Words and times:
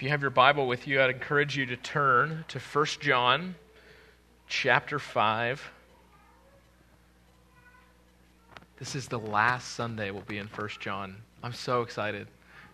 If 0.00 0.04
you 0.04 0.08
have 0.08 0.22
your 0.22 0.30
Bible 0.30 0.66
with 0.66 0.88
you, 0.88 1.02
I'd 1.02 1.10
encourage 1.10 1.58
you 1.58 1.66
to 1.66 1.76
turn 1.76 2.46
to 2.48 2.58
1 2.58 2.86
John 3.00 3.54
chapter 4.48 4.98
5. 4.98 5.70
This 8.78 8.94
is 8.94 9.08
the 9.08 9.18
last 9.18 9.74
Sunday 9.74 10.10
we'll 10.10 10.22
be 10.22 10.38
in 10.38 10.46
1 10.46 10.68
John. 10.80 11.16
I'm 11.42 11.52
so 11.52 11.82
excited. 11.82 12.28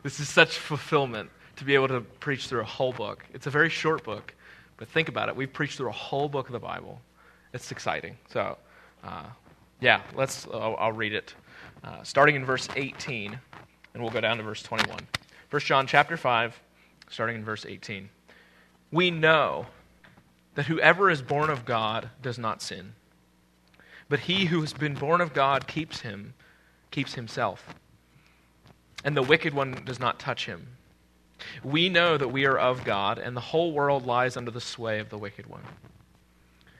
This 0.05 0.21
is 0.21 0.29
such 0.29 0.59
fulfillment 0.59 1.29
to 1.57 1.65
be 1.65 1.75
able 1.75 1.89
to 1.89 2.01
preach 2.01 2.47
through 2.47 2.61
a 2.61 2.65
whole 2.65 2.93
book. 2.93 3.25
It's 3.35 3.49
a 3.49 3.51
very 3.51 3.71
short 3.71 4.05
book, 4.05 4.33
but 4.77 4.87
think 4.87 5.09
about 5.09 5.29
it. 5.29 5.35
We've 5.35 5.53
preached 5.53 5.79
through 5.79 5.89
a 5.89 5.93
whole 5.93 6.29
book 6.29 6.47
of 6.47 6.53
the 6.53 6.61
Bible. 6.61 7.01
It's 7.53 7.73
exciting. 7.73 8.17
So, 8.29 8.57
uh, 9.03 9.25
yeah, 9.81 10.01
let's. 10.15 10.47
I'll, 10.55 10.77
I'll 10.79 10.93
read 10.93 11.13
it, 11.13 11.35
uh, 11.83 12.05
starting 12.05 12.37
in 12.37 12.45
verse 12.45 12.69
18, 12.77 13.37
and 13.95 14.01
we'll 14.01 14.13
go 14.13 14.21
down 14.21 14.37
to 14.37 14.45
verse 14.45 14.63
21. 14.63 14.97
1 15.51 15.61
John 15.63 15.89
chapter 15.89 16.17
5 16.17 16.61
starting 17.09 17.37
in 17.37 17.45
verse 17.45 17.65
18. 17.67 18.09
We 18.91 19.11
know 19.11 19.67
that 20.55 20.67
whoever 20.67 21.11
is 21.11 21.23
born 21.23 21.51
of 21.51 21.65
God 21.65 22.11
does 22.23 22.39
not 22.39 22.63
sin. 22.63 22.95
But 24.09 24.21
he 24.21 24.47
who 24.47 24.61
has 24.61 24.73
been 24.73 24.95
born 24.95 25.21
of 25.21 25.35
God 25.35 25.67
keeps 25.67 26.01
him, 26.01 26.35
keeps 26.91 27.15
himself. 27.15 27.75
And 29.05 29.17
the 29.17 29.23
wicked 29.23 29.55
one 29.55 29.83
does 29.85 30.01
not 30.01 30.19
touch 30.19 30.47
him. 30.47 30.69
We 31.63 31.89
know 31.89 32.17
that 32.17 32.29
we 32.29 32.47
are 32.47 32.59
of 32.59 32.85
God, 32.85 33.19
and 33.19 33.37
the 33.37 33.41
whole 33.41 33.73
world 33.73 34.07
lies 34.07 34.37
under 34.37 34.51
the 34.51 34.61
sway 34.61 34.99
of 34.99 35.11
the 35.11 35.19
wicked 35.19 35.47
one. 35.47 35.63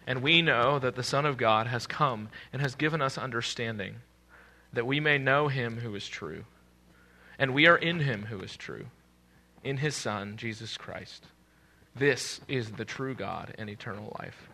And 0.07 0.23
we 0.23 0.41
know 0.41 0.79
that 0.79 0.95
the 0.95 1.03
Son 1.03 1.27
of 1.27 1.37
God 1.37 1.67
has 1.67 1.87
come 1.87 2.29
and 2.53 2.63
has 2.63 2.75
given 2.75 3.03
us 3.03 3.19
understanding, 3.19 3.97
that 4.73 4.87
we 4.87 5.01
may 5.01 5.19
know 5.19 5.49
him 5.49 5.79
who 5.81 5.95
is 5.95 6.09
true. 6.09 6.45
And 7.39 7.53
we 7.53 7.67
are 7.67 7.77
in 7.77 8.01
him 8.01 8.27
who 8.27 8.41
is 8.41 8.57
true 8.57 8.87
in 9.67 9.79
his 9.79 9.97
Son, 9.97 10.37
Jesus 10.37 10.77
Christ. 10.77 11.27
This 11.97 12.41
is 12.47 12.71
the 12.71 12.85
true 12.85 13.17
God 13.17 13.53
and 13.59 13.69
eternal 13.69 14.17
life. 14.21 14.49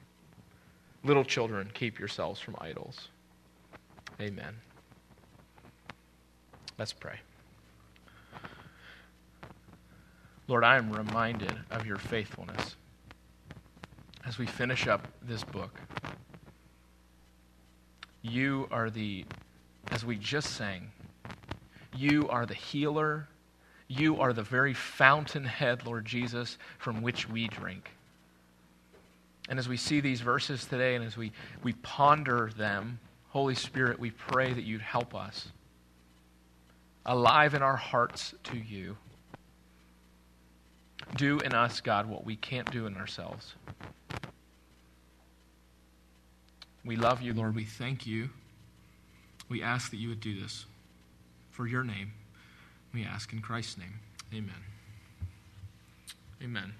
Little 1.04 1.24
children, 1.24 1.70
keep 1.74 1.98
yourselves 1.98 2.40
from 2.40 2.56
idols. 2.58 3.08
Amen. 4.18 4.54
Let's 6.78 6.94
pray. 6.94 7.16
Lord, 10.48 10.64
I 10.64 10.76
am 10.76 10.90
reminded 10.90 11.58
of 11.70 11.84
your 11.84 11.98
faithfulness 11.98 12.76
as 14.26 14.38
we 14.38 14.46
finish 14.46 14.86
up 14.86 15.08
this 15.20 15.44
book. 15.44 15.78
You 18.22 18.66
are 18.70 18.88
the, 18.88 19.26
as 19.90 20.06
we 20.06 20.16
just 20.16 20.56
sang, 20.56 20.90
you 21.94 22.30
are 22.30 22.46
the 22.46 22.54
healer 22.54 23.28
you 23.98 24.20
are 24.20 24.32
the 24.32 24.42
very 24.42 24.74
fountainhead, 24.74 25.84
Lord 25.84 26.06
Jesus, 26.06 26.56
from 26.78 27.02
which 27.02 27.28
we 27.28 27.48
drink. 27.48 27.90
And 29.48 29.58
as 29.58 29.68
we 29.68 29.76
see 29.76 30.00
these 30.00 30.20
verses 30.20 30.64
today 30.64 30.94
and 30.94 31.04
as 31.04 31.16
we, 31.16 31.32
we 31.62 31.74
ponder 31.74 32.50
them, 32.56 32.98
Holy 33.30 33.54
Spirit, 33.54 33.98
we 33.98 34.10
pray 34.10 34.52
that 34.52 34.62
you'd 34.62 34.82
help 34.82 35.14
us. 35.14 35.48
Alive 37.04 37.54
in 37.54 37.62
our 37.62 37.76
hearts 37.76 38.34
to 38.44 38.56
you. 38.56 38.96
Do 41.16 41.40
in 41.40 41.52
us, 41.52 41.80
God, 41.80 42.08
what 42.08 42.24
we 42.24 42.36
can't 42.36 42.70
do 42.70 42.86
in 42.86 42.96
ourselves. 42.96 43.54
We 46.84 46.96
love 46.96 47.20
you, 47.20 47.34
Lord. 47.34 47.54
We 47.54 47.64
thank 47.64 48.06
you. 48.06 48.30
We 49.48 49.62
ask 49.62 49.90
that 49.90 49.98
you 49.98 50.08
would 50.08 50.20
do 50.20 50.40
this 50.40 50.64
for 51.50 51.66
your 51.66 51.84
name. 51.84 52.12
We 52.92 53.04
ask 53.04 53.32
in 53.32 53.40
Christ's 53.40 53.78
name. 53.78 54.00
Amen. 54.34 54.54
Amen. 56.42 56.74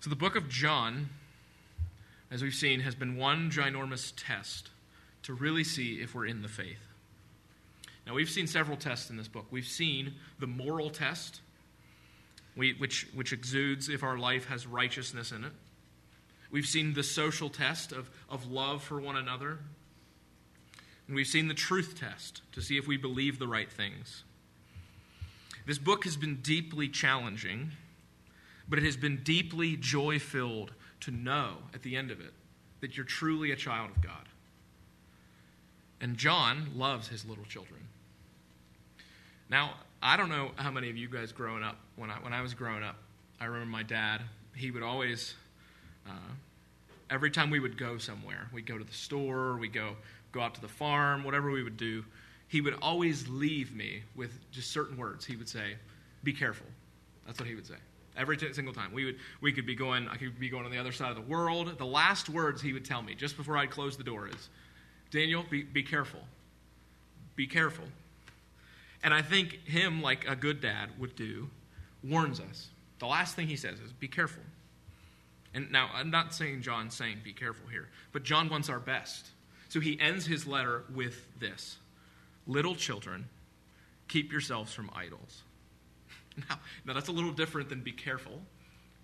So, 0.00 0.10
the 0.10 0.16
book 0.16 0.34
of 0.34 0.48
John, 0.48 1.10
as 2.30 2.42
we've 2.42 2.54
seen, 2.54 2.80
has 2.80 2.94
been 2.94 3.16
one 3.16 3.50
ginormous 3.50 4.12
test 4.16 4.70
to 5.24 5.34
really 5.34 5.62
see 5.62 6.00
if 6.00 6.14
we're 6.14 6.26
in 6.26 6.42
the 6.42 6.48
faith. 6.48 6.88
Now, 8.06 8.14
we've 8.14 8.30
seen 8.30 8.46
several 8.46 8.76
tests 8.76 9.10
in 9.10 9.16
this 9.16 9.28
book. 9.28 9.46
We've 9.50 9.64
seen 9.64 10.14
the 10.40 10.48
moral 10.48 10.90
test, 10.90 11.40
which, 12.56 13.06
which 13.14 13.32
exudes 13.32 13.88
if 13.88 14.02
our 14.02 14.18
life 14.18 14.46
has 14.46 14.66
righteousness 14.66 15.30
in 15.30 15.44
it. 15.44 15.52
We've 16.50 16.66
seen 16.66 16.94
the 16.94 17.04
social 17.04 17.48
test 17.48 17.92
of, 17.92 18.10
of 18.28 18.50
love 18.50 18.82
for 18.82 19.00
one 19.00 19.16
another. 19.16 19.58
And 21.06 21.14
we've 21.14 21.26
seen 21.26 21.48
the 21.48 21.54
truth 21.54 21.96
test 21.98 22.42
to 22.52 22.60
see 22.60 22.76
if 22.76 22.88
we 22.88 22.96
believe 22.96 23.38
the 23.38 23.46
right 23.46 23.70
things. 23.70 24.24
This 25.64 25.78
book 25.78 26.04
has 26.04 26.16
been 26.16 26.36
deeply 26.36 26.88
challenging, 26.88 27.72
but 28.68 28.78
it 28.78 28.84
has 28.84 28.96
been 28.96 29.22
deeply 29.22 29.76
joy 29.76 30.18
filled 30.18 30.72
to 31.00 31.10
know 31.10 31.58
at 31.74 31.82
the 31.82 31.96
end 31.96 32.10
of 32.10 32.20
it 32.20 32.32
that 32.80 32.96
you're 32.96 33.06
truly 33.06 33.52
a 33.52 33.56
child 33.56 33.90
of 33.90 34.02
God. 34.02 34.28
And 36.00 36.16
John 36.16 36.70
loves 36.74 37.08
his 37.08 37.24
little 37.24 37.44
children. 37.44 37.80
Now, 39.48 39.74
I 40.02 40.16
don't 40.16 40.30
know 40.30 40.50
how 40.56 40.72
many 40.72 40.90
of 40.90 40.96
you 40.96 41.08
guys 41.08 41.30
growing 41.30 41.62
up, 41.62 41.76
when 41.94 42.10
I, 42.10 42.14
when 42.14 42.32
I 42.32 42.42
was 42.42 42.54
growing 42.54 42.82
up, 42.82 42.96
I 43.40 43.44
remember 43.44 43.70
my 43.70 43.84
dad, 43.84 44.20
he 44.56 44.72
would 44.72 44.82
always, 44.82 45.34
uh, 46.08 46.32
every 47.08 47.30
time 47.30 47.50
we 47.50 47.60
would 47.60 47.78
go 47.78 47.98
somewhere, 47.98 48.48
we'd 48.52 48.66
go 48.66 48.78
to 48.78 48.84
the 48.84 48.92
store, 48.92 49.56
we'd 49.58 49.72
go, 49.72 49.94
go 50.32 50.40
out 50.40 50.56
to 50.56 50.60
the 50.60 50.68
farm, 50.68 51.22
whatever 51.22 51.52
we 51.52 51.62
would 51.62 51.76
do, 51.76 52.04
he 52.52 52.60
would 52.60 52.76
always 52.82 53.26
leave 53.28 53.74
me 53.74 54.02
with 54.14 54.30
just 54.50 54.72
certain 54.72 54.98
words. 54.98 55.24
He 55.24 55.36
would 55.36 55.48
say, 55.48 55.76
"Be 56.22 56.34
careful." 56.34 56.66
That's 57.24 57.38
what 57.38 57.48
he 57.48 57.54
would 57.54 57.66
say 57.66 57.76
every 58.14 58.36
t- 58.36 58.52
single 58.52 58.74
time. 58.74 58.92
We 58.92 59.06
would 59.06 59.16
we 59.40 59.54
could 59.54 59.64
be 59.64 59.74
going. 59.74 60.06
I 60.06 60.16
could 60.16 60.38
be 60.38 60.50
going 60.50 60.66
on 60.66 60.70
the 60.70 60.76
other 60.76 60.92
side 60.92 61.08
of 61.08 61.16
the 61.16 61.22
world. 61.22 61.78
The 61.78 61.86
last 61.86 62.28
words 62.28 62.60
he 62.60 62.74
would 62.74 62.84
tell 62.84 63.00
me 63.00 63.14
just 63.14 63.38
before 63.38 63.56
I'd 63.56 63.70
close 63.70 63.96
the 63.96 64.04
door 64.04 64.28
is, 64.28 64.50
"Daniel, 65.10 65.46
be, 65.48 65.62
be 65.62 65.82
careful. 65.82 66.20
Be 67.36 67.46
careful." 67.46 67.86
And 69.02 69.14
I 69.14 69.22
think 69.22 69.54
him, 69.64 70.02
like 70.02 70.28
a 70.28 70.36
good 70.36 70.60
dad 70.60 70.90
would 70.98 71.16
do, 71.16 71.48
warns 72.04 72.38
us. 72.38 72.68
The 72.98 73.06
last 73.06 73.34
thing 73.34 73.48
he 73.48 73.56
says 73.56 73.80
is, 73.80 73.92
"Be 73.94 74.08
careful." 74.08 74.42
And 75.54 75.72
now 75.72 75.88
I'm 75.94 76.10
not 76.10 76.34
saying 76.34 76.60
John's 76.60 76.94
saying 76.94 77.20
be 77.24 77.32
careful 77.32 77.66
here, 77.68 77.88
but 78.12 78.24
John 78.24 78.50
wants 78.50 78.68
our 78.68 78.78
best. 78.78 79.28
So 79.70 79.80
he 79.80 79.98
ends 79.98 80.26
his 80.26 80.46
letter 80.46 80.84
with 80.94 81.26
this 81.40 81.78
Little 82.46 82.74
children, 82.74 83.28
keep 84.08 84.32
yourselves 84.32 84.72
from 84.72 84.90
idols. 84.94 85.42
Now, 86.48 86.58
now, 86.86 86.94
that's 86.94 87.08
a 87.08 87.12
little 87.12 87.32
different 87.32 87.68
than 87.68 87.82
be 87.82 87.92
careful, 87.92 88.40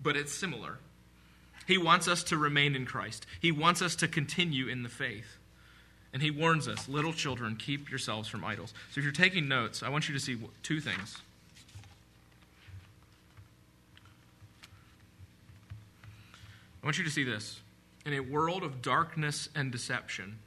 but 0.02 0.16
it's 0.16 0.32
similar. 0.32 0.78
He 1.66 1.76
wants 1.76 2.08
us 2.08 2.22
to 2.24 2.38
remain 2.38 2.74
in 2.74 2.86
Christ, 2.86 3.26
He 3.38 3.52
wants 3.52 3.82
us 3.82 3.94
to 3.96 4.08
continue 4.08 4.68
in 4.68 4.82
the 4.82 4.88
faith. 4.88 5.36
And 6.14 6.22
He 6.22 6.30
warns 6.30 6.66
us 6.66 6.88
little 6.88 7.12
children, 7.12 7.56
keep 7.56 7.90
yourselves 7.90 8.30
from 8.30 8.44
idols. 8.44 8.72
So 8.90 8.98
if 9.00 9.04
you're 9.04 9.12
taking 9.12 9.46
notes, 9.46 9.82
I 9.82 9.90
want 9.90 10.08
you 10.08 10.14
to 10.14 10.20
see 10.20 10.38
two 10.62 10.80
things. 10.80 11.18
I 16.82 16.86
want 16.86 16.96
you 16.96 17.04
to 17.04 17.10
see 17.10 17.24
this. 17.24 17.60
In 18.06 18.14
a 18.14 18.20
world 18.20 18.62
of 18.62 18.80
darkness 18.80 19.50
and 19.54 19.70
deception, 19.70 20.38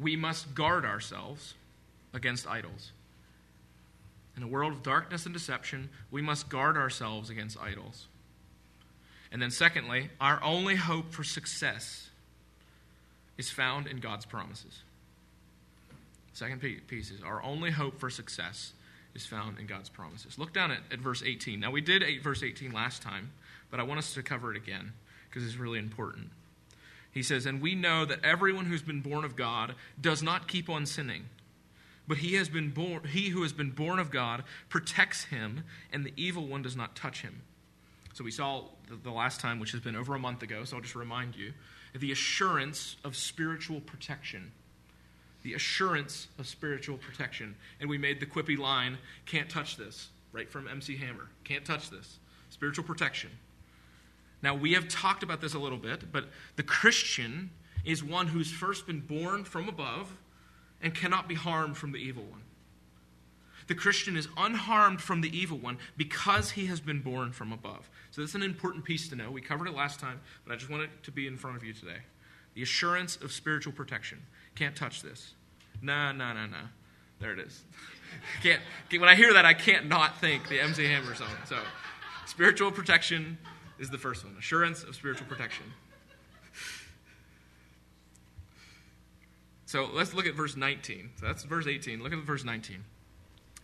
we 0.00 0.16
must 0.16 0.54
guard 0.54 0.84
ourselves 0.84 1.54
against 2.12 2.46
idols. 2.46 2.92
In 4.36 4.42
a 4.42 4.46
world 4.46 4.72
of 4.72 4.82
darkness 4.82 5.24
and 5.24 5.32
deception, 5.32 5.88
we 6.10 6.22
must 6.22 6.48
guard 6.48 6.76
ourselves 6.76 7.28
against 7.28 7.58
idols. 7.58 8.06
And 9.32 9.42
then, 9.42 9.50
secondly, 9.50 10.10
our 10.20 10.42
only 10.42 10.76
hope 10.76 11.12
for 11.12 11.24
success 11.24 12.08
is 13.36 13.50
found 13.50 13.86
in 13.86 13.98
God's 13.98 14.24
promises. 14.24 14.82
Second 16.32 16.60
piece 16.60 17.10
is 17.10 17.22
our 17.22 17.42
only 17.42 17.70
hope 17.70 17.98
for 17.98 18.10
success 18.10 18.72
is 19.14 19.26
found 19.26 19.58
in 19.58 19.66
God's 19.66 19.88
promises. 19.88 20.38
Look 20.38 20.52
down 20.52 20.70
at, 20.70 20.78
at 20.92 21.00
verse 21.00 21.22
18. 21.24 21.58
Now, 21.58 21.72
we 21.72 21.80
did 21.80 22.04
verse 22.22 22.42
18 22.42 22.72
last 22.72 23.02
time, 23.02 23.32
but 23.70 23.80
I 23.80 23.82
want 23.82 23.98
us 23.98 24.14
to 24.14 24.22
cover 24.22 24.52
it 24.52 24.56
again 24.56 24.92
because 25.28 25.44
it's 25.44 25.56
really 25.56 25.80
important. 25.80 26.30
He 27.18 27.24
says, 27.24 27.46
And 27.46 27.60
we 27.60 27.74
know 27.74 28.04
that 28.04 28.24
everyone 28.24 28.66
who's 28.66 28.80
been 28.80 29.00
born 29.00 29.24
of 29.24 29.34
God 29.34 29.74
does 30.00 30.22
not 30.22 30.46
keep 30.46 30.70
on 30.70 30.86
sinning. 30.86 31.24
But 32.06 32.18
he, 32.18 32.34
has 32.34 32.48
been 32.48 32.70
born, 32.70 33.02
he 33.08 33.30
who 33.30 33.42
has 33.42 33.52
been 33.52 33.72
born 33.72 33.98
of 33.98 34.12
God 34.12 34.44
protects 34.68 35.24
him, 35.24 35.64
and 35.92 36.06
the 36.06 36.12
evil 36.16 36.46
one 36.46 36.62
does 36.62 36.76
not 36.76 36.94
touch 36.94 37.22
him. 37.22 37.42
So 38.14 38.22
we 38.22 38.30
saw 38.30 38.66
the 39.02 39.10
last 39.10 39.40
time, 39.40 39.58
which 39.58 39.72
has 39.72 39.80
been 39.80 39.96
over 39.96 40.14
a 40.14 40.18
month 40.20 40.44
ago, 40.44 40.62
so 40.62 40.76
I'll 40.76 40.82
just 40.82 40.94
remind 40.94 41.34
you 41.34 41.54
the 41.92 42.12
assurance 42.12 42.94
of 43.02 43.16
spiritual 43.16 43.80
protection. 43.80 44.52
The 45.42 45.54
assurance 45.54 46.28
of 46.38 46.46
spiritual 46.46 46.98
protection. 46.98 47.56
And 47.80 47.90
we 47.90 47.98
made 47.98 48.20
the 48.20 48.26
quippy 48.26 48.56
line, 48.56 48.96
can't 49.26 49.50
touch 49.50 49.76
this, 49.76 50.10
right 50.30 50.48
from 50.48 50.68
MC 50.68 50.96
Hammer. 50.98 51.26
Can't 51.42 51.64
touch 51.64 51.90
this. 51.90 52.20
Spiritual 52.50 52.84
protection. 52.84 53.30
Now, 54.42 54.54
we 54.54 54.72
have 54.74 54.88
talked 54.88 55.22
about 55.22 55.40
this 55.40 55.54
a 55.54 55.58
little 55.58 55.78
bit, 55.78 56.12
but 56.12 56.26
the 56.56 56.62
Christian 56.62 57.50
is 57.84 58.04
one 58.04 58.28
who's 58.28 58.52
first 58.52 58.86
been 58.86 59.00
born 59.00 59.44
from 59.44 59.68
above 59.68 60.16
and 60.80 60.94
cannot 60.94 61.28
be 61.28 61.34
harmed 61.34 61.76
from 61.76 61.92
the 61.92 61.98
evil 61.98 62.24
one. 62.24 62.42
The 63.66 63.74
Christian 63.74 64.16
is 64.16 64.28
unharmed 64.36 65.00
from 65.02 65.20
the 65.20 65.36
evil 65.36 65.58
one 65.58 65.78
because 65.96 66.52
he 66.52 66.66
has 66.66 66.80
been 66.80 67.00
born 67.00 67.32
from 67.32 67.52
above. 67.52 67.90
So, 68.10 68.20
that's 68.20 68.34
an 68.34 68.42
important 68.42 68.84
piece 68.84 69.08
to 69.08 69.16
know. 69.16 69.30
We 69.30 69.40
covered 69.40 69.68
it 69.68 69.74
last 69.74 70.00
time, 70.00 70.20
but 70.46 70.52
I 70.52 70.56
just 70.56 70.70
want 70.70 70.84
it 70.84 70.90
to 71.02 71.10
be 71.10 71.26
in 71.26 71.36
front 71.36 71.56
of 71.56 71.64
you 71.64 71.72
today. 71.72 71.98
The 72.54 72.62
assurance 72.62 73.16
of 73.16 73.32
spiritual 73.32 73.72
protection. 73.72 74.22
Can't 74.54 74.74
touch 74.74 75.02
this. 75.02 75.34
Nah, 75.82 76.12
nah, 76.12 76.32
nah, 76.32 76.46
nah. 76.46 76.56
There 77.20 77.32
it 77.32 77.40
is. 77.40 77.62
can't, 78.42 78.60
when 78.90 79.08
I 79.08 79.14
hear 79.14 79.32
that, 79.34 79.44
I 79.44 79.54
can't 79.54 79.88
not 79.88 80.18
think 80.20 80.48
the 80.48 80.60
MC 80.60 80.84
Hammer 80.84 81.14
song. 81.14 81.28
So, 81.46 81.58
spiritual 82.26 82.70
protection 82.70 83.38
is 83.78 83.90
the 83.90 83.98
first 83.98 84.24
one. 84.24 84.36
Assurance 84.38 84.82
of 84.82 84.94
spiritual 84.94 85.26
protection. 85.26 85.66
So 89.66 89.86
let's 89.92 90.14
look 90.14 90.26
at 90.26 90.34
verse 90.34 90.56
19. 90.56 91.10
So 91.20 91.26
that's 91.26 91.44
verse 91.44 91.66
18. 91.66 92.02
Look 92.02 92.12
at 92.14 92.18
verse 92.20 92.42
19. 92.42 92.82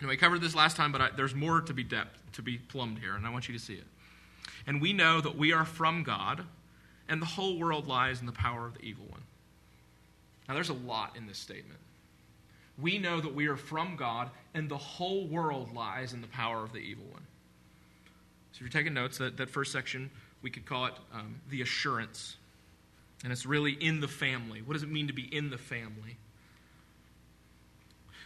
And 0.01 0.09
we 0.09 0.19
covered 0.19 0.43
this 0.43 0.55
last 0.55 0.77
time, 0.77 0.93
but 0.93 1.01
I, 1.01 1.09
there's 1.17 1.35
more 1.35 1.63
to 1.63 1.73
be 1.73 1.83
depth, 1.83 2.21
to 2.33 2.43
be 2.43 2.59
plumbed 2.59 2.99
here, 2.99 3.15
and 3.15 3.27
I 3.27 3.31
want 3.31 3.49
you 3.49 3.55
to 3.55 3.61
see 3.61 3.73
it. 3.73 3.87
And 4.67 4.83
we 4.83 4.93
know 4.93 5.23
that 5.23 5.39
we 5.39 5.55
are 5.55 5.65
from 5.65 6.03
God, 6.03 6.45
and 7.09 7.23
the 7.23 7.27
whole 7.27 7.59
world 7.59 7.87
lies 7.87 8.21
in 8.21 8.27
the 8.27 8.33
power 8.33 8.67
of 8.67 8.75
the 8.75 8.83
evil 8.83 9.07
one. 9.09 9.23
Now, 10.47 10.53
there's 10.55 10.69
a 10.69 10.75
lot 10.75 11.17
in 11.17 11.27
this 11.27 11.39
statement. 11.39 11.81
We 12.79 12.99
know 12.99 13.21
that 13.21 13.35
we 13.35 13.47
are 13.47 13.57
from 13.57 13.97
God, 13.97 14.31
and 14.53 14.69
the 14.69 14.77
whole 14.77 15.27
world 15.27 15.75
lies 15.75 16.13
in 16.13 16.21
the 16.21 16.27
power 16.27 16.63
of 16.63 16.73
the 16.73 16.81
evil 16.81 17.07
one. 17.11 17.23
So, 18.55 18.59
if 18.59 18.61
you're 18.63 18.69
taking 18.71 18.95
notes, 18.95 19.19
that, 19.19 19.37
that 19.37 19.51
first 19.51 19.73
section, 19.73 20.11
we 20.41 20.49
could 20.49 20.65
call 20.65 20.87
it 20.87 20.95
um, 21.13 21.41
the 21.51 21.61
assurance 21.61 22.37
and 23.25 23.33
it's 23.33 23.47
really 23.47 23.73
in 23.73 24.01
the 24.01 24.09
family. 24.09 24.61
What 24.61 24.75
does 24.75 24.83
it 24.83 24.91
mean 24.91 25.07
to 25.07 25.15
be 25.15 25.23
in 25.35 25.49
the 25.49 25.59
family? 25.59 26.19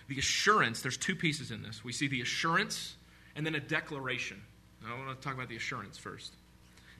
The 0.09 0.19
assurance, 0.19 0.83
there's 0.83 0.97
two 0.97 1.15
pieces 1.15 1.53
in 1.53 1.63
this. 1.63 1.85
We 1.85 1.93
see 1.93 2.09
the 2.09 2.21
assurance 2.21 2.97
and 3.37 3.47
then 3.47 3.55
a 3.55 3.61
declaration. 3.61 4.43
Now, 4.83 4.97
I 4.97 4.99
want 4.99 5.19
to 5.19 5.25
talk 5.25 5.35
about 5.35 5.49
the 5.49 5.57
assurance 5.57 5.97
first. 5.97 6.33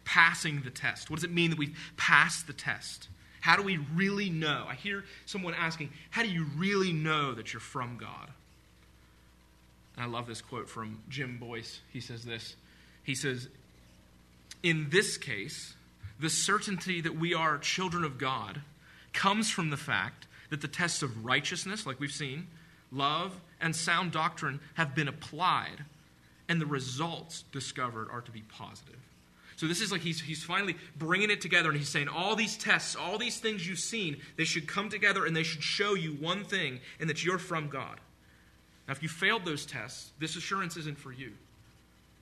Passing 0.05 0.63
the 0.63 0.71
test. 0.71 1.11
What 1.11 1.17
does 1.17 1.25
it 1.25 1.33
mean 1.33 1.51
that 1.51 1.59
we 1.59 1.75
pass 1.97 2.43
the 2.43 2.53
test? 2.53 3.09
How 3.41 3.57
do 3.57 3.63
we 3.63 3.79
really 3.95 4.31
know? 4.31 4.65
I 4.69 4.75
hear 4.75 5.05
someone 5.27 5.55
asking, 5.55 5.91
How 6.11 6.23
do 6.23 6.29
you 6.29 6.47
really 6.57 6.93
know 6.93 7.35
that 7.35 7.53
you're 7.53 7.61
from 7.61 7.99
God? 7.99 8.31
And 9.97 10.05
I 10.05 10.09
love 10.09 10.27
this 10.27 10.41
quote 10.41 10.69
from 10.69 11.01
Jim 11.09 11.39
Boice. 11.39 11.81
He 11.93 12.01
says 12.01 12.25
this 12.25 12.55
He 13.09 13.15
says, 13.15 13.49
In 14.63 14.91
this 14.91 15.17
case, 15.17 15.75
the 16.21 16.29
certainty 16.29 17.01
that 17.01 17.17
we 17.17 17.33
are 17.33 17.57
children 17.57 18.05
of 18.05 18.19
God 18.19 18.61
comes 19.15 19.51
from 19.51 19.71
the 19.71 19.79
fact 19.79 20.27
that 20.51 20.61
the 20.61 20.69
tests 20.69 21.03
of 21.03 21.25
righteousness, 21.25 21.87
like 21.87 22.01
we've 22.01 22.13
seen, 22.13 22.49
love, 22.93 23.41
and 23.63 23.75
sound 23.75 24.13
doctrine 24.13 24.61
have 24.75 24.95
been 24.95 25.09
applied, 25.09 25.87
and 26.51 26.61
the 26.61 26.67
results 26.67 27.45
discovered 27.51 28.11
are 28.11 28.21
to 28.21 28.31
be 28.31 28.43
positive. 28.43 29.01
So 29.57 29.67
this 29.67 29.81
is 29.81 29.91
like 29.91 30.03
he's, 30.03 30.21
he's 30.21 30.45
finally 30.45 30.77
bringing 30.99 31.31
it 31.31 31.41
together, 31.41 31.71
and 31.71 31.79
he's 31.79 31.89
saying 31.89 32.09
all 32.09 32.37
these 32.37 32.59
tests, 32.59 32.95
all 32.95 33.17
these 33.17 33.41
things 33.41 33.67
you've 33.67 33.79
seen, 33.79 34.19
they 34.37 34.45
should 34.45 34.69
come 34.69 34.91
together 34.91 35.25
and 35.25 35.35
they 35.35 35.45
should 35.45 35.63
show 35.63 35.95
you 35.95 36.11
one 36.13 36.45
thing, 36.45 36.81
and 37.01 37.09
that 37.09 37.25
you're 37.25 37.39
from 37.39 37.71
God. 37.71 38.01
Now, 38.87 38.93
if 38.93 39.03
you 39.03 39.09
failed 39.09 39.47
those 39.47 39.65
tests, 39.65 40.11
this 40.19 40.37
assurance 40.37 40.77
isn't 40.77 40.99
for 40.99 41.11
you. 41.11 41.33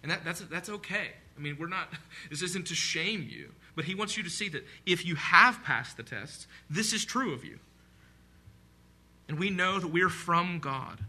And 0.06 0.12
that, 0.12 0.24
that's, 0.24 0.40
that's 0.42 0.68
okay. 0.68 1.08
I 1.36 1.40
mean, 1.40 1.56
we're 1.58 1.66
not, 1.66 1.88
this 2.30 2.40
isn't 2.40 2.68
to 2.68 2.76
shame 2.76 3.26
you. 3.28 3.50
But 3.74 3.86
he 3.86 3.96
wants 3.96 4.16
you 4.16 4.22
to 4.22 4.30
see 4.30 4.48
that 4.50 4.64
if 4.86 5.04
you 5.04 5.16
have 5.16 5.64
passed 5.64 5.96
the 5.96 6.04
tests, 6.04 6.46
this 6.70 6.92
is 6.92 7.04
true 7.04 7.34
of 7.34 7.44
you. 7.44 7.58
And 9.28 9.36
we 9.36 9.50
know 9.50 9.80
that 9.80 9.88
we're 9.88 10.08
from 10.08 10.60
God. 10.60 11.00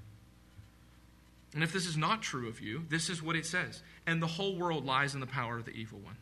And 1.54 1.64
if 1.64 1.72
this 1.72 1.86
is 1.86 1.96
not 1.96 2.24
true 2.24 2.48
of 2.48 2.60
you, 2.60 2.86
this 2.90 3.08
is 3.08 3.22
what 3.22 3.36
it 3.36 3.46
says. 3.46 3.84
And 4.08 4.20
the 4.20 4.26
whole 4.26 4.58
world 4.58 4.84
lies 4.84 5.14
in 5.14 5.20
the 5.20 5.28
power 5.28 5.60
of 5.60 5.66
the 5.66 5.72
evil 5.74 6.00
one. 6.00 6.18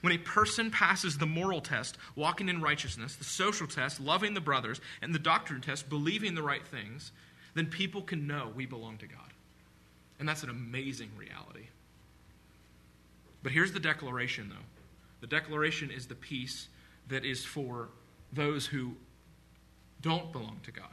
When 0.00 0.14
a 0.14 0.18
person 0.18 0.70
passes 0.70 1.18
the 1.18 1.26
moral 1.26 1.60
test, 1.60 1.98
walking 2.16 2.48
in 2.48 2.62
righteousness, 2.62 3.16
the 3.16 3.24
social 3.24 3.66
test, 3.66 4.00
loving 4.00 4.32
the 4.32 4.40
brothers, 4.40 4.80
and 5.02 5.14
the 5.14 5.18
doctrine 5.18 5.60
test, 5.60 5.90
believing 5.90 6.34
the 6.34 6.42
right 6.42 6.66
things, 6.66 7.12
then 7.54 7.66
people 7.66 8.00
can 8.00 8.26
know 8.26 8.50
we 8.56 8.64
belong 8.64 8.96
to 8.96 9.06
God. 9.06 9.29
And 10.20 10.28
that's 10.28 10.42
an 10.42 10.50
amazing 10.50 11.10
reality. 11.16 11.68
But 13.42 13.52
here's 13.52 13.72
the 13.72 13.80
declaration, 13.80 14.50
though 14.50 14.66
the 15.20 15.26
declaration 15.26 15.90
is 15.90 16.06
the 16.06 16.14
peace 16.14 16.68
that 17.08 17.24
is 17.24 17.44
for 17.44 17.88
those 18.32 18.66
who 18.66 18.92
don't 20.00 20.32
belong 20.32 20.60
to 20.62 20.70
God. 20.70 20.84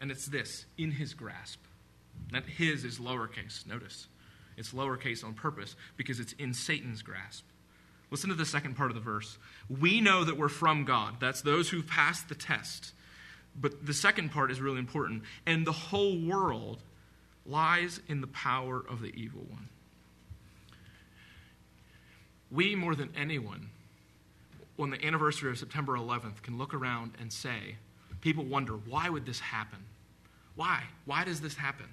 And 0.00 0.10
it's 0.10 0.26
this 0.26 0.64
in 0.78 0.92
his 0.92 1.14
grasp. 1.14 1.60
That 2.32 2.44
his 2.44 2.84
is 2.84 2.98
lowercase. 2.98 3.66
Notice. 3.66 4.08
It's 4.56 4.72
lowercase 4.72 5.24
on 5.24 5.34
purpose 5.34 5.76
because 5.96 6.20
it's 6.20 6.32
in 6.34 6.54
Satan's 6.54 7.02
grasp. 7.02 7.44
Listen 8.10 8.30
to 8.30 8.36
the 8.36 8.46
second 8.46 8.76
part 8.76 8.90
of 8.90 8.94
the 8.94 9.00
verse. 9.00 9.38
We 9.68 10.00
know 10.00 10.24
that 10.24 10.36
we're 10.36 10.48
from 10.48 10.84
God. 10.84 11.16
That's 11.20 11.42
those 11.42 11.68
who've 11.68 11.86
passed 11.86 12.28
the 12.28 12.34
test. 12.34 12.92
But 13.60 13.86
the 13.86 13.94
second 13.94 14.30
part 14.30 14.50
is 14.50 14.60
really 14.60 14.78
important. 14.78 15.22
And 15.46 15.66
the 15.66 15.72
whole 15.72 16.20
world 16.20 16.82
lies 17.46 18.00
in 18.08 18.20
the 18.20 18.26
power 18.28 18.84
of 18.88 19.00
the 19.00 19.14
evil 19.14 19.42
one. 19.48 19.68
We, 22.50 22.74
more 22.74 22.94
than 22.94 23.10
anyone, 23.16 23.70
on 24.78 24.90
the 24.90 25.04
anniversary 25.04 25.50
of 25.50 25.58
September 25.58 25.96
11th, 25.96 26.42
can 26.42 26.58
look 26.58 26.74
around 26.74 27.12
and 27.20 27.32
say, 27.32 27.76
people 28.20 28.44
wonder, 28.44 28.74
why 28.74 29.08
would 29.08 29.26
this 29.26 29.40
happen? 29.40 29.84
Why? 30.56 30.84
Why 31.04 31.24
does 31.24 31.40
this 31.40 31.54
happen? 31.54 31.86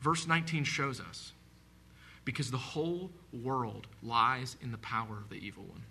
Verse 0.00 0.26
19 0.26 0.64
shows 0.64 1.00
us 1.00 1.32
because 2.24 2.50
the 2.50 2.58
whole 2.58 3.10
world 3.42 3.86
lies 4.02 4.56
in 4.62 4.72
the 4.72 4.78
power 4.78 5.16
of 5.16 5.30
the 5.30 5.36
evil 5.36 5.64
one. 5.64 5.82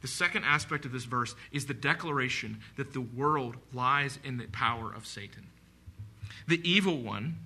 The 0.00 0.08
second 0.08 0.44
aspect 0.44 0.86
of 0.86 0.92
this 0.92 1.04
verse 1.04 1.34
is 1.52 1.66
the 1.66 1.74
declaration 1.74 2.60
that 2.76 2.92
the 2.92 3.00
world 3.00 3.56
lies 3.74 4.18
in 4.24 4.38
the 4.38 4.46
power 4.46 4.92
of 4.92 5.06
Satan. 5.06 5.46
The 6.46 6.60
evil 6.68 6.98
one, 6.98 7.36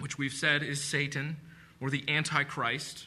which 0.00 0.18
we've 0.18 0.32
said 0.32 0.62
is 0.62 0.82
Satan 0.82 1.36
or 1.80 1.90
the 1.90 2.04
Antichrist, 2.08 3.06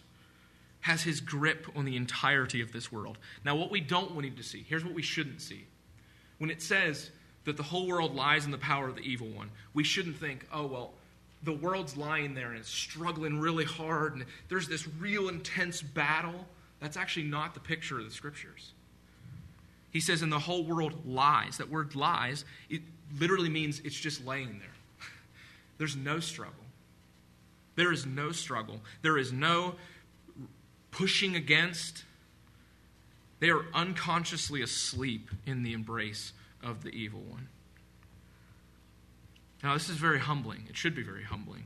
has 0.82 1.04
his 1.04 1.20
grip 1.20 1.68
on 1.76 1.86
the 1.86 1.96
entirety 1.96 2.62
of 2.62 2.72
this 2.72 2.92
world. 2.92 3.18
Now, 3.44 3.56
what 3.56 3.72
we 3.72 3.82
don't 3.82 4.12
want 4.12 4.26
him 4.26 4.36
to 4.36 4.44
see, 4.44 4.66
here's 4.68 4.86
what 4.86 4.94
we 4.94 5.02
shouldn't 5.02 5.42
see. 5.42 5.66
When 6.38 6.50
it 6.50 6.62
says 6.62 7.10
that 7.46 7.58
the 7.58 7.64
whole 7.64 7.88
world 7.88 8.16
lies 8.16 8.46
in 8.46 8.52
the 8.52 8.58
power 8.58 8.88
of 8.88 8.96
the 8.96 9.02
evil 9.02 9.28
one, 9.28 9.50
we 9.74 9.84
shouldn't 9.84 10.18
think, 10.18 10.46
oh, 10.54 10.66
well, 10.66 10.94
the 11.44 11.54
world's 11.54 11.98
lying 11.98 12.34
there 12.34 12.50
and 12.50 12.58
it's 12.58 12.70
struggling 12.70 13.40
really 13.40 13.66
hard 13.66 14.14
and 14.14 14.26
there's 14.50 14.68
this 14.68 14.88
real 15.00 15.30
intense 15.30 15.82
battle. 15.82 16.46
That's 16.80 16.98
actually 16.98 17.28
not 17.28 17.54
the 17.54 17.60
picture 17.60 18.00
of 18.00 18.06
the 18.06 18.12
scriptures. 18.12 18.74
He 19.92 20.00
says, 20.00 20.22
and 20.22 20.32
the 20.32 20.40
whole 20.40 20.64
world 20.64 21.06
lies. 21.06 21.58
That 21.58 21.70
word 21.70 21.96
lies, 21.96 22.46
it 22.70 22.82
literally 23.20 23.50
means 23.50 23.80
it's 23.80 24.00
just 24.00 24.26
laying 24.26 24.60
there. 24.60 24.70
There's 25.78 25.96
no 25.96 26.20
struggle. 26.20 26.54
There 27.76 27.92
is 27.92 28.06
no 28.06 28.32
struggle. 28.32 28.82
There 29.02 29.18
is 29.18 29.32
no 29.32 29.76
pushing 30.92 31.36
against. 31.36 32.04
They 33.40 33.50
are 33.50 33.66
unconsciously 33.74 34.62
asleep 34.62 35.30
in 35.46 35.64
the 35.64 35.74
embrace 35.74 36.34
of 36.64 36.84
the 36.84 36.90
evil 36.90 37.22
one. 37.22 37.50
Now, 39.64 39.74
this 39.74 39.90
is 39.90 39.98
very 39.98 40.20
humbling. 40.20 40.66
It 40.70 40.76
should 40.78 40.96
be 40.96 41.04
very 41.04 41.24
humbling 41.24 41.66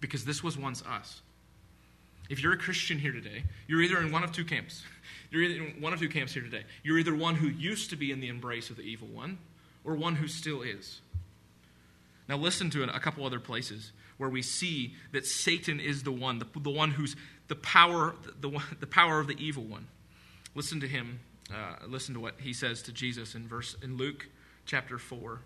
because 0.00 0.24
this 0.24 0.42
was 0.42 0.58
once 0.58 0.82
us. 0.82 1.22
If 2.28 2.42
you're 2.42 2.52
a 2.52 2.58
Christian 2.58 2.98
here 2.98 3.12
today, 3.12 3.44
you're 3.66 3.82
either 3.82 3.98
in 3.98 4.10
one 4.10 4.24
of 4.24 4.32
two 4.32 4.44
camps. 4.44 4.82
You're 5.30 5.42
either 5.44 5.64
in 5.64 5.80
one 5.80 5.94
of 5.94 5.98
two 5.98 6.10
camps 6.10 6.34
here 6.34 6.42
today. 6.42 6.64
You're 6.82 6.98
either 6.98 7.14
one 7.14 7.36
who 7.36 7.48
used 7.48 7.88
to 7.88 7.96
be 7.96 8.12
in 8.12 8.20
the 8.20 8.28
embrace 8.28 8.68
of 8.68 8.76
the 8.76 8.82
evil 8.82 9.08
one 9.08 9.38
or 9.82 9.94
one 9.94 10.14
who 10.14 10.28
still 10.28 10.60
is. 10.60 11.00
Now, 12.28 12.36
listen 12.36 12.70
to 12.70 12.84
a 12.84 13.00
couple 13.00 13.26
other 13.26 13.40
places 13.40 13.92
where 14.16 14.30
we 14.30 14.42
see 14.42 14.94
that 15.12 15.26
Satan 15.26 15.80
is 15.80 16.02
the 16.02 16.12
one, 16.12 16.38
the, 16.38 16.46
the 16.60 16.70
one 16.70 16.92
who's 16.92 17.16
the 17.48 17.56
power, 17.56 18.14
the, 18.40 18.50
the 18.80 18.86
power 18.86 19.18
of 19.18 19.26
the 19.26 19.36
evil 19.44 19.64
one. 19.64 19.88
Listen 20.54 20.80
to 20.80 20.88
him. 20.88 21.20
Uh, 21.52 21.74
listen 21.86 22.14
to 22.14 22.20
what 22.20 22.34
he 22.40 22.52
says 22.52 22.82
to 22.82 22.92
Jesus 22.92 23.34
in 23.34 23.46
verse 23.46 23.76
in 23.82 23.96
Luke 23.96 24.28
chapter 24.64 24.98
four. 24.98 25.40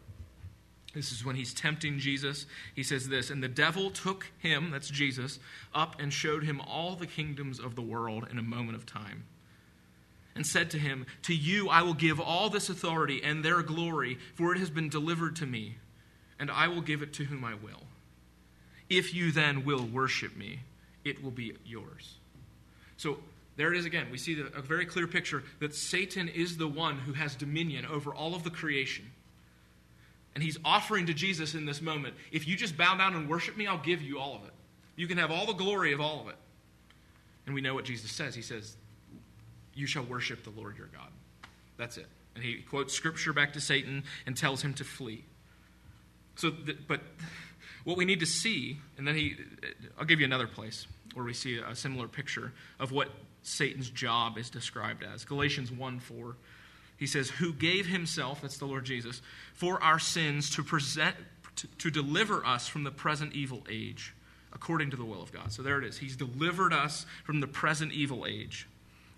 This 0.94 1.12
is 1.12 1.24
when 1.24 1.36
he's 1.36 1.52
tempting 1.52 1.98
Jesus. 1.98 2.46
He 2.74 2.82
says 2.82 3.08
this, 3.08 3.28
and 3.28 3.42
the 3.42 3.48
devil 3.48 3.90
took 3.90 4.30
him, 4.38 4.70
that's 4.70 4.88
Jesus, 4.88 5.38
up 5.74 6.00
and 6.00 6.10
showed 6.10 6.44
him 6.44 6.60
all 6.60 6.96
the 6.96 7.06
kingdoms 7.06 7.60
of 7.60 7.74
the 7.74 7.82
world 7.82 8.26
in 8.30 8.38
a 8.38 8.42
moment 8.42 8.76
of 8.76 8.86
time. 8.86 9.24
And 10.34 10.46
said 10.46 10.70
to 10.70 10.78
him, 10.78 11.06
To 11.22 11.34
you 11.34 11.68
I 11.68 11.82
will 11.82 11.94
give 11.94 12.18
all 12.18 12.48
this 12.48 12.70
authority 12.70 13.22
and 13.22 13.44
their 13.44 13.62
glory, 13.62 14.18
for 14.34 14.52
it 14.54 14.58
has 14.58 14.70
been 14.70 14.88
delivered 14.88 15.36
to 15.36 15.46
me, 15.46 15.76
and 16.38 16.50
I 16.50 16.68
will 16.68 16.80
give 16.80 17.02
it 17.02 17.12
to 17.14 17.24
whom 17.24 17.44
I 17.44 17.54
will. 17.54 17.82
If 18.88 19.14
you 19.14 19.32
then 19.32 19.64
will 19.64 19.84
worship 19.84 20.36
me, 20.36 20.60
it 21.04 21.22
will 21.22 21.30
be 21.30 21.54
yours. 21.64 22.16
So 22.96 23.18
there 23.56 23.72
it 23.72 23.78
is 23.78 23.84
again. 23.84 24.08
We 24.10 24.18
see 24.18 24.34
the, 24.34 24.46
a 24.56 24.62
very 24.62 24.86
clear 24.86 25.06
picture 25.06 25.42
that 25.60 25.74
Satan 25.74 26.28
is 26.28 26.56
the 26.56 26.68
one 26.68 26.98
who 26.98 27.12
has 27.14 27.34
dominion 27.34 27.86
over 27.86 28.14
all 28.14 28.34
of 28.34 28.44
the 28.44 28.50
creation. 28.50 29.10
And 30.34 30.42
he's 30.42 30.58
offering 30.64 31.06
to 31.06 31.14
Jesus 31.14 31.54
in 31.54 31.64
this 31.64 31.80
moment 31.80 32.14
if 32.30 32.46
you 32.46 32.56
just 32.56 32.76
bow 32.76 32.96
down 32.96 33.14
and 33.14 33.28
worship 33.28 33.56
me, 33.56 33.66
I'll 33.66 33.78
give 33.78 34.02
you 34.02 34.18
all 34.18 34.34
of 34.34 34.44
it. 34.44 34.52
You 34.94 35.06
can 35.06 35.18
have 35.18 35.30
all 35.30 35.46
the 35.46 35.54
glory 35.54 35.92
of 35.92 36.00
all 36.00 36.20
of 36.20 36.28
it. 36.28 36.36
And 37.46 37.54
we 37.54 37.60
know 37.60 37.74
what 37.74 37.84
Jesus 37.84 38.10
says. 38.10 38.34
He 38.34 38.42
says, 38.42 38.76
You 39.74 39.86
shall 39.86 40.04
worship 40.04 40.44
the 40.44 40.50
Lord 40.50 40.76
your 40.76 40.88
God. 40.88 41.08
That's 41.76 41.96
it. 41.96 42.06
And 42.34 42.44
he 42.44 42.56
quotes 42.56 42.92
scripture 42.92 43.32
back 43.32 43.54
to 43.54 43.60
Satan 43.60 44.04
and 44.26 44.36
tells 44.36 44.60
him 44.60 44.74
to 44.74 44.84
flee. 44.84 45.24
So, 46.36 46.52
but 46.86 47.00
what 47.84 47.96
we 47.96 48.04
need 48.04 48.20
to 48.20 48.26
see, 48.26 48.78
and 48.98 49.06
then 49.06 49.14
he, 49.14 49.36
I'll 49.98 50.04
give 50.04 50.20
you 50.20 50.26
another 50.26 50.46
place 50.46 50.86
where 51.14 51.24
we 51.24 51.32
see 51.32 51.58
a 51.58 51.74
similar 51.74 52.08
picture 52.08 52.52
of 52.78 52.92
what 52.92 53.08
Satan's 53.42 53.88
job 53.88 54.36
is 54.38 54.50
described 54.50 55.02
as. 55.02 55.24
Galatians 55.24 55.72
1 55.72 56.00
4. 56.00 56.36
He 56.98 57.06
says, 57.06 57.30
Who 57.30 57.52
gave 57.52 57.86
himself, 57.86 58.42
that's 58.42 58.58
the 58.58 58.66
Lord 58.66 58.84
Jesus, 58.84 59.22
for 59.54 59.82
our 59.82 59.98
sins 59.98 60.50
to 60.56 60.62
present, 60.62 61.14
to, 61.56 61.66
to 61.78 61.90
deliver 61.90 62.44
us 62.44 62.68
from 62.68 62.84
the 62.84 62.90
present 62.90 63.34
evil 63.34 63.64
age, 63.70 64.14
according 64.52 64.90
to 64.90 64.96
the 64.96 65.04
will 65.04 65.22
of 65.22 65.32
God. 65.32 65.52
So 65.52 65.62
there 65.62 65.78
it 65.78 65.84
is. 65.84 65.98
He's 65.98 66.16
delivered 66.16 66.72
us 66.72 67.06
from 67.24 67.40
the 67.40 67.46
present 67.46 67.92
evil 67.92 68.26
age. 68.26 68.66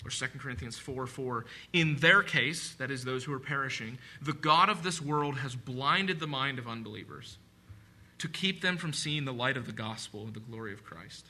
Or 0.05 0.11
2 0.11 0.27
Corinthians 0.39 0.79
4 0.79 1.07
4. 1.07 1.45
In 1.73 1.97
their 1.97 2.23
case, 2.23 2.75
that 2.79 2.91
is, 2.91 3.05
those 3.05 3.25
who 3.25 3.33
are 3.33 3.41
perishing, 3.41 3.99
the 4.23 4.33
God 4.33 4.69
of 4.69 4.83
this 4.83 5.03
world 5.03 5.39
has 5.39 5.55
blinded 5.55 6.21
the 6.21 6.27
mind 6.27 6.59
of 6.59 6.69
unbelievers 6.69 7.39
to 8.19 8.29
keep 8.29 8.61
them 8.61 8.77
from 8.77 8.93
seeing 8.93 9.25
the 9.25 9.33
light 9.33 9.57
of 9.57 9.67
the 9.67 9.73
gospel 9.73 10.23
and 10.23 10.35
the 10.35 10.41
glory 10.41 10.73
of 10.73 10.85
Christ. 10.85 11.27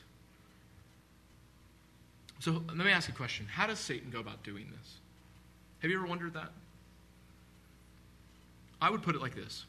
So 2.39 2.63
let 2.67 2.77
me 2.77 2.91
ask 2.91 3.09
a 3.09 3.13
question. 3.13 3.47
How 3.51 3.67
does 3.67 3.79
Satan 3.79 4.09
go 4.11 4.19
about 4.19 4.43
doing 4.43 4.71
this? 4.77 4.95
Have 5.79 5.91
you 5.91 5.97
ever 5.97 6.07
wondered 6.07 6.33
that? 6.33 6.51
I 8.81 8.89
would 8.89 9.01
put 9.01 9.15
it 9.15 9.21
like 9.21 9.35
this 9.35 9.65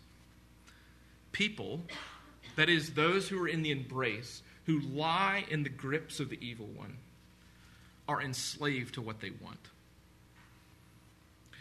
People, 1.33 1.81
that 2.57 2.69
is, 2.69 2.95
those 2.95 3.29
who 3.29 3.43
are 3.43 3.49
in 3.49 3.63
the 3.63 3.71
embrace, 3.71 4.43
who 4.67 4.81
lie 4.81 5.45
in 5.51 5.63
the 5.63 5.69
grips 5.69 6.21
of 6.21 6.31
the 6.31 6.39
evil 6.45 6.67
one, 6.67 6.97
are 8.11 8.21
enslaved 8.21 8.95
to 8.95 9.01
what 9.01 9.21
they 9.21 9.31
want. 9.41 9.71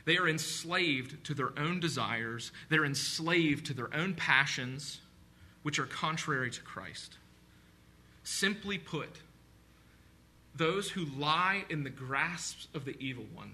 They 0.06 0.18
are 0.18 0.28
enslaved 0.28 1.24
to 1.26 1.36
their 1.36 1.52
own 1.60 1.80
desires, 1.80 2.52
they're 2.70 2.86
enslaved 2.86 3.68
to 3.68 3.76
their 3.76 3.94
own 3.96 4.16
passions, 4.16 5.02
which 5.62 5.78
are 5.78 5.86
contrary 5.86 6.50
to 6.50 6.62
Christ. 6.64 7.18
Simply 8.24 8.80
put, 8.80 9.22
those 10.56 10.90
who 10.90 11.06
lie 11.06 11.66
in 11.70 11.84
the 11.84 11.92
grasps 11.92 12.68
of 12.74 12.84
the 12.84 12.96
evil 13.00 13.26
one 13.36 13.52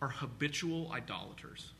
are 0.00 0.08
habitual 0.08 0.90
idolaters. 0.92 1.72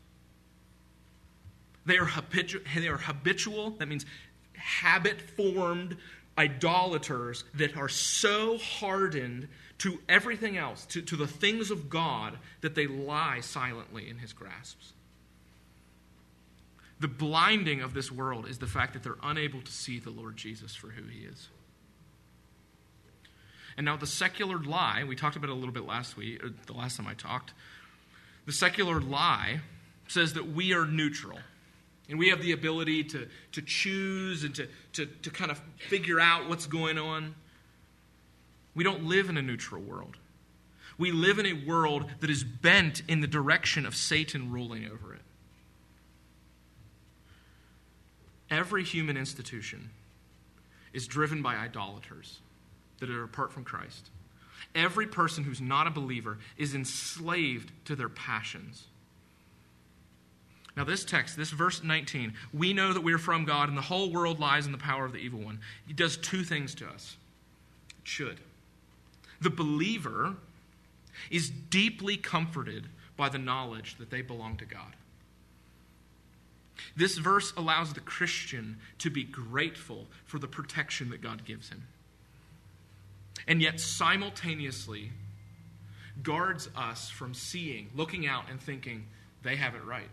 They 1.87 1.97
are, 1.97 2.05
habitu- 2.05 2.63
they 2.75 2.87
are 2.87 2.97
habitual, 2.97 3.71
that 3.71 3.87
means 3.87 4.05
habit 4.53 5.19
formed 5.19 5.97
idolaters 6.37 7.45
that 7.55 7.75
are 7.75 7.89
so 7.89 8.59
hardened 8.59 9.47
to 9.83 9.99
everything 10.07 10.55
else, 10.55 10.85
to, 10.85 11.01
to 11.01 11.17
the 11.17 11.27
things 11.27 11.69
of 11.69 11.89
God, 11.89 12.37
that 12.61 12.73
they 12.73 12.87
lie 12.87 13.41
silently 13.41 14.09
in 14.09 14.17
his 14.17 14.31
grasps. 14.31 14.93
The 17.01 17.09
blinding 17.09 17.81
of 17.81 17.93
this 17.93 18.09
world 18.09 18.47
is 18.47 18.59
the 18.59 18.65
fact 18.65 18.93
that 18.93 19.03
they're 19.03 19.17
unable 19.21 19.61
to 19.61 19.71
see 19.73 19.99
the 19.99 20.09
Lord 20.09 20.37
Jesus 20.37 20.73
for 20.73 20.87
who 20.87 21.03
he 21.03 21.25
is. 21.25 21.49
And 23.75 23.83
now 23.83 23.97
the 23.97 24.07
secular 24.07 24.57
lie, 24.57 25.03
we 25.03 25.17
talked 25.17 25.35
about 25.35 25.49
it 25.49 25.51
a 25.51 25.55
little 25.55 25.73
bit 25.73 25.85
last 25.85 26.15
week, 26.15 26.41
or 26.41 26.51
the 26.65 26.71
last 26.71 26.95
time 26.95 27.07
I 27.07 27.13
talked. 27.13 27.51
The 28.45 28.53
secular 28.53 29.01
lie 29.01 29.59
says 30.07 30.31
that 30.35 30.47
we 30.53 30.71
are 30.71 30.85
neutral. 30.85 31.39
And 32.07 32.17
we 32.17 32.29
have 32.29 32.41
the 32.41 32.53
ability 32.53 33.03
to, 33.03 33.27
to 33.51 33.61
choose 33.61 34.45
and 34.45 34.55
to, 34.55 34.69
to, 34.93 35.07
to 35.07 35.29
kind 35.29 35.51
of 35.51 35.61
figure 35.89 36.21
out 36.21 36.47
what's 36.47 36.67
going 36.67 36.97
on. 36.97 37.35
We 38.75 38.83
don't 38.83 39.05
live 39.05 39.29
in 39.29 39.37
a 39.37 39.41
neutral 39.41 39.81
world. 39.81 40.17
We 40.97 41.11
live 41.11 41.39
in 41.39 41.45
a 41.45 41.65
world 41.65 42.05
that 42.19 42.29
is 42.29 42.43
bent 42.43 43.01
in 43.07 43.21
the 43.21 43.27
direction 43.27 43.85
of 43.85 43.95
Satan 43.95 44.51
ruling 44.51 44.85
over 44.85 45.13
it. 45.13 45.21
Every 48.49 48.83
human 48.83 49.17
institution 49.17 49.89
is 50.93 51.07
driven 51.07 51.41
by 51.41 51.55
idolaters 51.55 52.39
that 52.99 53.09
are 53.09 53.23
apart 53.23 53.51
from 53.51 53.63
Christ. 53.63 54.09
Every 54.75 55.07
person 55.07 55.43
who's 55.43 55.59
not 55.59 55.87
a 55.87 55.91
believer 55.91 56.37
is 56.57 56.75
enslaved 56.75 57.71
to 57.85 57.95
their 57.95 58.09
passions. 58.09 58.85
Now, 60.75 60.83
this 60.83 61.05
text, 61.05 61.37
this 61.37 61.51
verse 61.51 61.83
19, 61.83 62.33
we 62.53 62.73
know 62.73 62.93
that 62.93 63.03
we 63.03 63.13
are 63.13 63.19
from 63.19 63.45
God 63.45 63.69
and 63.69 63.77
the 63.77 63.81
whole 63.81 64.11
world 64.11 64.39
lies 64.39 64.65
in 64.65 64.71
the 64.71 64.77
power 64.77 65.05
of 65.05 65.11
the 65.11 65.19
evil 65.19 65.39
one. 65.39 65.59
He 65.85 65.93
does 65.93 66.17
two 66.17 66.43
things 66.43 66.73
to 66.75 66.87
us. 66.87 67.17
It 67.99 68.07
should. 68.07 68.39
The 69.43 69.49
believer 69.49 70.35
is 71.29 71.49
deeply 71.49 72.17
comforted 72.17 72.87
by 73.15 73.29
the 73.29 73.37
knowledge 73.37 73.97
that 73.97 74.09
they 74.09 74.21
belong 74.21 74.57
to 74.57 74.65
God. 74.65 74.95
This 76.95 77.17
verse 77.17 77.53
allows 77.55 77.93
the 77.93 77.99
Christian 77.99 78.77
to 78.97 79.11
be 79.11 79.23
grateful 79.23 80.07
for 80.25 80.39
the 80.39 80.47
protection 80.47 81.11
that 81.11 81.21
God 81.21 81.45
gives 81.45 81.69
him 81.69 81.83
and 83.47 83.61
yet 83.61 83.79
simultaneously 83.79 85.11
guards 86.21 86.69
us 86.75 87.09
from 87.09 87.33
seeing, 87.33 87.89
looking 87.95 88.27
out, 88.27 88.45
and 88.49 88.61
thinking 88.61 89.05
they 89.41 89.55
have 89.55 89.75
it 89.75 89.83
right. 89.83 90.09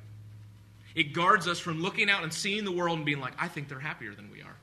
It 0.94 1.12
guards 1.12 1.46
us 1.46 1.58
from 1.58 1.82
looking 1.82 2.10
out 2.10 2.22
and 2.22 2.32
seeing 2.32 2.64
the 2.64 2.72
world 2.72 2.96
and 2.96 3.06
being 3.06 3.20
like, 3.20 3.34
I 3.38 3.48
think 3.48 3.68
they're 3.68 3.78
happier 3.78 4.14
than 4.14 4.30
we 4.30 4.42
are. 4.42 4.56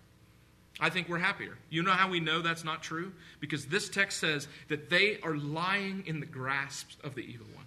I 0.80 0.90
think 0.90 1.10
we're 1.10 1.18
happier. 1.18 1.58
You 1.70 1.82
know 1.82 1.92
how 1.92 2.10
we 2.10 2.20
know 2.20 2.42
that's 2.42 2.64
not 2.64 2.84
true? 2.84 3.12
Because 3.40 3.66
this 3.66 3.90
text 3.90 4.20
says 4.20 4.48
that 4.68 4.90
they 4.90 5.20
are 5.22 5.36
lying 5.36 6.04
in 6.06 6.20
the 6.20 6.26
grasp 6.26 6.92
of 7.04 7.16
the 7.16 7.22
evil 7.22 7.48
one. 7.56 7.66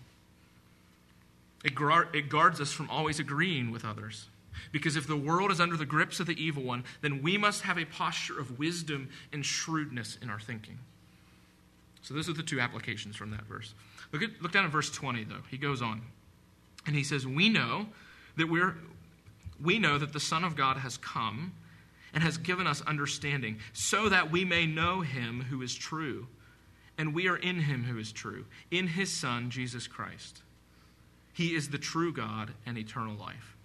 It, 1.64 2.16
it 2.16 2.28
guards 2.28 2.60
us 2.60 2.72
from 2.72 2.88
always 2.88 3.18
agreeing 3.18 3.70
with 3.70 3.84
others. 3.84 4.26
Because 4.72 4.96
if 4.96 5.06
the 5.06 5.16
world 5.16 5.50
is 5.50 5.60
under 5.60 5.76
the 5.76 5.86
grips 5.86 6.20
of 6.20 6.26
the 6.26 6.42
evil 6.42 6.62
one, 6.62 6.84
then 7.02 7.22
we 7.22 7.36
must 7.36 7.62
have 7.62 7.78
a 7.78 7.84
posture 7.84 8.38
of 8.38 8.58
wisdom 8.58 9.08
and 9.32 9.44
shrewdness 9.44 10.18
in 10.22 10.30
our 10.30 10.40
thinking. 10.40 10.78
So 12.02 12.14
those 12.14 12.28
are 12.28 12.32
the 12.32 12.42
two 12.42 12.60
applications 12.60 13.16
from 13.16 13.30
that 13.32 13.44
verse. 13.44 13.74
Look, 14.12 14.22
at, 14.22 14.30
look 14.40 14.52
down 14.52 14.64
at 14.64 14.70
verse 14.70 14.90
20, 14.90 15.24
though. 15.24 15.42
He 15.50 15.58
goes 15.58 15.82
on. 15.82 16.02
And 16.86 16.96
he 16.96 17.04
says, 17.04 17.26
We 17.26 17.48
know 17.48 17.86
that 18.36 18.48
we're 18.48 18.76
we 19.62 19.78
know 19.78 19.98
that 19.98 20.14
the 20.14 20.20
Son 20.20 20.42
of 20.42 20.56
God 20.56 20.78
has 20.78 20.96
come 20.96 21.52
and 22.12 22.22
has 22.22 22.38
given 22.38 22.66
us 22.66 22.82
understanding, 22.82 23.58
so 23.72 24.08
that 24.08 24.30
we 24.30 24.44
may 24.44 24.66
know 24.66 25.00
him 25.00 25.46
who 25.48 25.62
is 25.62 25.74
true. 25.74 26.26
And 26.98 27.14
we 27.14 27.28
are 27.28 27.36
in 27.36 27.60
him 27.60 27.84
who 27.84 27.98
is 27.98 28.12
true, 28.12 28.44
in 28.70 28.86
his 28.88 29.10
Son, 29.10 29.50
Jesus 29.50 29.86
Christ. 29.86 30.42
He 31.32 31.54
is 31.54 31.70
the 31.70 31.78
true 31.78 32.12
God 32.12 32.52
and 32.66 32.76
eternal 32.76 33.16
life. 33.16 33.56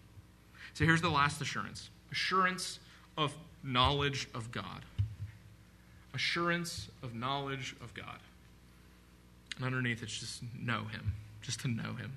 So 0.73 0.85
here's 0.85 1.01
the 1.01 1.09
last 1.09 1.41
assurance 1.41 1.89
assurance 2.11 2.79
of 3.17 3.35
knowledge 3.63 4.27
of 4.33 4.51
God. 4.51 4.85
Assurance 6.13 6.87
of 7.03 7.13
knowledge 7.13 7.75
of 7.81 7.93
God. 7.93 8.19
And 9.57 9.65
underneath, 9.65 10.03
it's 10.03 10.17
just 10.17 10.43
know 10.57 10.85
Him, 10.85 11.13
just 11.41 11.61
to 11.61 11.67
know 11.67 11.93
Him. 11.93 12.13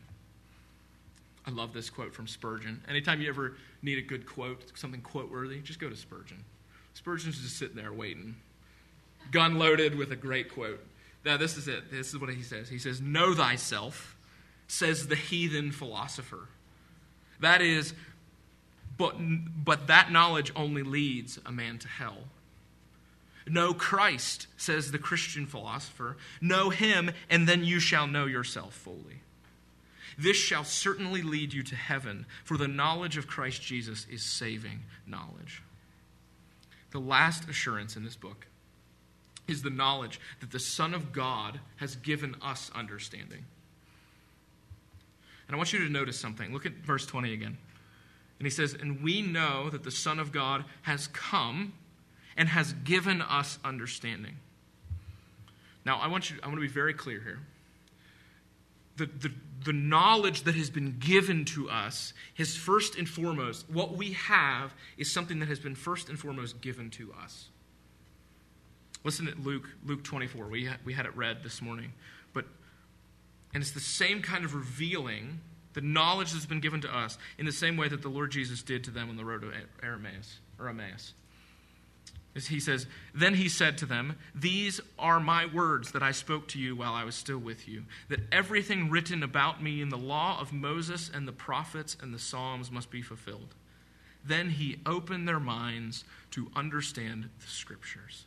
I 1.48 1.50
love 1.50 1.72
this 1.72 1.88
quote 1.88 2.12
from 2.12 2.26
Spurgeon. 2.26 2.82
Anytime 2.86 3.22
you 3.22 3.28
ever 3.30 3.54
need 3.80 3.96
a 3.96 4.02
good 4.02 4.26
quote, 4.26 4.70
something 4.74 5.00
quote 5.00 5.30
worthy, 5.30 5.60
just 5.60 5.80
go 5.80 5.88
to 5.88 5.96
Spurgeon. 5.96 6.44
Spurgeon's 6.92 7.40
just 7.40 7.56
sitting 7.56 7.74
there 7.74 7.90
waiting, 7.90 8.36
gun 9.32 9.58
loaded 9.58 9.96
with 9.96 10.12
a 10.12 10.16
great 10.16 10.52
quote. 10.52 10.84
Now, 11.24 11.38
this 11.38 11.56
is 11.56 11.66
it. 11.66 11.90
This 11.90 12.08
is 12.08 12.18
what 12.18 12.28
he 12.28 12.42
says. 12.42 12.68
He 12.68 12.78
says, 12.78 13.00
Know 13.00 13.34
thyself, 13.34 14.14
says 14.66 15.08
the 15.08 15.16
heathen 15.16 15.72
philosopher. 15.72 16.48
That 17.40 17.62
is, 17.62 17.94
but, 18.98 19.14
but 19.18 19.86
that 19.86 20.12
knowledge 20.12 20.52
only 20.54 20.82
leads 20.82 21.38
a 21.46 21.52
man 21.52 21.78
to 21.78 21.88
hell. 21.88 22.18
Know 23.46 23.72
Christ, 23.72 24.48
says 24.58 24.90
the 24.90 24.98
Christian 24.98 25.46
philosopher. 25.46 26.18
Know 26.42 26.68
him, 26.68 27.10
and 27.30 27.48
then 27.48 27.64
you 27.64 27.80
shall 27.80 28.06
know 28.06 28.26
yourself 28.26 28.74
fully. 28.74 29.22
This 30.18 30.36
shall 30.36 30.64
certainly 30.64 31.22
lead 31.22 31.52
you 31.52 31.62
to 31.62 31.76
heaven, 31.76 32.26
for 32.44 32.56
the 32.56 32.66
knowledge 32.66 33.16
of 33.16 33.28
Christ 33.28 33.62
Jesus 33.62 34.04
is 34.10 34.22
saving 34.22 34.80
knowledge. 35.06 35.62
The 36.90 36.98
last 36.98 37.48
assurance 37.48 37.96
in 37.96 38.02
this 38.02 38.16
book 38.16 38.46
is 39.46 39.62
the 39.62 39.70
knowledge 39.70 40.20
that 40.40 40.50
the 40.50 40.58
Son 40.58 40.92
of 40.92 41.12
God 41.12 41.60
has 41.76 41.94
given 41.96 42.34
us 42.42 42.70
understanding. 42.74 43.44
And 45.46 45.54
I 45.54 45.56
want 45.56 45.72
you 45.72 45.78
to 45.78 45.88
notice 45.88 46.18
something. 46.18 46.52
Look 46.52 46.66
at 46.66 46.72
verse 46.72 47.06
20 47.06 47.32
again. 47.32 47.56
And 48.38 48.46
he 48.46 48.50
says, 48.50 48.74
And 48.74 49.02
we 49.02 49.22
know 49.22 49.70
that 49.70 49.84
the 49.84 49.90
Son 49.90 50.18
of 50.18 50.32
God 50.32 50.64
has 50.82 51.06
come 51.08 51.72
and 52.36 52.48
has 52.48 52.72
given 52.72 53.22
us 53.22 53.58
understanding. 53.64 54.36
Now, 55.84 55.98
I 55.98 56.08
want 56.08 56.30
you 56.30 56.36
I 56.42 56.46
want 56.46 56.58
to 56.58 56.60
be 56.60 56.68
very 56.68 56.92
clear 56.92 57.20
here. 57.20 57.38
the, 58.96 59.06
the, 59.06 59.32
the 59.64 59.72
knowledge 59.72 60.42
that 60.42 60.54
has 60.54 60.70
been 60.70 60.96
given 60.98 61.44
to 61.44 61.68
us 61.68 62.12
is 62.36 62.56
first 62.56 62.96
and 62.96 63.08
foremost, 63.08 63.68
what 63.70 63.96
we 63.96 64.12
have 64.12 64.74
is 64.96 65.10
something 65.10 65.40
that 65.40 65.48
has 65.48 65.58
been 65.58 65.74
first 65.74 66.08
and 66.08 66.18
foremost 66.18 66.60
given 66.60 66.90
to 66.90 67.12
us. 67.22 67.48
Listen 69.04 69.26
to 69.26 69.34
Luke, 69.40 69.68
Luke 69.84 70.04
24. 70.04 70.46
We, 70.48 70.68
we 70.84 70.92
had 70.92 71.06
it 71.06 71.16
read 71.16 71.42
this 71.42 71.62
morning. 71.62 71.92
But, 72.32 72.44
and 73.54 73.62
it's 73.62 73.72
the 73.72 73.80
same 73.80 74.22
kind 74.22 74.44
of 74.44 74.54
revealing, 74.54 75.40
the 75.74 75.80
knowledge 75.80 76.32
that's 76.32 76.46
been 76.46 76.60
given 76.60 76.80
to 76.82 76.96
us, 76.96 77.18
in 77.38 77.46
the 77.46 77.52
same 77.52 77.76
way 77.76 77.88
that 77.88 78.02
the 78.02 78.08
Lord 78.08 78.30
Jesus 78.30 78.62
did 78.62 78.84
to 78.84 78.90
them 78.90 79.08
on 79.08 79.16
the 79.16 79.24
road 79.24 79.42
to 79.42 79.52
Emmaus. 79.86 81.14
He 82.46 82.60
says, 82.60 82.86
Then 83.14 83.34
he 83.34 83.48
said 83.48 83.78
to 83.78 83.86
them, 83.86 84.16
These 84.34 84.80
are 84.98 85.18
my 85.18 85.46
words 85.46 85.92
that 85.92 86.02
I 86.02 86.12
spoke 86.12 86.48
to 86.48 86.58
you 86.58 86.76
while 86.76 86.92
I 86.92 87.04
was 87.04 87.14
still 87.14 87.38
with 87.38 87.68
you, 87.68 87.84
that 88.08 88.20
everything 88.30 88.90
written 88.90 89.22
about 89.22 89.62
me 89.62 89.82
in 89.82 89.88
the 89.88 89.98
law 89.98 90.40
of 90.40 90.52
Moses 90.52 91.10
and 91.12 91.26
the 91.26 91.32
prophets 91.32 91.96
and 92.00 92.14
the 92.14 92.18
Psalms 92.18 92.70
must 92.70 92.90
be 92.90 93.02
fulfilled. 93.02 93.54
Then 94.24 94.50
he 94.50 94.80
opened 94.86 95.26
their 95.26 95.40
minds 95.40 96.04
to 96.32 96.50
understand 96.54 97.28
the 97.40 97.46
scriptures. 97.46 98.24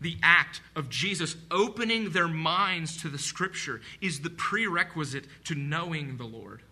The 0.00 0.18
act 0.22 0.60
of 0.74 0.90
Jesus 0.90 1.36
opening 1.50 2.10
their 2.10 2.28
minds 2.28 3.00
to 3.02 3.08
the 3.08 3.18
scripture 3.18 3.80
is 4.00 4.20
the 4.20 4.30
prerequisite 4.30 5.26
to 5.44 5.54
knowing 5.54 6.16
the 6.16 6.24
Lord. 6.24 6.62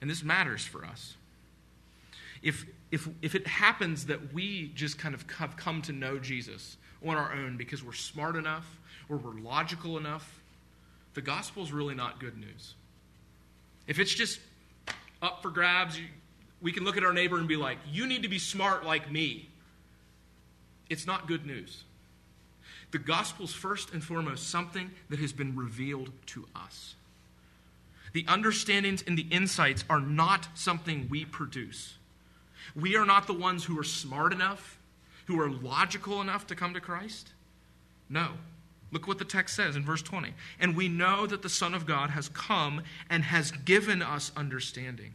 And 0.00 0.10
this 0.10 0.22
matters 0.22 0.64
for 0.64 0.84
us. 0.84 1.16
If, 2.42 2.66
if, 2.90 3.08
if 3.22 3.34
it 3.34 3.46
happens 3.46 4.06
that 4.06 4.32
we 4.32 4.70
just 4.74 4.98
kind 4.98 5.14
of 5.14 5.28
have 5.38 5.56
come 5.56 5.82
to 5.82 5.92
know 5.92 6.18
Jesus 6.18 6.76
on 7.04 7.16
our 7.16 7.32
own 7.32 7.56
because 7.56 7.82
we're 7.82 7.92
smart 7.92 8.36
enough 8.36 8.78
or 9.08 9.16
we're 9.16 9.38
logical 9.40 9.98
enough, 9.98 10.40
the 11.14 11.22
gospel 11.22 11.62
is 11.62 11.72
really 11.72 11.94
not 11.94 12.20
good 12.20 12.38
news. 12.38 12.74
If 13.86 13.98
it's 13.98 14.14
just 14.14 14.38
up 15.20 15.42
for 15.42 15.50
grabs, 15.50 15.98
we 16.62 16.72
can 16.72 16.84
look 16.84 16.96
at 16.96 17.04
our 17.04 17.12
neighbor 17.12 17.38
and 17.38 17.48
be 17.48 17.56
like, 17.56 17.78
you 17.90 18.06
need 18.06 18.22
to 18.22 18.28
be 18.28 18.38
smart 18.38 18.84
like 18.84 19.10
me 19.10 19.48
it's 20.90 21.06
not 21.06 21.26
good 21.26 21.46
news. 21.46 21.84
The 22.90 22.98
gospel 22.98 23.46
is 23.46 23.52
first 23.52 23.92
and 23.92 24.02
foremost 24.02 24.48
something 24.48 24.90
that 25.10 25.18
has 25.18 25.32
been 25.32 25.56
revealed 25.56 26.10
to 26.26 26.46
us. 26.54 26.94
The 28.12 28.24
understandings 28.28 29.02
and 29.06 29.18
the 29.18 29.26
insights 29.30 29.84
are 29.90 30.00
not 30.00 30.48
something 30.54 31.08
we 31.10 31.24
produce. 31.24 31.94
We 32.74 32.96
are 32.96 33.06
not 33.06 33.26
the 33.26 33.34
ones 33.34 33.64
who 33.64 33.78
are 33.78 33.84
smart 33.84 34.32
enough, 34.32 34.78
who 35.26 35.40
are 35.40 35.50
logical 35.50 36.20
enough 36.20 36.46
to 36.48 36.54
come 36.54 36.74
to 36.74 36.80
Christ. 36.80 37.32
No. 38.08 38.28
Look 38.92 39.08
what 39.08 39.18
the 39.18 39.24
text 39.24 39.56
says 39.56 39.74
in 39.74 39.84
verse 39.84 40.02
20. 40.02 40.34
And 40.60 40.76
we 40.76 40.88
know 40.88 41.26
that 41.26 41.42
the 41.42 41.48
Son 41.48 41.74
of 41.74 41.86
God 41.86 42.10
has 42.10 42.28
come 42.28 42.82
and 43.10 43.24
has 43.24 43.50
given 43.50 44.02
us 44.02 44.30
understanding. 44.36 45.14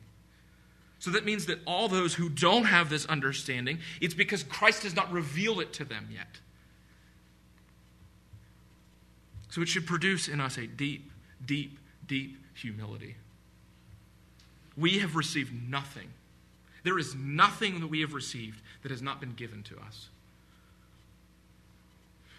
So 0.99 1.11
that 1.11 1.23
means 1.23 1.45
that 1.45 1.59
all 1.65 1.87
those 1.87 2.13
who 2.13 2.27
don't 2.27 2.65
have 2.65 2.89
this 2.89 3.05
understanding, 3.05 3.79
it's 4.01 4.13
because 4.13 4.43
Christ 4.43 4.83
has 4.83 4.95
not 4.95 5.11
revealed 5.11 5.61
it 5.61 5.71
to 5.73 5.85
them 5.85 6.09
yet. 6.11 6.39
So 9.49 9.61
it 9.61 9.69
should 9.69 9.87
produce 9.87 10.27
in 10.27 10.41
us 10.41 10.57
a 10.57 10.67
deep, 10.67 11.09
deep, 11.45 11.79
deep 12.05 12.37
humility. 12.53 13.15
We 14.75 14.99
have 14.99 15.15
received 15.15 15.53
nothing. 15.69 16.09
There 16.89 16.97
is 16.97 17.13
nothing 17.13 17.81
that 17.81 17.87
we 17.87 18.01
have 18.01 18.15
received 18.15 18.63
that 18.81 18.89
has 18.89 18.99
not 18.99 19.19
been 19.19 19.35
given 19.35 19.61
to 19.61 19.77
us. 19.77 20.09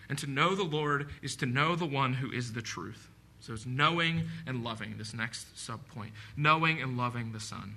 And 0.09 0.19
to 0.19 0.26
know 0.26 0.57
the 0.57 0.64
Lord 0.64 1.09
is 1.23 1.37
to 1.37 1.47
know 1.47 1.76
the 1.76 1.87
one 1.87 2.14
who 2.14 2.33
is 2.33 2.52
the 2.52 2.61
truth. 2.61 3.07
So 3.38 3.52
it's 3.52 3.64
knowing 3.64 4.25
and 4.49 4.64
loving, 4.64 4.97
this 4.99 5.14
next 5.14 5.57
sub 5.57 5.87
point. 5.87 6.11
Knowing 6.37 6.83
and 6.83 6.97
loving 6.97 7.30
the 7.30 7.38
Son. 7.38 7.76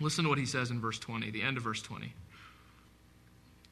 Listen 0.00 0.24
to 0.24 0.30
what 0.30 0.38
he 0.38 0.46
says 0.46 0.70
in 0.70 0.80
verse 0.80 0.98
20, 0.98 1.30
the 1.30 1.42
end 1.42 1.58
of 1.58 1.64
verse 1.64 1.82
20. 1.82 2.14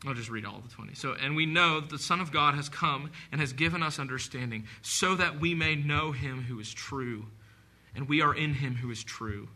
I'll 0.07 0.13
just 0.13 0.29
read 0.29 0.45
all 0.45 0.61
the 0.61 0.75
20. 0.75 0.93
So, 0.93 1.15
and 1.15 1.35
we 1.35 1.47
know 1.47 1.81
that 1.81 1.89
the 1.89 1.99
Son 1.99 2.21
of 2.21 2.31
God 2.31 2.57
has 2.57 2.69
come 2.69 3.11
and 3.33 3.41
has 3.41 3.55
given 3.55 3.83
us 3.83 3.99
understanding, 3.99 4.65
so 4.83 5.15
that 5.15 5.41
we 5.41 5.55
may 5.55 5.77
know 5.77 6.13
him 6.13 6.43
who 6.43 6.61
is 6.61 6.75
true. 6.75 7.25
And 7.95 8.07
we 8.07 8.21
are 8.21 8.35
in 8.35 8.53
him 8.53 8.75
who 8.75 8.91
is 8.91 9.03
true, 9.03 9.49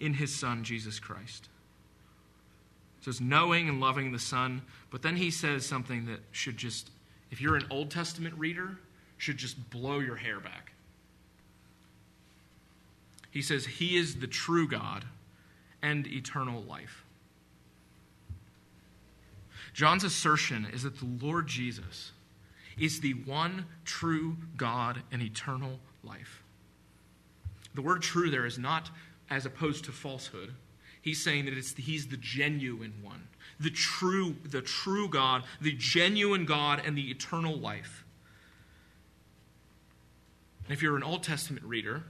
in 0.00 0.14
his 0.14 0.34
Son, 0.34 0.64
Jesus 0.64 0.98
Christ. 0.98 1.48
So 3.02 3.10
it's 3.10 3.20
knowing 3.20 3.68
and 3.68 3.80
loving 3.80 4.12
the 4.12 4.18
Son, 4.18 4.62
but 4.90 5.02
then 5.02 5.16
he 5.16 5.30
says 5.30 5.64
something 5.64 6.06
that 6.06 6.20
should 6.32 6.56
just, 6.56 6.90
if 7.30 7.40
you're 7.40 7.56
an 7.56 7.66
Old 7.70 7.90
Testament 7.90 8.34
reader, 8.36 8.78
should 9.16 9.36
just 9.36 9.70
blow 9.70 10.00
your 10.00 10.16
hair 10.16 10.40
back. 10.40 10.72
He 13.30 13.42
says, 13.42 13.64
He 13.64 13.96
is 13.96 14.16
the 14.16 14.26
true 14.26 14.66
God 14.66 15.04
and 15.82 16.06
eternal 16.06 16.62
life. 16.62 17.04
John's 19.72 20.04
assertion 20.04 20.66
is 20.72 20.82
that 20.82 20.98
the 20.98 21.24
Lord 21.24 21.46
Jesus 21.46 22.12
is 22.78 23.00
the 23.00 23.12
one 23.12 23.66
true 23.84 24.36
God 24.56 25.02
and 25.12 25.22
eternal 25.22 25.78
life. 26.02 26.42
The 27.74 27.82
word 27.82 28.02
true 28.02 28.30
there 28.30 28.46
is 28.46 28.58
not 28.58 28.90
as 29.30 29.46
opposed 29.46 29.84
to 29.84 29.92
falsehood. 29.92 30.54
He's 31.00 31.22
saying 31.22 31.46
that 31.46 31.56
it's 31.56 31.74
he's 31.74 32.08
the 32.08 32.16
genuine 32.16 32.94
one, 33.02 33.28
the 33.58 33.70
true, 33.70 34.36
the 34.44 34.60
true 34.60 35.08
God, 35.08 35.44
the 35.60 35.72
genuine 35.72 36.44
God, 36.44 36.82
and 36.84 36.96
the 36.96 37.10
eternal 37.10 37.56
life. 37.56 38.04
And 40.64 40.72
if 40.76 40.82
you're 40.82 40.96
an 40.96 41.02
Old 41.02 41.22
Testament 41.22 41.64
reader, 41.64 42.04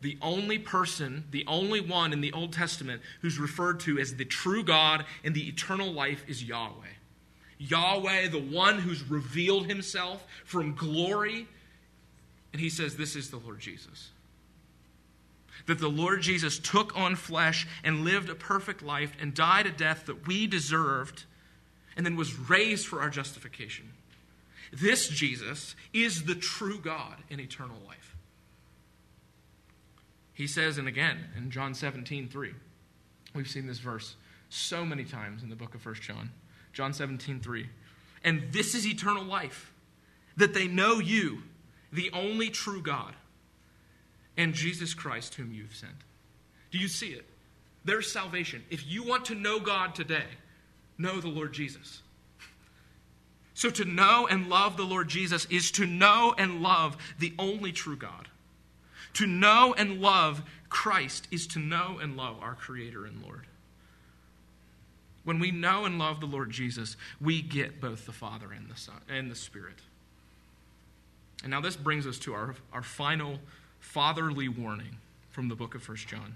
the 0.00 0.16
only 0.22 0.58
person, 0.58 1.24
the 1.30 1.44
only 1.46 1.80
one 1.80 2.12
in 2.12 2.20
the 2.20 2.32
Old 2.32 2.52
Testament 2.52 3.02
who's 3.22 3.38
referred 3.38 3.80
to 3.80 3.98
as 3.98 4.14
the 4.14 4.24
true 4.24 4.62
God 4.62 5.06
and 5.24 5.34
the 5.34 5.48
eternal 5.48 5.90
life 5.90 6.24
is 6.28 6.44
Yahweh. 6.44 6.86
Yahweh, 7.58 8.28
the 8.28 8.38
one 8.38 8.78
who's 8.78 9.02
revealed 9.08 9.66
himself 9.66 10.26
from 10.44 10.74
glory. 10.74 11.48
And 12.52 12.60
he 12.60 12.68
says, 12.68 12.96
This 12.96 13.16
is 13.16 13.30
the 13.30 13.38
Lord 13.38 13.60
Jesus. 13.60 14.10
That 15.66 15.78
the 15.78 15.88
Lord 15.88 16.20
Jesus 16.20 16.58
took 16.58 16.96
on 16.96 17.16
flesh 17.16 17.66
and 17.82 18.04
lived 18.04 18.28
a 18.28 18.34
perfect 18.34 18.82
life 18.82 19.12
and 19.20 19.34
died 19.34 19.66
a 19.66 19.70
death 19.70 20.06
that 20.06 20.26
we 20.26 20.46
deserved 20.46 21.24
and 21.96 22.04
then 22.04 22.16
was 22.16 22.38
raised 22.38 22.86
for 22.86 23.00
our 23.00 23.10
justification. 23.10 23.92
This 24.72 25.08
Jesus 25.08 25.76
is 25.92 26.24
the 26.24 26.34
true 26.34 26.78
God 26.78 27.16
in 27.30 27.40
eternal 27.40 27.78
life. 27.86 28.16
He 30.32 30.46
says, 30.46 30.78
and 30.78 30.88
again 30.88 31.28
in 31.36 31.50
John 31.50 31.74
17, 31.74 32.28
3, 32.28 32.52
we've 33.34 33.48
seen 33.48 33.66
this 33.66 33.78
verse 33.78 34.16
so 34.48 34.84
many 34.84 35.04
times 35.04 35.42
in 35.42 35.48
the 35.48 35.56
book 35.56 35.74
of 35.74 35.84
1 35.84 35.94
John. 35.96 36.30
John 36.72 36.92
17, 36.92 37.40
3. 37.40 37.68
And 38.24 38.52
this 38.52 38.74
is 38.74 38.86
eternal 38.86 39.24
life, 39.24 39.72
that 40.36 40.54
they 40.54 40.66
know 40.66 40.98
you, 40.98 41.42
the 41.92 42.10
only 42.12 42.50
true 42.50 42.82
God, 42.82 43.14
and 44.36 44.54
Jesus 44.54 44.94
Christ, 44.94 45.34
whom 45.34 45.52
you've 45.52 45.74
sent. 45.74 45.92
Do 46.70 46.78
you 46.78 46.88
see 46.88 47.08
it? 47.08 47.24
There's 47.84 48.10
salvation. 48.10 48.64
If 48.70 48.86
you 48.86 49.04
want 49.04 49.26
to 49.26 49.34
know 49.34 49.60
God 49.60 49.94
today, 49.94 50.24
know 50.98 51.20
the 51.20 51.28
Lord 51.28 51.52
Jesus. 51.52 52.02
So 53.54 53.70
to 53.70 53.84
know 53.84 54.26
and 54.26 54.48
love 54.48 54.76
the 54.76 54.84
Lord 54.84 55.08
Jesus 55.08 55.46
is 55.46 55.70
to 55.72 55.86
know 55.86 56.34
and 56.36 56.62
love 56.62 56.96
the 57.18 57.32
only 57.38 57.72
true 57.72 57.96
God. 57.96 58.28
To 59.14 59.26
know 59.26 59.74
and 59.78 60.00
love 60.00 60.42
Christ 60.68 61.28
is 61.30 61.46
to 61.48 61.60
know 61.60 61.98
and 62.02 62.16
love 62.16 62.36
our 62.40 62.54
Creator 62.54 63.06
and 63.06 63.22
Lord. 63.22 63.46
When 65.22 65.38
we 65.38 65.52
know 65.52 65.84
and 65.84 65.98
love 65.98 66.20
the 66.20 66.26
Lord 66.26 66.50
Jesus, 66.50 66.96
we 67.20 67.40
get 67.40 67.80
both 67.80 68.06
the 68.06 68.12
Father 68.12 68.52
and 68.52 68.68
the 68.68 68.76
Son 68.76 69.00
and 69.08 69.30
the 69.30 69.36
Spirit. 69.36 69.78
And 71.42 71.50
now 71.50 71.60
this 71.60 71.76
brings 71.76 72.06
us 72.06 72.18
to 72.20 72.34
our, 72.34 72.54
our 72.72 72.82
final 72.82 73.38
fatherly 73.84 74.48
warning 74.48 74.96
from 75.30 75.48
the 75.48 75.54
book 75.54 75.74
of 75.74 75.86
1 75.86 75.96
John. 75.98 76.34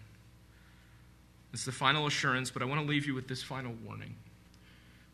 It's 1.52 1.64
the 1.64 1.72
final 1.72 2.06
assurance, 2.06 2.50
but 2.50 2.62
I 2.62 2.66
want 2.66 2.80
to 2.80 2.86
leave 2.86 3.06
you 3.06 3.14
with 3.14 3.26
this 3.26 3.42
final 3.42 3.74
warning. 3.84 4.14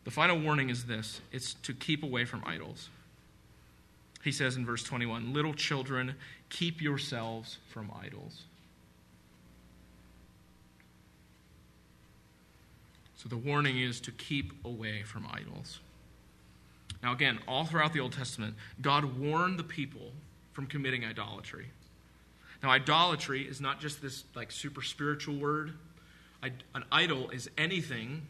The 0.03 0.11
final 0.11 0.37
warning 0.37 0.69
is 0.69 0.85
this 0.85 1.21
it's 1.31 1.55
to 1.63 1.73
keep 1.73 2.03
away 2.03 2.25
from 2.25 2.43
idols. 2.45 2.89
He 4.23 4.31
says 4.31 4.57
in 4.57 4.65
verse 4.65 4.83
21 4.83 5.33
Little 5.33 5.53
children, 5.53 6.13
keep 6.49 6.81
yourselves 6.81 7.57
from 7.69 7.89
idols. 8.03 8.43
So 13.15 13.29
the 13.29 13.37
warning 13.37 13.79
is 13.79 13.99
to 14.01 14.11
keep 14.11 14.51
away 14.65 15.01
from 15.03 15.25
idols. 15.31 15.79
Now, 17.01 17.13
again, 17.13 17.39
all 17.47 17.65
throughout 17.65 17.93
the 17.93 18.01
Old 18.01 18.13
Testament, 18.13 18.55
God 18.81 19.17
warned 19.17 19.57
the 19.57 19.63
people 19.63 20.11
from 20.53 20.67
committing 20.67 21.05
idolatry. 21.05 21.67
Now, 22.65 22.71
idolatry 22.71 23.43
is 23.43 23.61
not 23.61 23.79
just 23.79 24.01
this 24.01 24.23
like 24.33 24.51
super 24.51 24.81
spiritual 24.81 25.35
word. 25.35 25.73
An 26.41 26.83
idol 26.91 27.29
is 27.29 27.47
anything 27.59 28.23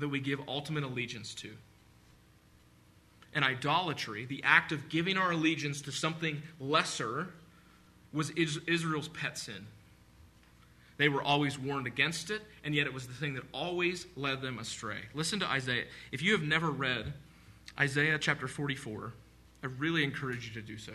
that 0.00 0.08
we 0.08 0.18
give 0.18 0.40
ultimate 0.48 0.82
allegiance 0.82 1.32
to. 1.34 1.52
and 3.34 3.44
idolatry, 3.44 4.24
the 4.24 4.42
act 4.44 4.72
of 4.72 4.88
giving 4.88 5.16
our 5.16 5.32
allegiance 5.32 5.80
to 5.82 5.90
something 5.90 6.42
lesser, 6.60 7.28
was 8.12 8.30
Israel's 8.30 9.08
pet 9.08 9.38
sin. 9.38 9.66
They 10.98 11.08
were 11.08 11.22
always 11.22 11.58
warned 11.58 11.86
against 11.86 12.30
it, 12.30 12.42
and 12.62 12.74
yet 12.74 12.86
it 12.86 12.92
was 12.92 13.06
the 13.06 13.14
thing 13.14 13.34
that 13.34 13.44
always 13.52 14.06
led 14.16 14.42
them 14.42 14.58
astray. 14.58 14.98
Listen 15.14 15.40
to 15.40 15.46
Isaiah. 15.46 15.84
If 16.12 16.20
you 16.20 16.32
have 16.32 16.42
never 16.42 16.70
read 16.70 17.14
Isaiah 17.80 18.18
chapter 18.18 18.46
44, 18.46 19.14
I 19.62 19.66
really 19.66 20.04
encourage 20.04 20.46
you 20.46 20.60
to 20.60 20.66
do 20.66 20.76
so. 20.76 20.92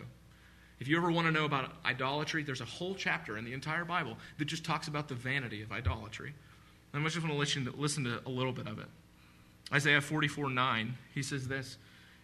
If 0.80 0.88
you 0.88 0.96
ever 0.96 1.10
want 1.10 1.26
to 1.26 1.32
know 1.32 1.44
about 1.44 1.72
idolatry, 1.84 2.44
there's 2.44 2.60
a 2.60 2.66
whole 2.66 2.94
chapter 2.94 3.36
in 3.36 3.44
the 3.44 3.52
entire 3.52 3.84
Bible 3.84 4.16
that 4.38 4.44
just 4.44 4.64
talks 4.64 4.88
about 4.88 5.08
the 5.08 5.14
vanity 5.14 5.62
of 5.62 5.72
idolatry. 5.72 6.34
I'm 6.94 7.04
just 7.04 7.16
going 7.16 7.32
to 7.32 7.38
listen 7.38 7.64
to, 7.64 7.72
listen 7.72 8.04
to 8.04 8.20
a 8.26 8.30
little 8.30 8.52
bit 8.52 8.66
of 8.66 8.78
it. 8.78 8.86
Isaiah 9.72 10.00
44 10.00 10.50
9, 10.50 10.96
he 11.14 11.22
says 11.22 11.48
this. 11.48 11.76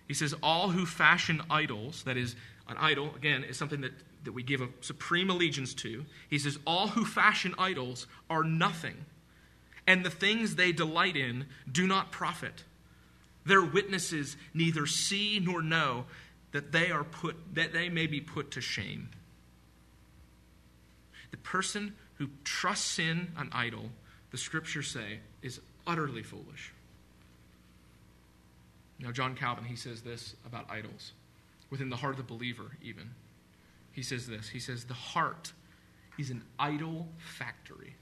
He 0.09 0.15
says, 0.15 0.35
All 0.43 0.71
who 0.71 0.87
fashion 0.87 1.43
idols, 1.51 2.03
that 2.05 2.17
is, 2.17 2.37
an 2.69 2.77
idol, 2.79 3.15
again, 3.15 3.45
is 3.45 3.57
something 3.57 3.83
that, 3.83 3.93
that 4.25 4.33
we 4.33 4.43
give 4.43 4.61
a 4.61 4.69
supreme 4.81 5.31
allegiance 5.31 5.75
to. 5.75 6.05
He 6.31 6.39
says, 6.39 6.59
All 6.67 6.89
who 6.89 7.05
fashion 7.05 7.55
idols 7.59 8.07
are 8.31 8.45
nothing, 8.45 9.05
and 9.87 10.05
the 10.05 10.11
things 10.11 10.55
they 10.55 10.73
delight 10.73 11.17
in 11.17 11.47
do 11.71 11.87
not 11.87 12.11
profit. 12.11 12.65
Their 13.45 13.63
witnesses 13.63 14.39
neither 14.55 14.87
see 14.87 15.39
nor 15.43 15.61
know 15.61 16.07
that 16.55 16.71
they 16.71 16.93
are 16.93 17.03
put 17.03 17.37
that 17.57 17.73
they 17.73 17.89
may 17.89 18.07
be 18.07 18.21
put 18.21 18.53
to 18.53 18.61
shame. 18.61 19.09
The 21.33 21.37
person 21.39 21.95
who 22.15 22.29
trusts 22.45 23.01
in 23.01 23.33
an 23.37 23.51
idol, 23.53 23.91
the 24.31 24.39
scriptures 24.39 24.87
say, 24.87 25.19
is 25.43 25.61
utterly 25.85 26.23
foolish. 26.23 26.73
Now, 29.01 29.11
John 29.11 29.35
Calvin, 29.35 29.65
he 29.65 29.75
says 29.75 30.03
this 30.03 30.37
about 30.47 30.71
idols, 30.71 31.13
within 31.71 31.91
the 31.91 31.97
heart 31.97 32.13
of 32.13 32.19
the 32.19 32.33
believer, 32.33 32.71
even. 32.81 33.11
He 33.91 34.03
says 34.03 34.29
this 34.29 34.49
He 34.49 34.61
says, 34.61 34.85
The 34.85 34.95
heart 34.95 35.53
is 36.21 36.31
an 36.31 36.45
idol 36.61 37.09
factory. 37.19 37.97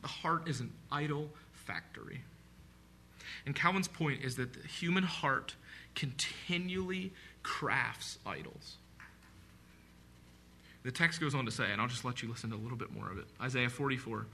The 0.00 0.08
heart 0.08 0.48
is 0.48 0.60
an 0.60 0.72
idol 0.92 1.28
factory. 1.52 2.20
And 3.44 3.56
Calvin's 3.56 3.88
point 3.88 4.22
is 4.22 4.36
that 4.36 4.52
the 4.52 4.68
human 4.68 5.02
heart 5.02 5.56
continually 5.96 7.12
crafts 7.42 8.18
idols. 8.24 8.76
The 10.84 10.92
text 10.92 11.20
goes 11.20 11.34
on 11.34 11.44
to 11.46 11.50
say, 11.50 11.64
and 11.72 11.80
I'll 11.80 11.88
just 11.88 12.04
let 12.04 12.22
you 12.22 12.28
listen 12.28 12.50
to 12.50 12.56
a 12.56 12.62
little 12.62 12.78
bit 12.78 12.92
more 12.92 13.10
of 13.10 13.18
it 13.18 13.24
Isaiah 13.40 13.68
44. 13.68 14.26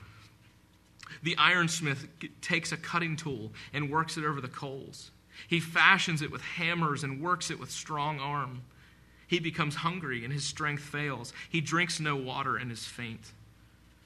The 1.23 1.35
ironsmith 1.37 2.07
takes 2.43 2.73
a 2.73 2.77
cutting 2.77 3.17
tool 3.17 3.53
and 3.73 3.91
works 3.91 4.19
it 4.19 4.25
over 4.25 4.41
the 4.41 4.49
coals. 4.49 5.11
He 5.49 5.61
fashions 5.61 6.21
it 6.21 6.31
with 6.31 6.43
hammers 6.43 7.05
and 7.05 7.23
works 7.23 7.51
it 7.51 7.59
with 7.59 7.71
strong 7.71 8.21
arm. 8.21 8.63
He 9.27 9.39
becomes 9.41 9.77
hungry 9.77 10.25
and 10.25 10.33
his 10.33 10.45
strength 10.45 10.83
fails. 10.83 11.33
He 11.49 11.63
drinks 11.63 12.01
no 12.01 12.17
water 12.17 12.57
and 12.57 12.71
is 12.71 12.85
faint. 12.85 13.33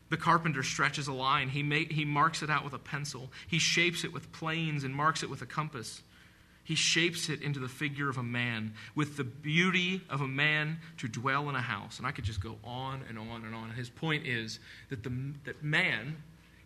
The 0.08 0.16
carpenter 0.16 0.62
stretches 0.62 1.08
a 1.08 1.12
line. 1.12 1.48
He, 1.48 1.64
ma- 1.64 1.90
he 1.90 2.04
marks 2.04 2.42
it 2.42 2.50
out 2.50 2.64
with 2.64 2.74
a 2.74 2.78
pencil. 2.78 3.30
He 3.48 3.58
shapes 3.58 4.04
it 4.04 4.12
with 4.12 4.30
planes 4.32 4.84
and 4.84 4.94
marks 4.94 5.24
it 5.24 5.30
with 5.30 5.42
a 5.42 5.46
compass. 5.46 6.02
He 6.66 6.74
shapes 6.74 7.30
it 7.30 7.40
into 7.42 7.60
the 7.60 7.68
figure 7.68 8.10
of 8.10 8.18
a 8.18 8.22
man, 8.22 8.74
with 8.94 9.16
the 9.16 9.24
beauty 9.24 10.02
of 10.10 10.20
a 10.20 10.28
man 10.28 10.78
to 10.98 11.08
dwell 11.08 11.48
in 11.48 11.54
a 11.54 11.62
house. 11.62 11.98
And 11.98 12.06
I 12.06 12.10
could 12.10 12.24
just 12.24 12.42
go 12.42 12.58
on 12.62 13.02
and 13.08 13.18
on 13.18 13.44
and 13.44 13.54
on. 13.54 13.68
And 13.68 13.78
His 13.78 13.88
point 13.88 14.26
is 14.26 14.58
that, 14.90 15.02
the, 15.02 15.12
that 15.44 15.62
man 15.62 16.16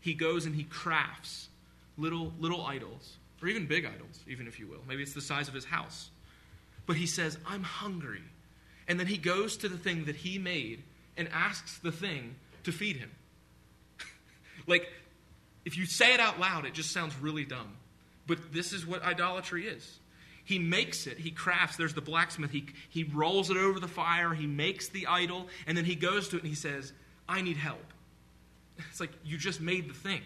he 0.01 0.15
goes 0.15 0.47
and 0.47 0.55
he 0.55 0.65
crafts 0.65 1.49
little, 1.97 2.33
little 2.39 2.65
idols, 2.65 3.19
or 3.43 3.49
even 3.49 3.67
big 3.67 3.85
idols, 3.85 4.25
even 4.27 4.47
if 4.47 4.59
you 4.59 4.67
will. 4.67 4.81
Maybe 4.89 5.03
it's 5.03 5.13
the 5.13 5.21
size 5.21 5.49
of 5.49 5.55
his 5.55 5.65
house. 5.65 6.11
But 6.87 6.97
he 6.97 7.07
says, 7.07 7.39
I'm 7.47 7.63
hungry. 7.63 8.23
And 8.89 8.99
then 8.99 9.07
he 9.07 9.19
goes 9.19 9.59
to 9.59 9.69
the 9.69 9.77
thing 9.77 10.07
that 10.07 10.17
he 10.17 10.39
made 10.39 10.83
and 11.17 11.29
asks 11.33 11.79
the 11.79 11.93
thing 11.93 12.35
to 12.65 12.73
feed 12.73 12.97
him. 12.97 13.11
like, 14.67 14.89
if 15.65 15.77
you 15.77 15.85
say 15.87 16.15
it 16.15 16.21
out 16.21 16.41
loud, 16.41 16.65
it 16.65 16.73
just 16.73 16.91
sounds 16.91 17.15
really 17.21 17.45
dumb. 17.45 17.77
But 18.31 18.53
this 18.53 18.73
is 18.73 18.87
what 18.87 19.03
idolatry 19.03 19.67
is. 19.67 19.99
He 20.45 20.61
makes 20.61 21.09
it, 21.09 21.19
he 21.19 21.33
crafts, 21.33 21.77
there's 21.77 21.95
the 21.95 22.01
blacksmith, 22.01 22.53
he, 22.53 22.65
he 22.89 23.03
rolls 23.03 23.51
it 23.51 23.57
over 23.57 23.81
the 23.81 23.89
fire, 23.89 24.35
he 24.35 24.47
makes 24.47 24.89
the 24.89 25.09
idol, 25.09 25.49
and 25.67 25.77
then 25.77 25.85
he 25.85 25.97
goes 25.97 26.29
to 26.29 26.37
it 26.37 26.43
and 26.45 26.49
he 26.49 26.55
says, 26.55 26.93
I 27.29 27.43
need 27.43 27.57
help. 27.57 27.93
It's 28.89 29.01
like 29.01 29.11
you 29.25 29.37
just 29.37 29.61
made 29.61 29.91
the 29.91 29.95
thing. 29.95 30.23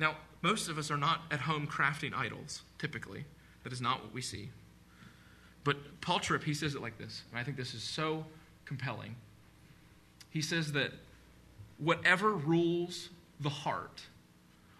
Now, 0.00 0.16
most 0.40 0.70
of 0.70 0.78
us 0.78 0.90
are 0.90 0.96
not 0.96 1.20
at 1.30 1.40
home 1.40 1.66
crafting 1.66 2.14
idols, 2.14 2.62
typically. 2.78 3.26
That 3.62 3.74
is 3.74 3.82
not 3.82 4.02
what 4.02 4.14
we 4.14 4.22
see. 4.22 4.48
But 5.64 6.00
Paul 6.00 6.18
Tripp, 6.18 6.44
he 6.44 6.54
says 6.54 6.74
it 6.74 6.80
like 6.80 6.96
this, 6.96 7.24
and 7.30 7.38
I 7.38 7.44
think 7.44 7.58
this 7.58 7.74
is 7.74 7.82
so 7.82 8.24
compelling. 8.64 9.16
He 10.30 10.40
says 10.40 10.72
that 10.72 10.92
whatever 11.76 12.32
rules 12.32 13.10
the 13.38 13.50
heart 13.50 14.04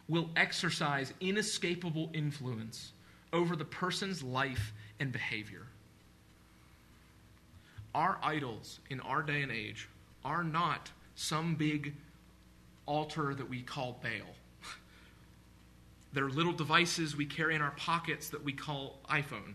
will 0.09 0.31
exercise 0.37 1.13
inescapable 1.21 2.11
influence 2.13 2.93
over 3.33 3.57
the 3.57 3.65
person's 3.65 4.23
life 4.23 4.73
and 5.01 5.11
behavior. 5.13 5.67
Our 7.95 8.19
idols 8.23 8.81
in 8.91 9.01
our 9.01 9.23
day 9.23 9.43
and 9.43 9.53
age 9.53 9.89
are 10.25 10.45
not 10.45 10.91
some 11.15 11.55
big 11.55 11.95
altar 12.87 13.35
that 13.35 13.49
we 13.49 13.63
call 13.63 13.99
Baal. 14.03 14.35
They're 16.13 16.29
little 16.29 16.53
devices 16.53 17.17
we 17.17 17.27
carry 17.27 17.55
in 17.55 17.63
our 17.63 17.73
pockets 17.73 18.31
that 18.31 18.45
we 18.45 18.53
call 18.53 18.99
iPhone. 19.09 19.55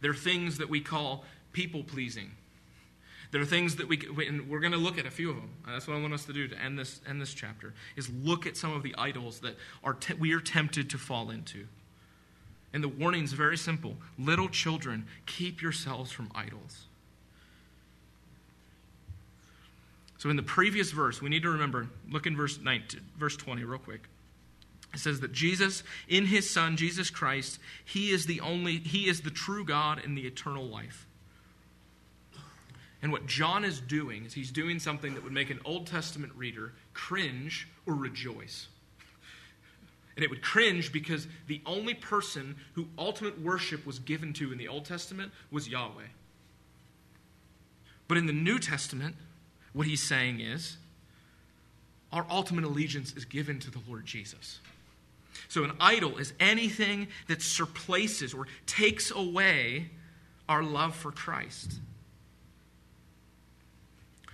They're 0.00 0.14
things 0.14 0.58
that 0.58 0.68
we 0.68 0.80
call 0.80 1.24
people 1.52 1.84
pleasing. 1.84 2.30
There 3.32 3.40
are 3.40 3.46
things 3.46 3.76
that 3.76 3.88
we 3.88 3.98
and 4.28 4.48
we're 4.48 4.60
going 4.60 4.72
to 4.72 4.78
look 4.78 4.98
at 4.98 5.06
a 5.06 5.10
few 5.10 5.30
of 5.30 5.36
them. 5.36 5.50
Uh, 5.66 5.72
that's 5.72 5.88
what 5.88 5.96
I 5.96 6.00
want 6.00 6.12
us 6.12 6.26
to 6.26 6.34
do 6.34 6.46
to 6.48 6.58
end 6.58 6.78
this 6.78 7.00
end 7.08 7.20
this 7.20 7.32
chapter 7.32 7.72
is 7.96 8.10
look 8.22 8.46
at 8.46 8.56
some 8.56 8.72
of 8.72 8.82
the 8.82 8.94
idols 8.96 9.40
that 9.40 9.56
are 9.82 9.94
te- 9.94 10.14
we 10.14 10.32
are 10.34 10.40
tempted 10.40 10.90
to 10.90 10.98
fall 10.98 11.30
into. 11.30 11.66
And 12.74 12.84
the 12.84 12.88
warning 12.88 13.24
is 13.24 13.32
very 13.32 13.56
simple: 13.56 13.96
little 14.18 14.50
children, 14.50 15.06
keep 15.24 15.62
yourselves 15.62 16.12
from 16.12 16.30
idols. 16.34 16.84
So 20.18 20.30
in 20.30 20.36
the 20.36 20.42
previous 20.42 20.92
verse, 20.92 21.20
we 21.20 21.30
need 21.30 21.42
to 21.42 21.50
remember, 21.50 21.88
look 22.08 22.26
in 22.28 22.36
verse 22.36 22.60
19, 22.60 23.00
verse 23.18 23.36
20 23.36 23.64
real 23.64 23.80
quick. 23.80 24.08
It 24.94 25.00
says 25.00 25.18
that 25.18 25.32
Jesus, 25.32 25.82
in 26.06 26.26
his 26.26 26.48
Son, 26.48 26.76
Jesus 26.76 27.10
Christ, 27.10 27.58
he 27.84 28.10
is 28.10 28.26
the 28.26 28.40
only, 28.40 28.78
he 28.78 29.08
is 29.08 29.22
the 29.22 29.30
true 29.30 29.64
God 29.64 30.00
and 30.04 30.16
the 30.16 30.26
eternal 30.28 30.64
life. 30.64 31.08
And 33.02 33.10
what 33.10 33.26
John 33.26 33.64
is 33.64 33.80
doing 33.80 34.24
is 34.24 34.32
he's 34.32 34.52
doing 34.52 34.78
something 34.78 35.14
that 35.14 35.24
would 35.24 35.32
make 35.32 35.50
an 35.50 35.60
Old 35.64 35.88
Testament 35.88 36.32
reader 36.36 36.72
cringe 36.94 37.68
or 37.84 37.94
rejoice. 37.94 38.68
And 40.14 40.22
it 40.22 40.30
would 40.30 40.42
cringe 40.42 40.92
because 40.92 41.26
the 41.48 41.60
only 41.66 41.94
person 41.94 42.56
who 42.74 42.86
ultimate 42.96 43.40
worship 43.40 43.84
was 43.84 43.98
given 43.98 44.32
to 44.34 44.52
in 44.52 44.58
the 44.58 44.68
Old 44.68 44.84
Testament 44.84 45.32
was 45.50 45.68
Yahweh. 45.68 46.04
But 48.06 48.18
in 48.18 48.26
the 48.26 48.32
New 48.32 48.58
Testament, 48.58 49.16
what 49.72 49.86
he's 49.86 50.02
saying 50.02 50.40
is 50.40 50.76
our 52.12 52.26
ultimate 52.30 52.64
allegiance 52.64 53.14
is 53.14 53.24
given 53.24 53.58
to 53.60 53.70
the 53.70 53.80
Lord 53.88 54.04
Jesus. 54.04 54.60
So, 55.48 55.64
an 55.64 55.72
idol 55.80 56.18
is 56.18 56.34
anything 56.38 57.08
that 57.28 57.40
surplaces 57.40 58.34
or 58.34 58.46
takes 58.66 59.10
away 59.10 59.90
our 60.48 60.62
love 60.62 60.94
for 60.94 61.10
Christ. 61.10 61.72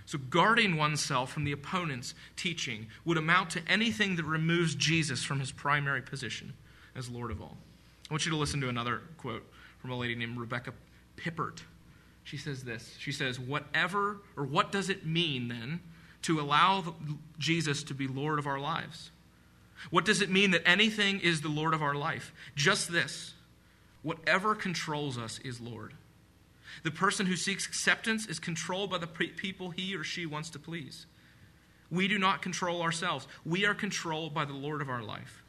So, 0.09 0.17
guarding 0.17 0.75
oneself 0.75 1.31
from 1.31 1.43
the 1.43 1.51
opponent's 1.51 2.15
teaching 2.35 2.87
would 3.05 3.17
amount 3.17 3.51
to 3.51 3.61
anything 3.67 4.15
that 4.15 4.25
removes 4.25 4.73
Jesus 4.73 5.23
from 5.23 5.39
his 5.39 5.51
primary 5.51 6.01
position 6.01 6.53
as 6.95 7.09
Lord 7.09 7.29
of 7.29 7.41
all. 7.41 7.57
I 8.09 8.13
want 8.13 8.25
you 8.25 8.31
to 8.31 8.37
listen 8.37 8.59
to 8.61 8.69
another 8.69 9.01
quote 9.17 9.45
from 9.77 9.91
a 9.91 9.95
lady 9.95 10.15
named 10.15 10.39
Rebecca 10.39 10.73
Pippert 11.15 11.59
she 12.29 12.37
says 12.37 12.63
this. 12.63 12.95
She 12.99 13.11
says, 13.11 13.39
Whatever, 13.39 14.17
or 14.37 14.43
what 14.43 14.71
does 14.71 14.89
it 14.89 15.03
mean 15.03 15.47
then 15.47 15.79
to 16.21 16.39
allow 16.39 16.95
Jesus 17.39 17.81
to 17.85 17.95
be 17.95 18.07
Lord 18.07 18.37
of 18.37 18.45
our 18.45 18.59
lives? 18.59 19.09
What 19.89 20.05
does 20.05 20.21
it 20.21 20.29
mean 20.29 20.51
that 20.51 20.61
anything 20.63 21.21
is 21.21 21.41
the 21.41 21.49
Lord 21.49 21.73
of 21.73 21.81
our 21.81 21.95
life? 21.95 22.31
Just 22.55 22.91
this 22.91 23.33
whatever 24.03 24.53
controls 24.53 25.17
us 25.17 25.39
is 25.43 25.59
Lord. 25.59 25.95
The 26.83 26.91
person 26.91 27.25
who 27.25 27.35
seeks 27.35 27.65
acceptance 27.65 28.27
is 28.27 28.39
controlled 28.39 28.89
by 28.89 28.97
the 28.97 29.07
people 29.07 29.71
he 29.71 29.95
or 29.95 30.03
she 30.03 30.25
wants 30.25 30.49
to 30.51 30.59
please. 30.59 31.05
We 31.91 32.07
do 32.07 32.19
not 32.19 32.41
control 32.41 32.81
ourselves, 32.81 33.27
we 33.45 33.65
are 33.65 33.73
controlled 33.73 34.33
by 34.33 34.45
the 34.45 34.53
Lord 34.53 34.81
of 34.81 34.89
our 34.89 35.01
life. 35.01 35.43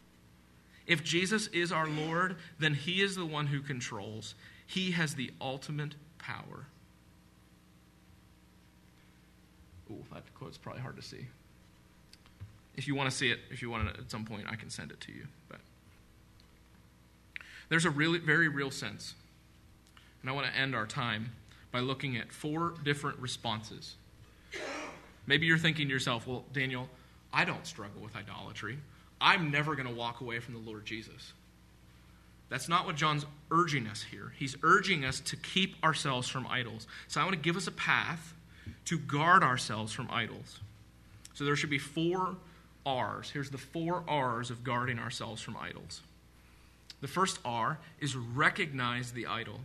If 0.86 1.04
Jesus 1.04 1.46
is 1.48 1.70
our 1.70 1.86
Lord, 1.86 2.36
then 2.58 2.74
he 2.74 3.00
is 3.00 3.14
the 3.14 3.26
one 3.26 3.46
who 3.46 3.60
controls. 3.60 4.34
He 4.66 4.90
has 4.92 5.14
the 5.14 5.30
ultimate 5.40 5.94
power. 6.18 6.66
Ooh, 9.90 10.04
that 10.12 10.22
quote's 10.34 10.58
probably 10.58 10.82
hard 10.82 10.96
to 10.96 11.02
see. 11.02 11.26
If 12.76 12.88
you 12.88 12.94
want 12.94 13.10
to 13.10 13.16
see 13.16 13.30
it, 13.30 13.40
if 13.50 13.62
you 13.62 13.70
want 13.70 13.88
it 13.88 13.98
at 13.98 14.10
some 14.10 14.24
point, 14.24 14.46
I 14.48 14.56
can 14.56 14.70
send 14.70 14.90
it 14.90 15.00
to 15.02 15.12
you. 15.12 15.26
But 15.48 15.60
There's 17.68 17.84
a 17.84 17.90
really, 17.90 18.18
very 18.18 18.48
real 18.48 18.70
sense. 18.70 19.14
And 20.22 20.30
I 20.30 20.32
want 20.32 20.46
to 20.46 20.56
end 20.56 20.74
our 20.74 20.86
time 20.86 21.32
by 21.72 21.80
looking 21.80 22.16
at 22.16 22.32
four 22.32 22.74
different 22.84 23.18
responses. 23.18 23.94
Maybe 25.26 25.46
you're 25.46 25.58
thinking 25.58 25.86
to 25.86 25.92
yourself, 25.92 26.26
well, 26.26 26.44
Daniel, 26.52 26.88
I 27.32 27.44
don't 27.44 27.66
struggle 27.66 28.02
with 28.02 28.16
idolatry. 28.16 28.78
I'm 29.20 29.50
never 29.50 29.76
going 29.76 29.88
to 29.88 29.94
walk 29.94 30.20
away 30.20 30.40
from 30.40 30.54
the 30.54 30.60
Lord 30.60 30.84
Jesus. 30.84 31.32
That's 32.48 32.68
not 32.68 32.84
what 32.84 32.96
John's 32.96 33.24
urging 33.50 33.86
us 33.86 34.02
here. 34.02 34.32
He's 34.36 34.56
urging 34.62 35.04
us 35.04 35.20
to 35.20 35.36
keep 35.36 35.76
ourselves 35.84 36.28
from 36.28 36.46
idols. 36.48 36.88
So 37.06 37.20
I 37.20 37.24
want 37.24 37.36
to 37.36 37.40
give 37.40 37.56
us 37.56 37.68
a 37.68 37.72
path 37.72 38.34
to 38.86 38.98
guard 38.98 39.44
ourselves 39.44 39.92
from 39.92 40.08
idols. 40.10 40.58
So 41.34 41.44
there 41.44 41.54
should 41.54 41.70
be 41.70 41.78
four 41.78 42.34
R's. 42.84 43.30
Here's 43.30 43.50
the 43.50 43.58
four 43.58 44.02
R's 44.08 44.50
of 44.50 44.64
guarding 44.64 44.98
ourselves 44.98 45.40
from 45.40 45.56
idols. 45.56 46.00
The 47.00 47.08
first 47.08 47.38
R 47.44 47.78
is 48.00 48.16
recognize 48.16 49.12
the 49.12 49.26
idol. 49.26 49.60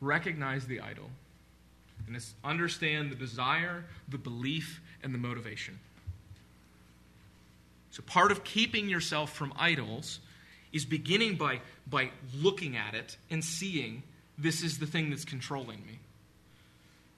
Recognize 0.00 0.66
the 0.66 0.80
idol. 0.80 1.10
And 2.06 2.20
understand 2.42 3.10
the 3.10 3.16
desire, 3.16 3.84
the 4.08 4.18
belief, 4.18 4.80
and 5.02 5.14
the 5.14 5.18
motivation. 5.18 5.78
So 7.90 8.02
part 8.02 8.32
of 8.32 8.44
keeping 8.44 8.88
yourself 8.88 9.32
from 9.32 9.52
idols 9.56 10.20
is 10.72 10.84
beginning 10.84 11.36
by, 11.36 11.60
by 11.88 12.10
looking 12.34 12.76
at 12.76 12.94
it 12.94 13.16
and 13.30 13.44
seeing 13.44 14.02
this 14.38 14.62
is 14.62 14.78
the 14.78 14.86
thing 14.86 15.10
that's 15.10 15.24
controlling 15.24 15.84
me. 15.86 15.98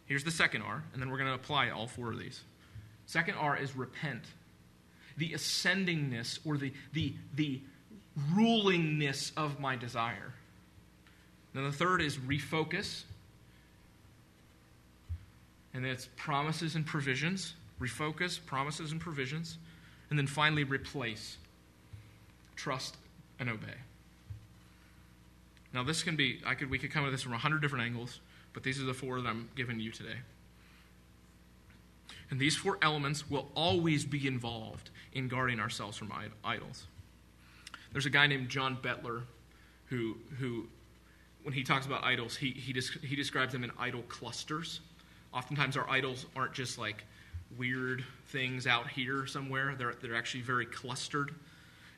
Here's 0.07 0.25
the 0.25 0.31
second 0.31 0.63
R, 0.63 0.83
and 0.93 1.01
then 1.01 1.11
we're 1.11 1.19
going 1.19 1.29
to 1.29 1.35
apply 1.35 1.71
all 1.71 1.87
four 1.87 2.11
of 2.11 2.19
these. 2.19 2.41
Second 3.07 3.35
R 3.35 3.57
is 3.57 3.77
repent. 3.77 4.23
The 5.17 5.33
ascendingness 5.33 6.39
or 6.45 6.57
the, 6.57 6.73
the, 6.93 7.15
the 7.35 7.61
rulingness 8.35 9.33
of 9.37 9.61
my 9.61 9.77
desire. 9.77 10.35
Then 11.55 11.65
the 11.65 11.73
third 11.73 12.01
is 12.01 12.17
refocus. 12.17 13.03
And 15.75 15.85
that's 15.85 16.09
promises 16.17 16.75
and 16.75 16.87
provisions. 16.87 17.55
Refocus, 17.81 18.45
promises 18.45 18.93
and 18.93 19.01
provisions. 19.01 19.59
And 20.11 20.19
then 20.19 20.27
finally, 20.27 20.65
replace. 20.65 21.37
Trust 22.57 22.97
and 23.39 23.49
obey. 23.49 23.75
Now, 25.75 25.83
this 25.83 26.03
can 26.03 26.17
be, 26.17 26.41
I 26.47 26.55
could, 26.55 26.71
we 26.71 26.79
could 26.79 26.91
come 26.91 27.05
at 27.07 27.13
this 27.13 27.23
from 27.23 27.33
a 27.33 27.39
hundred 27.39 27.63
different 27.63 27.85
angles, 27.85 28.21
but 28.53 28.63
these 28.63 28.81
are 28.81 28.85
the 28.85 28.95
four 28.95 29.21
that 29.21 29.29
I'm 29.29 29.49
giving 29.57 29.81
you 29.81 29.91
today. 29.91 30.17
And 32.31 32.39
these 32.39 32.57
four 32.57 32.79
elements 32.83 33.29
will 33.31 33.51
always 33.55 34.05
be 34.05 34.27
involved 34.27 34.91
in 35.13 35.29
guarding 35.29 35.61
ourselves 35.61 35.97
from 35.97 36.13
idols. 36.45 36.87
There's 37.93 38.07
a 38.07 38.11
guy 38.11 38.27
named 38.27 38.49
John 38.49 38.79
Bettler 38.83 39.23
who, 39.87 40.17
who 40.39 40.67
when 41.43 41.55
he 41.55 41.63
talks 41.65 41.87
about 41.87 42.05
idols, 42.05 42.37
he, 42.37 42.51
he, 42.51 42.73
he 43.07 43.17
describes 43.17 43.53
them 43.53 43.65
in 43.65 43.71
idol 43.79 44.03
clusters. 44.09 44.81
Oftentimes, 45.33 45.77
our 45.77 45.89
idols 45.89 46.27
aren't 46.37 46.53
just 46.53 46.79
like 46.79 47.05
weird 47.59 48.05
things 48.29 48.67
out 48.67 48.89
here 48.89 49.27
somewhere, 49.27 49.75
they're, 49.77 49.95
they're 50.01 50.17
actually 50.17 50.43
very 50.43 50.67
clustered. 50.67 51.35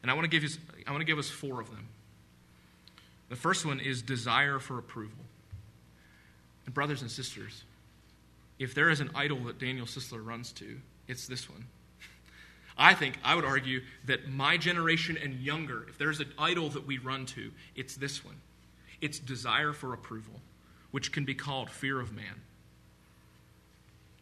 And 0.03 0.11
I 0.11 0.15
want, 0.15 0.25
to 0.25 0.29
give 0.29 0.43
you, 0.43 0.51
I 0.87 0.91
want 0.91 1.01
to 1.01 1.07
give 1.07 1.19
us 1.19 1.31
four 1.31 1.61
of 1.61 1.71
them. 1.71 1.87
The 3.29 3.37
first 3.37 3.65
one 3.65 3.81
is 3.81 4.03
desire 4.03 4.59
for 4.59 4.79
approval. 4.79 5.25
And, 6.67 6.75
brothers 6.75 7.03
and 7.03 7.11
sisters, 7.11 7.65
if 8.59 8.75
there 8.75 8.91
is 8.91 9.01
an 9.01 9.11
idol 9.15 9.39
that 9.45 9.59
Daniel 9.59 9.87
Sisler 9.87 10.25
runs 10.25 10.53
to, 10.53 10.79
it's 11.09 11.27
this 11.27 11.49
one. 11.49 11.65
I 12.77 12.95
think, 12.95 13.17
I 13.23 13.35
would 13.35 13.45
argue, 13.45 13.83
that 14.07 14.29
my 14.29 14.57
generation 14.57 15.17
and 15.23 15.41
younger, 15.41 15.87
if 15.89 15.97
there's 15.97 16.21
an 16.21 16.33
idol 16.39 16.69
that 16.71 16.87
we 16.87 16.99
run 16.99 17.25
to, 17.27 17.51
it's 17.77 17.97
this 17.97 18.25
one. 18.25 18.37
It's 19.05 19.19
desire 19.19 19.75
for 19.75 19.93
approval, 19.93 20.40
which 20.90 21.12
can 21.12 21.27
be 21.27 21.35
called 21.35 21.69
fear 21.69 22.01
of 22.01 22.14
man. 22.14 22.40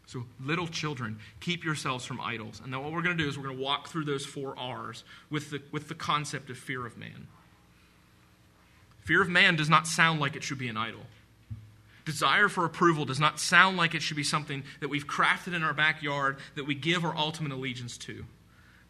So, 0.06 0.24
little 0.40 0.66
children, 0.66 1.20
keep 1.38 1.62
yourselves 1.62 2.04
from 2.04 2.20
idols. 2.20 2.60
And 2.62 2.72
then 2.72 2.82
what 2.82 2.90
we're 2.90 3.02
going 3.02 3.16
to 3.16 3.22
do 3.22 3.28
is 3.28 3.38
we're 3.38 3.44
going 3.44 3.58
to 3.58 3.62
walk 3.62 3.86
through 3.86 4.06
those 4.06 4.26
four 4.26 4.58
R's 4.58 5.04
with 5.30 5.50
the, 5.50 5.62
with 5.70 5.86
the 5.86 5.94
concept 5.94 6.50
of 6.50 6.58
fear 6.58 6.84
of 6.84 6.98
man. 6.98 7.28
Fear 9.02 9.22
of 9.22 9.28
man 9.28 9.54
does 9.54 9.70
not 9.70 9.86
sound 9.86 10.18
like 10.18 10.34
it 10.34 10.42
should 10.42 10.58
be 10.58 10.66
an 10.66 10.76
idol. 10.76 11.02
Desire 12.04 12.48
for 12.48 12.64
approval 12.64 13.04
does 13.04 13.20
not 13.20 13.38
sound 13.38 13.76
like 13.76 13.94
it 13.94 14.02
should 14.02 14.16
be 14.16 14.24
something 14.24 14.64
that 14.80 14.88
we've 14.88 15.06
crafted 15.06 15.54
in 15.54 15.62
our 15.62 15.74
backyard 15.74 16.38
that 16.56 16.66
we 16.66 16.74
give 16.74 17.04
our 17.04 17.16
ultimate 17.16 17.52
allegiance 17.52 17.96
to. 17.98 18.24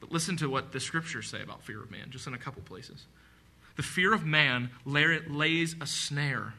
But 0.00 0.10
listen 0.10 0.38
to 0.38 0.48
what 0.48 0.72
the 0.72 0.80
scriptures 0.80 1.28
say 1.28 1.42
about 1.42 1.62
fear 1.62 1.82
of 1.82 1.90
man, 1.90 2.06
just 2.08 2.26
in 2.26 2.32
a 2.32 2.38
couple 2.38 2.62
places. 2.62 3.04
The 3.76 3.82
fear 3.82 4.12
of 4.12 4.24
man 4.24 4.70
lays 4.84 5.74
a 5.80 5.86
snare, 5.86 6.54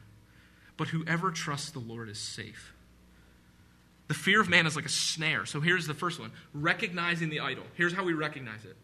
but 0.78 0.88
whoever 0.88 1.32
trusts 1.32 1.72
the 1.72 1.80
Lord 1.80 2.10
is 2.10 2.20
safe. 2.20 2.74
The 4.08 4.14
fear 4.14 4.42
of 4.42 4.50
man 4.50 4.66
is 4.66 4.76
like 4.76 4.86
a 4.86 4.90
snare. 4.90 5.46
So 5.46 5.62
here's 5.62 5.88
the 5.88 5.94
first 5.94 6.20
one 6.20 6.32
recognizing 6.54 7.30
the 7.30 7.40
idol. 7.40 7.64
Here's 7.76 7.94
how 7.94 8.04
we 8.04 8.14
recognize 8.14 8.66
it 8.66 8.76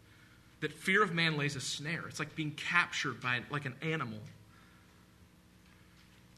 that 0.60 0.72
fear 0.72 1.02
of 1.02 1.14
man 1.14 1.36
lays 1.36 1.56
a 1.56 1.60
snare. 1.60 2.04
It's 2.08 2.18
like 2.18 2.34
being 2.36 2.52
captured 2.52 3.20
by 3.20 3.40
like 3.50 3.64
an 3.64 3.74
animal. 3.82 4.18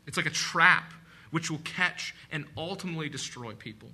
It's 0.06 0.16
like 0.16 0.26
a 0.26 0.30
trap 0.30 0.92
which 1.30 1.50
will 1.50 1.60
catch 1.64 2.14
and 2.30 2.44
ultimately 2.56 3.08
destroy 3.08 3.54
people. 3.54 3.88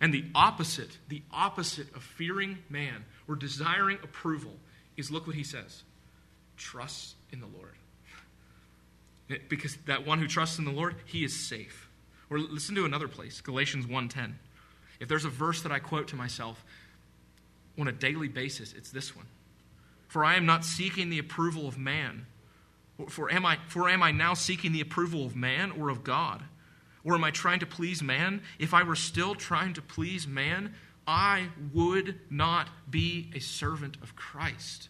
And 0.00 0.14
the 0.14 0.24
opposite, 0.34 0.96
the 1.08 1.22
opposite 1.32 1.94
of 1.94 2.02
fearing 2.02 2.58
man 2.70 3.04
or 3.26 3.34
desiring 3.34 3.98
approval 4.02 4.52
is 4.96 5.10
look 5.10 5.26
what 5.26 5.36
he 5.36 5.44
says 5.44 5.82
trust 6.58 7.14
in 7.32 7.40
the 7.40 7.46
Lord. 7.46 7.74
Because 9.48 9.76
that 9.86 10.06
one 10.06 10.18
who 10.18 10.26
trusts 10.26 10.58
in 10.58 10.64
the 10.64 10.72
Lord, 10.72 10.96
he 11.04 11.24
is 11.24 11.34
safe. 11.34 11.88
Or 12.30 12.38
listen 12.38 12.74
to 12.74 12.84
another 12.84 13.08
place, 13.08 13.40
Galatians 13.40 13.86
1:10. 13.86 14.38
If 15.00 15.08
there's 15.08 15.24
a 15.24 15.30
verse 15.30 15.62
that 15.62 15.72
I 15.72 15.78
quote 15.78 16.08
to 16.08 16.16
myself 16.16 16.64
on 17.78 17.88
a 17.88 17.92
daily 17.92 18.28
basis, 18.28 18.72
it's 18.72 18.90
this 18.90 19.14
one. 19.14 19.26
For 20.08 20.24
I 20.24 20.36
am 20.36 20.46
not 20.46 20.64
seeking 20.64 21.10
the 21.10 21.18
approval 21.18 21.68
of 21.68 21.78
man. 21.78 22.26
For 23.08 23.30
am 23.30 23.46
I 23.46 23.58
for 23.68 23.88
am 23.88 24.02
I 24.02 24.10
now 24.10 24.34
seeking 24.34 24.72
the 24.72 24.80
approval 24.80 25.24
of 25.24 25.36
man 25.36 25.70
or 25.72 25.88
of 25.88 26.02
God? 26.02 26.44
Or 27.04 27.14
am 27.14 27.24
I 27.24 27.30
trying 27.30 27.60
to 27.60 27.66
please 27.66 28.02
man? 28.02 28.42
If 28.58 28.74
I 28.74 28.82
were 28.82 28.96
still 28.96 29.34
trying 29.34 29.74
to 29.74 29.82
please 29.82 30.26
man, 30.26 30.74
I 31.06 31.48
would 31.72 32.20
not 32.28 32.68
be 32.90 33.30
a 33.34 33.38
servant 33.38 33.96
of 34.02 34.16
Christ. 34.16 34.88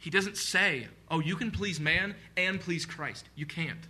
He 0.00 0.10
doesn't 0.10 0.38
say, 0.38 0.88
oh, 1.10 1.20
you 1.20 1.36
can 1.36 1.50
please 1.50 1.78
man 1.78 2.16
and 2.36 2.60
please 2.60 2.86
Christ. 2.86 3.28
You 3.36 3.46
can't. 3.46 3.86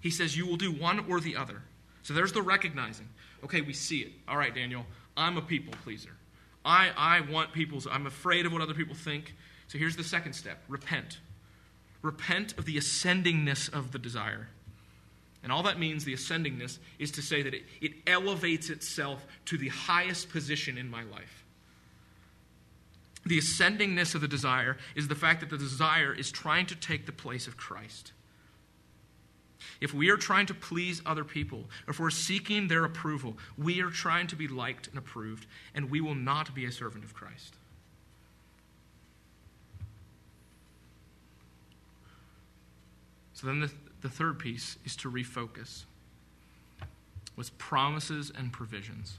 He 0.00 0.10
says 0.10 0.36
you 0.36 0.46
will 0.46 0.56
do 0.56 0.72
one 0.72 1.04
or 1.08 1.20
the 1.20 1.36
other. 1.36 1.62
So 2.02 2.14
there's 2.14 2.32
the 2.32 2.42
recognizing. 2.42 3.08
Okay, 3.44 3.60
we 3.60 3.74
see 3.74 3.98
it. 3.98 4.12
All 4.26 4.38
right, 4.38 4.54
Daniel, 4.54 4.86
I'm 5.16 5.36
a 5.36 5.42
people 5.42 5.74
pleaser. 5.84 6.16
I, 6.64 6.90
I 6.96 7.20
want 7.20 7.52
people's, 7.52 7.86
I'm 7.86 8.06
afraid 8.06 8.46
of 8.46 8.52
what 8.52 8.62
other 8.62 8.74
people 8.74 8.94
think. 8.94 9.34
So 9.68 9.78
here's 9.78 9.96
the 9.96 10.04
second 10.04 10.32
step 10.32 10.62
repent. 10.68 11.20
Repent 12.02 12.56
of 12.56 12.64
the 12.64 12.76
ascendingness 12.76 13.72
of 13.72 13.92
the 13.92 13.98
desire. 13.98 14.48
And 15.42 15.52
all 15.52 15.62
that 15.62 15.78
means, 15.78 16.04
the 16.04 16.14
ascendingness, 16.14 16.78
is 16.98 17.10
to 17.12 17.22
say 17.22 17.42
that 17.42 17.54
it, 17.54 17.64
it 17.80 17.92
elevates 18.06 18.70
itself 18.70 19.26
to 19.46 19.56
the 19.56 19.68
highest 19.68 20.30
position 20.30 20.76
in 20.76 20.88
my 20.88 21.02
life. 21.04 21.39
The 23.24 23.38
ascendingness 23.38 24.14
of 24.14 24.22
the 24.22 24.28
desire 24.28 24.78
is 24.94 25.08
the 25.08 25.14
fact 25.14 25.40
that 25.40 25.50
the 25.50 25.58
desire 25.58 26.12
is 26.12 26.30
trying 26.30 26.66
to 26.66 26.74
take 26.74 27.06
the 27.06 27.12
place 27.12 27.46
of 27.46 27.56
Christ. 27.56 28.12
If 29.80 29.94
we 29.94 30.10
are 30.10 30.16
trying 30.16 30.46
to 30.46 30.54
please 30.54 31.02
other 31.04 31.24
people, 31.24 31.64
if 31.86 32.00
we're 32.00 32.10
seeking 32.10 32.68
their 32.68 32.84
approval, 32.84 33.36
we 33.56 33.80
are 33.82 33.90
trying 33.90 34.26
to 34.28 34.36
be 34.36 34.48
liked 34.48 34.88
and 34.88 34.98
approved, 34.98 35.46
and 35.74 35.90
we 35.90 36.00
will 36.00 36.14
not 36.14 36.54
be 36.54 36.64
a 36.64 36.72
servant 36.72 37.04
of 37.04 37.14
Christ. 37.14 37.54
So 43.34 43.46
then 43.46 43.60
the, 43.60 43.70
the 44.02 44.10
third 44.10 44.38
piece 44.38 44.76
is 44.84 44.96
to 44.96 45.10
refocus 45.10 45.84
with 47.36 47.56
promises 47.56 48.30
and 48.36 48.52
provisions. 48.52 49.16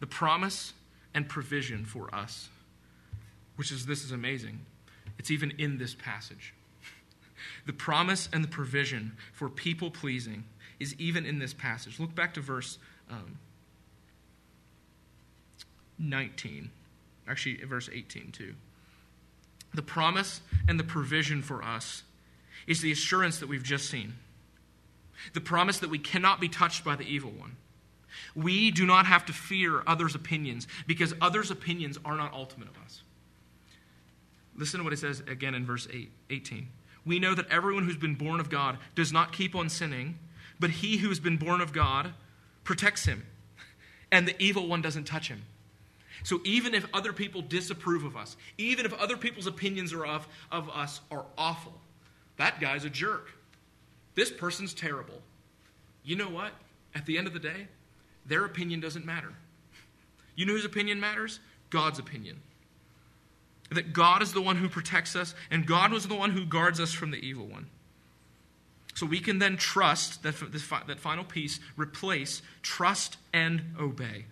The 0.00 0.06
promise 0.06 0.72
and 1.12 1.28
provision 1.28 1.84
for 1.84 2.14
us, 2.14 2.48
which 3.60 3.70
is 3.70 3.84
this 3.84 4.02
is 4.02 4.10
amazing. 4.10 4.58
It's 5.18 5.30
even 5.30 5.52
in 5.58 5.76
this 5.76 5.94
passage. 5.94 6.54
The 7.66 7.74
promise 7.74 8.26
and 8.32 8.42
the 8.42 8.48
provision 8.48 9.18
for 9.34 9.50
people 9.50 9.90
pleasing 9.90 10.44
is 10.78 10.94
even 10.98 11.26
in 11.26 11.38
this 11.38 11.52
passage. 11.52 12.00
Look 12.00 12.14
back 12.14 12.32
to 12.34 12.40
verse 12.40 12.78
um, 13.10 13.38
19, 15.98 16.70
actually, 17.28 17.56
verse 17.66 17.90
18, 17.92 18.32
too. 18.32 18.54
The 19.74 19.82
promise 19.82 20.40
and 20.66 20.80
the 20.80 20.84
provision 20.84 21.42
for 21.42 21.62
us 21.62 22.02
is 22.66 22.80
the 22.80 22.92
assurance 22.92 23.40
that 23.40 23.48
we've 23.48 23.62
just 23.62 23.90
seen. 23.90 24.14
The 25.34 25.42
promise 25.42 25.80
that 25.80 25.90
we 25.90 25.98
cannot 25.98 26.40
be 26.40 26.48
touched 26.48 26.82
by 26.82 26.96
the 26.96 27.04
evil 27.04 27.30
one. 27.30 27.56
We 28.34 28.70
do 28.70 28.86
not 28.86 29.04
have 29.04 29.26
to 29.26 29.34
fear 29.34 29.82
others' 29.86 30.14
opinions 30.14 30.66
because 30.86 31.12
others' 31.20 31.50
opinions 31.50 31.98
are 32.06 32.16
not 32.16 32.32
ultimate 32.32 32.68
of 32.68 32.78
us. 32.82 33.02
Listen 34.60 34.78
to 34.78 34.84
what 34.84 34.92
it 34.92 34.98
says 34.98 35.20
again 35.26 35.54
in 35.54 35.64
verse 35.64 35.88
8, 35.90 36.10
18. 36.28 36.68
We 37.06 37.18
know 37.18 37.34
that 37.34 37.48
everyone 37.48 37.86
who's 37.86 37.96
been 37.96 38.14
born 38.14 38.40
of 38.40 38.50
God 38.50 38.76
does 38.94 39.10
not 39.10 39.32
keep 39.32 39.54
on 39.54 39.70
sinning, 39.70 40.18
but 40.60 40.68
he 40.68 40.98
who's 40.98 41.18
been 41.18 41.38
born 41.38 41.62
of 41.62 41.72
God 41.72 42.12
protects 42.62 43.06
him, 43.06 43.24
and 44.12 44.28
the 44.28 44.40
evil 44.40 44.68
one 44.68 44.82
doesn't 44.82 45.04
touch 45.04 45.28
him. 45.28 45.44
So 46.24 46.42
even 46.44 46.74
if 46.74 46.86
other 46.92 47.14
people 47.14 47.40
disapprove 47.40 48.04
of 48.04 48.18
us, 48.18 48.36
even 48.58 48.84
if 48.84 48.92
other 48.92 49.16
people's 49.16 49.46
opinions 49.46 49.94
are 49.94 50.04
of, 50.04 50.28
of 50.52 50.68
us 50.68 51.00
are 51.10 51.24
awful, 51.38 51.72
that 52.36 52.60
guy's 52.60 52.84
a 52.84 52.90
jerk. 52.90 53.30
This 54.14 54.30
person's 54.30 54.74
terrible. 54.74 55.22
You 56.04 56.16
know 56.16 56.28
what? 56.28 56.52
At 56.94 57.06
the 57.06 57.16
end 57.16 57.26
of 57.26 57.32
the 57.32 57.38
day, 57.38 57.68
their 58.26 58.44
opinion 58.44 58.80
doesn't 58.80 59.06
matter. 59.06 59.32
You 60.34 60.44
know 60.44 60.52
whose 60.52 60.66
opinion 60.66 61.00
matters? 61.00 61.40
God's 61.70 61.98
opinion. 61.98 62.42
That 63.70 63.92
God 63.92 64.22
is 64.22 64.32
the 64.32 64.42
one 64.42 64.56
who 64.56 64.68
protects 64.68 65.14
us, 65.14 65.34
and 65.50 65.66
God 65.66 65.92
was 65.92 66.08
the 66.08 66.14
one 66.14 66.30
who 66.32 66.44
guards 66.44 66.80
us 66.80 66.92
from 66.92 67.10
the 67.10 67.18
evil 67.24 67.46
one. 67.46 67.66
So 68.94 69.06
we 69.06 69.20
can 69.20 69.38
then 69.38 69.56
trust 69.56 70.22
that 70.24 70.34
this, 70.52 70.66
that 70.86 70.98
final 70.98 71.24
piece 71.24 71.60
replace 71.76 72.42
trust 72.62 73.16
and 73.32 73.62
obey. 73.78 74.26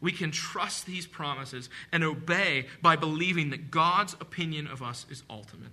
We 0.00 0.12
can 0.12 0.30
trust 0.30 0.84
these 0.84 1.06
promises 1.06 1.70
and 1.92 2.04
obey 2.04 2.66
by 2.82 2.96
believing 2.96 3.50
that 3.50 3.70
God's 3.70 4.14
opinion 4.14 4.66
of 4.66 4.82
us 4.82 5.06
is 5.10 5.22
ultimate. 5.30 5.72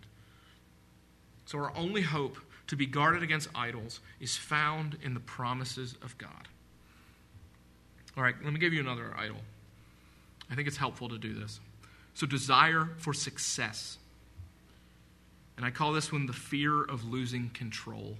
So 1.45 1.57
our 1.57 1.75
only 1.75 2.03
hope 2.03 2.37
to 2.67 2.75
be 2.75 2.85
guarded 2.85 3.23
against 3.23 3.49
idols 3.55 3.99
is 4.19 4.37
found 4.37 4.97
in 5.03 5.15
the 5.15 5.19
promises 5.19 5.95
of 6.03 6.17
God. 6.19 6.47
All 8.15 8.23
right, 8.23 8.35
let 8.43 8.53
me 8.53 8.59
give 8.59 8.71
you 8.71 8.79
another 8.79 9.15
idol. 9.17 9.37
I 10.51 10.55
think 10.55 10.67
it's 10.67 10.77
helpful 10.77 11.09
to 11.09 11.17
do 11.17 11.33
this. 11.33 11.59
So, 12.13 12.27
desire 12.27 12.89
for 12.97 13.13
success. 13.13 13.97
And 15.57 15.65
I 15.65 15.71
call 15.71 15.93
this 15.93 16.11
one 16.11 16.25
the 16.25 16.33
fear 16.33 16.83
of 16.83 17.05
losing 17.05 17.49
control. 17.49 18.17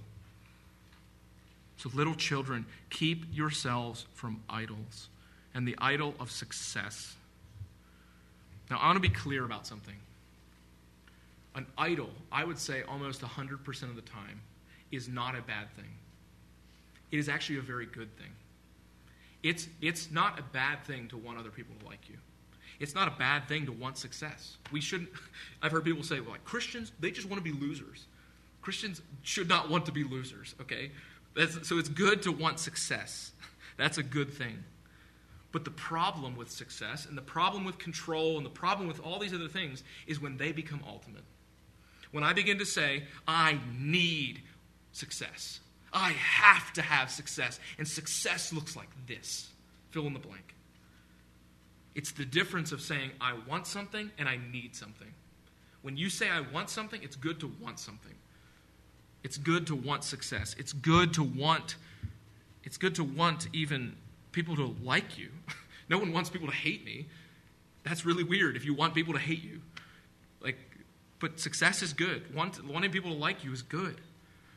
So, 1.76 1.90
little 1.94 2.14
children, 2.14 2.66
keep 2.90 3.24
yourselves 3.32 4.06
from 4.14 4.42
idols 4.48 5.08
and 5.54 5.66
the 5.66 5.74
idol 5.78 6.14
of 6.20 6.30
success. 6.30 7.16
Now, 8.70 8.78
I 8.78 8.86
want 8.86 8.96
to 8.96 9.00
be 9.00 9.14
clear 9.14 9.44
about 9.44 9.66
something. 9.66 9.96
An 11.54 11.66
idol, 11.76 12.10
I 12.30 12.44
would 12.44 12.58
say 12.58 12.82
almost 12.82 13.22
100% 13.22 13.82
of 13.82 13.96
the 13.96 14.02
time, 14.02 14.40
is 14.92 15.08
not 15.08 15.34
a 15.34 15.42
bad 15.42 15.70
thing. 15.74 15.90
It 17.10 17.18
is 17.18 17.28
actually 17.28 17.58
a 17.58 17.62
very 17.62 17.86
good 17.86 18.16
thing. 18.16 18.30
It's, 19.42 19.66
it's 19.80 20.10
not 20.10 20.38
a 20.38 20.42
bad 20.42 20.84
thing 20.84 21.08
to 21.08 21.16
want 21.16 21.38
other 21.38 21.50
people 21.50 21.74
to 21.80 21.86
like 21.86 22.08
you. 22.08 22.16
It's 22.80 22.94
not 22.94 23.06
a 23.06 23.12
bad 23.12 23.46
thing 23.46 23.66
to 23.66 23.72
want 23.72 23.98
success. 23.98 24.56
We 24.72 24.80
shouldn't, 24.80 25.10
I've 25.62 25.70
heard 25.70 25.84
people 25.84 26.02
say, 26.02 26.20
well, 26.20 26.30
like 26.30 26.44
Christians, 26.44 26.92
they 26.98 27.10
just 27.10 27.28
want 27.28 27.44
to 27.44 27.52
be 27.52 27.56
losers. 27.56 28.06
Christians 28.62 29.02
should 29.22 29.48
not 29.48 29.70
want 29.70 29.86
to 29.86 29.92
be 29.92 30.02
losers, 30.02 30.54
okay? 30.60 30.90
That's, 31.36 31.68
so 31.68 31.78
it's 31.78 31.88
good 31.88 32.22
to 32.22 32.32
want 32.32 32.58
success. 32.58 33.32
That's 33.76 33.98
a 33.98 34.02
good 34.02 34.32
thing. 34.32 34.64
But 35.52 35.64
the 35.64 35.70
problem 35.70 36.36
with 36.36 36.50
success 36.50 37.06
and 37.06 37.18
the 37.18 37.22
problem 37.22 37.64
with 37.64 37.78
control 37.78 38.36
and 38.36 38.46
the 38.46 38.50
problem 38.50 38.88
with 38.88 39.00
all 39.00 39.18
these 39.18 39.34
other 39.34 39.48
things 39.48 39.82
is 40.06 40.20
when 40.20 40.36
they 40.36 40.52
become 40.52 40.80
ultimate. 40.86 41.24
When 42.12 42.24
I 42.24 42.32
begin 42.32 42.58
to 42.58 42.66
say, 42.66 43.04
I 43.26 43.58
need 43.78 44.42
success, 44.92 45.60
I 45.92 46.10
have 46.12 46.72
to 46.74 46.82
have 46.82 47.10
success, 47.10 47.58
and 47.78 47.86
success 47.86 48.52
looks 48.52 48.76
like 48.76 48.88
this 49.06 49.48
fill 49.90 50.06
in 50.06 50.12
the 50.12 50.20
blank. 50.20 50.54
It's 51.94 52.12
the 52.12 52.24
difference 52.24 52.72
of 52.72 52.80
saying, 52.80 53.10
I 53.20 53.34
want 53.48 53.66
something 53.66 54.10
and 54.18 54.28
I 54.28 54.38
need 54.52 54.76
something. 54.76 55.12
When 55.82 55.96
you 55.96 56.10
say, 56.10 56.28
I 56.28 56.40
want 56.40 56.70
something, 56.70 57.02
it's 57.02 57.16
good 57.16 57.40
to 57.40 57.50
want 57.60 57.78
something. 57.78 58.14
It's 59.22 59.36
good 59.36 59.66
to 59.68 59.74
want 59.74 60.04
success. 60.04 60.54
It's 60.58 60.72
good 60.72 61.14
to 61.14 61.22
want, 61.22 61.76
it's 62.64 62.76
good 62.76 62.94
to 62.96 63.04
want 63.04 63.48
even 63.52 63.96
people 64.32 64.56
to 64.56 64.74
like 64.82 65.18
you. 65.18 65.30
no 65.88 65.98
one 65.98 66.12
wants 66.12 66.30
people 66.30 66.48
to 66.48 66.54
hate 66.54 66.84
me. 66.84 67.06
That's 67.82 68.04
really 68.04 68.24
weird 68.24 68.56
if 68.56 68.64
you 68.64 68.74
want 68.74 68.94
people 68.94 69.14
to 69.14 69.20
hate 69.20 69.42
you. 69.42 69.60
Like, 70.40 70.58
but 71.18 71.40
success 71.40 71.82
is 71.82 71.92
good. 71.92 72.34
Want, 72.34 72.64
wanting 72.66 72.90
people 72.90 73.10
to 73.10 73.16
like 73.16 73.44
you 73.44 73.52
is 73.52 73.62
good. 73.62 74.00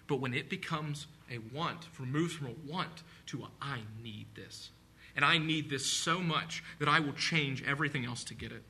But 0.08 0.18
when 0.18 0.34
it 0.34 0.50
becomes 0.50 1.08
a 1.32 1.40
want, 1.54 1.88
moves 2.00 2.34
from 2.34 2.48
a 2.48 2.72
want 2.72 3.04
to 3.28 3.44
a 3.44 3.48
I 3.62 3.80
need 4.02 4.28
this. 4.36 4.70
And 5.16 5.24
I 5.24 5.38
need 5.38 5.70
this 5.70 5.86
so 5.86 6.20
much 6.20 6.64
that 6.80 6.88
I 6.88 7.00
will 7.00 7.14
change 7.14 7.64
everything 7.64 8.06
else 8.06 8.24
to 8.26 8.34
get 8.34 8.52
it. 8.52 8.64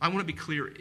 I 0.00 0.08
want 0.08 0.20
to 0.20 0.24
be 0.24 0.32
clear 0.32 0.72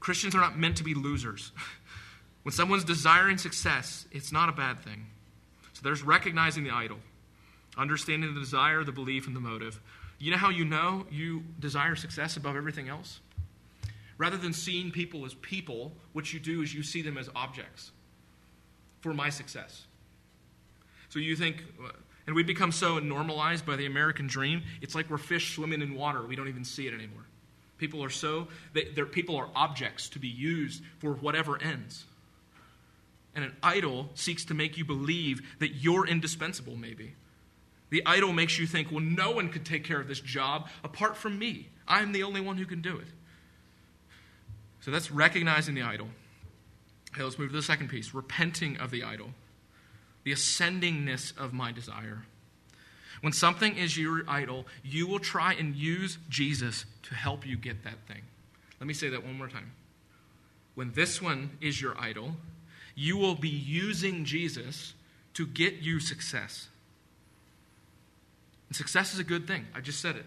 Christians 0.00 0.34
are 0.34 0.40
not 0.40 0.58
meant 0.58 0.76
to 0.78 0.84
be 0.84 0.94
losers. 0.94 1.52
when 2.42 2.52
someone's 2.52 2.84
desiring 2.84 3.38
success, 3.38 4.06
it's 4.10 4.32
not 4.32 4.48
a 4.48 4.52
bad 4.52 4.82
thing. 4.82 5.06
So 5.74 5.80
there's 5.84 6.02
recognizing 6.02 6.64
the 6.64 6.70
idol, 6.70 6.98
understanding 7.78 8.34
the 8.34 8.40
desire, 8.40 8.82
the 8.82 8.92
belief, 8.92 9.28
and 9.28 9.36
the 9.36 9.40
motive. 9.40 9.80
You 10.18 10.32
know 10.32 10.38
how 10.38 10.50
you 10.50 10.64
know 10.64 11.06
you 11.10 11.44
desire 11.60 11.94
success 11.94 12.36
above 12.36 12.56
everything 12.56 12.88
else? 12.88 13.20
Rather 14.18 14.36
than 14.36 14.52
seeing 14.52 14.90
people 14.90 15.24
as 15.24 15.34
people, 15.34 15.92
what 16.12 16.32
you 16.32 16.40
do 16.40 16.62
is 16.62 16.74
you 16.74 16.82
see 16.82 17.02
them 17.02 17.16
as 17.16 17.28
objects 17.34 17.92
for 19.00 19.14
my 19.14 19.30
success. 19.30 19.86
So 21.08 21.18
you 21.18 21.36
think, 21.36 21.64
and 22.26 22.36
we've 22.36 22.46
become 22.46 22.72
so 22.72 22.98
normalized 22.98 23.66
by 23.66 23.76
the 23.76 23.86
American 23.86 24.26
dream, 24.26 24.62
it's 24.80 24.94
like 24.94 25.10
we're 25.10 25.18
fish 25.18 25.54
swimming 25.54 25.82
in 25.82 25.94
water. 25.94 26.24
We 26.24 26.36
don't 26.36 26.48
even 26.48 26.64
see 26.64 26.86
it 26.86 26.94
anymore. 26.94 27.24
People 27.78 28.04
are 28.04 28.10
so, 28.10 28.48
they, 28.74 28.84
people 28.84 29.36
are 29.36 29.48
objects 29.56 30.08
to 30.10 30.18
be 30.20 30.28
used 30.28 30.82
for 30.98 31.14
whatever 31.14 31.60
ends. 31.60 32.04
And 33.34 33.44
an 33.44 33.56
idol 33.62 34.10
seeks 34.14 34.44
to 34.46 34.54
make 34.54 34.76
you 34.76 34.84
believe 34.84 35.42
that 35.58 35.70
you're 35.70 36.06
indispensable, 36.06 36.76
maybe. 36.76 37.14
The 37.90 38.02
idol 38.06 38.32
makes 38.32 38.58
you 38.58 38.66
think, 38.66 38.90
well, 38.90 39.00
no 39.00 39.32
one 39.32 39.48
could 39.48 39.66
take 39.66 39.84
care 39.84 40.00
of 40.00 40.06
this 40.06 40.20
job 40.20 40.68
apart 40.84 41.16
from 41.16 41.38
me. 41.38 41.68
I'm 41.88 42.12
the 42.12 42.22
only 42.22 42.40
one 42.40 42.56
who 42.56 42.66
can 42.66 42.80
do 42.82 42.98
it. 42.98 43.08
So 44.80 44.90
that's 44.90 45.10
recognizing 45.10 45.74
the 45.74 45.82
idol. 45.82 46.08
Okay, 47.12 47.22
let's 47.22 47.38
move 47.38 47.50
to 47.50 47.56
the 47.56 47.62
second 47.62 47.88
piece 47.88 48.14
repenting 48.14 48.78
of 48.78 48.90
the 48.90 49.04
idol, 49.04 49.30
the 50.24 50.32
ascendingness 50.32 51.36
of 51.36 51.52
my 51.52 51.72
desire. 51.72 52.24
When 53.20 53.32
something 53.32 53.76
is 53.76 53.96
your 53.96 54.24
idol, 54.28 54.66
you 54.82 55.06
will 55.06 55.20
try 55.20 55.54
and 55.54 55.76
use 55.76 56.18
Jesus 56.28 56.84
to 57.04 57.14
help 57.14 57.46
you 57.46 57.56
get 57.56 57.84
that 57.84 57.98
thing. 58.08 58.22
Let 58.80 58.86
me 58.86 58.94
say 58.94 59.08
that 59.10 59.24
one 59.24 59.38
more 59.38 59.48
time. 59.48 59.72
When 60.74 60.92
this 60.92 61.22
one 61.22 61.50
is 61.60 61.80
your 61.80 61.96
idol, 62.00 62.36
you 62.94 63.16
will 63.16 63.34
be 63.34 63.48
using 63.48 64.24
Jesus 64.24 64.94
to 65.34 65.46
get 65.46 65.74
you 65.74 66.00
success. 66.00 66.68
And 68.68 68.76
success 68.76 69.14
is 69.14 69.20
a 69.20 69.24
good 69.24 69.46
thing. 69.46 69.66
I 69.74 69.80
just 69.80 70.00
said 70.00 70.16
it. 70.16 70.26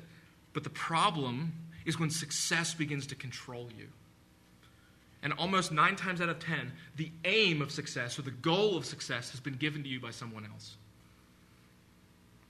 But 0.54 0.64
the 0.64 0.70
problem 0.70 1.54
is 1.86 2.00
when 2.00 2.10
success 2.10 2.74
begins 2.74 3.08
to 3.08 3.16
control 3.16 3.70
you. 3.78 3.88
And 5.24 5.34
almost 5.34 5.72
nine 5.72 5.96
times 5.96 6.22
out 6.22 6.30
of 6.30 6.40
ten, 6.40 6.72
the 6.96 7.12
aim 7.24 7.62
of 7.62 7.72
success 7.72 8.20
or 8.20 8.22
the 8.22 8.32
goal 8.32 8.78
of 8.78 8.86
success 8.86 9.32
has 9.32 9.40
been 9.40 9.56
given 9.56 9.84
to 9.84 9.90
you 9.90 10.00
by 10.00 10.12
someone 10.12 10.46
else. 10.46 10.78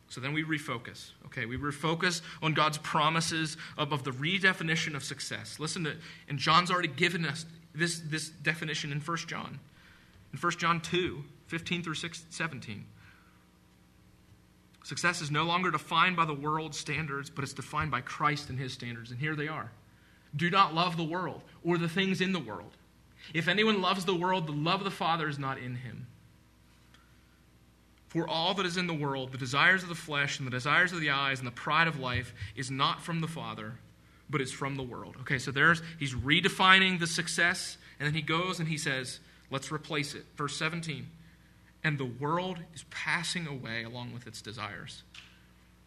So 0.10 0.22
then 0.22 0.34
we 0.34 0.44
refocus. 0.44 1.12
Okay, 1.26 1.46
we 1.46 1.58
refocus 1.58 2.22
on 2.42 2.54
God's 2.54 2.78
promises 2.78 3.58
of, 3.78 4.04
the 4.04 4.12
redefinition 4.12 4.96
of 4.96 5.04
success. 5.04 5.60
Listen 5.60 5.84
to, 5.86 5.96
and 6.30 6.38
John's 6.38 6.72
already 6.72 6.88
given 6.88 7.26
us 7.26 7.46
this, 7.74 8.00
this 8.00 8.30
definition 8.30 8.92
in 8.92 9.00
1 9.00 9.18
John. 9.28 9.60
In 10.34 10.40
1 10.40 10.52
John 10.54 10.80
2, 10.82 11.24
15 11.48 11.84
through 11.84 11.96
6, 11.96 12.26
17. 12.30 12.86
Success 14.84 15.22
is 15.22 15.32
no 15.32 15.44
longer 15.44 15.72
defined 15.72 16.16
by 16.16 16.26
the 16.26 16.34
world's 16.34 16.78
standards, 16.78 17.30
but 17.30 17.44
it's 17.44 17.54
defined 17.54 17.90
by 17.90 18.02
Christ 18.02 18.50
and 18.50 18.60
his 18.60 18.74
standards. 18.74 19.10
And 19.10 19.20
here 19.20 19.36
they 19.36 19.48
are. 19.48 19.72
Do 20.36 20.50
not 20.50 20.74
love 20.74 20.98
the 20.98 21.04
world 21.04 21.42
or 21.64 21.78
the 21.78 21.90
things 21.90 22.22
in 22.22 22.34
the 22.34 22.40
world. 22.40 22.72
If 23.34 23.48
anyone 23.48 23.82
loves 23.82 24.06
the 24.06 24.16
world, 24.16 24.48
the 24.48 24.52
love 24.52 24.82
of 24.82 24.86
the 24.86 24.92
Father 24.92 25.28
is 25.28 25.40
not 25.40 25.58
in 25.58 25.76
him. 25.76 26.08
For 28.08 28.28
all 28.28 28.54
that 28.54 28.66
is 28.66 28.78
in 28.78 28.88
the 28.88 28.94
world, 28.94 29.32
the 29.32 29.38
desires 29.38 29.84
of 29.84 29.90
the 29.90 29.96
flesh 29.96 30.40
and 30.40 30.48
the 30.48 30.52
desires 30.52 30.94
of 30.94 31.02
the 31.02 31.10
eyes 31.10 31.40
and 31.40 31.48
the 31.48 31.52
pride 31.52 31.88
of 31.88 32.00
life, 32.00 32.34
is 32.56 32.72
not 32.72 33.02
from 33.02 33.20
the 33.20 33.28
Father, 33.28 33.74
but 34.30 34.42
is 34.42 34.52
from 34.52 34.76
the 34.76 34.84
world. 34.84 35.18
Okay, 35.22 35.38
so 35.38 35.52
there's 35.52 35.82
he's 36.00 36.14
redefining 36.14 37.00
the 37.00 37.08
success, 37.08 37.78
and 38.00 38.08
then 38.08 38.14
he 38.14 38.22
goes 38.22 38.60
and 38.60 38.68
he 38.70 38.78
says, 38.78 39.20
let's 39.52 39.72
replace 39.72 40.16
it. 40.16 40.26
Verse 40.38 40.56
17. 40.56 41.08
And 41.84 41.98
the 41.98 42.06
world 42.06 42.58
is 42.74 42.86
passing 42.90 43.48
away 43.48 43.84
along 43.84 44.14
with 44.14 44.28
its 44.28 44.42
desires. 44.42 45.04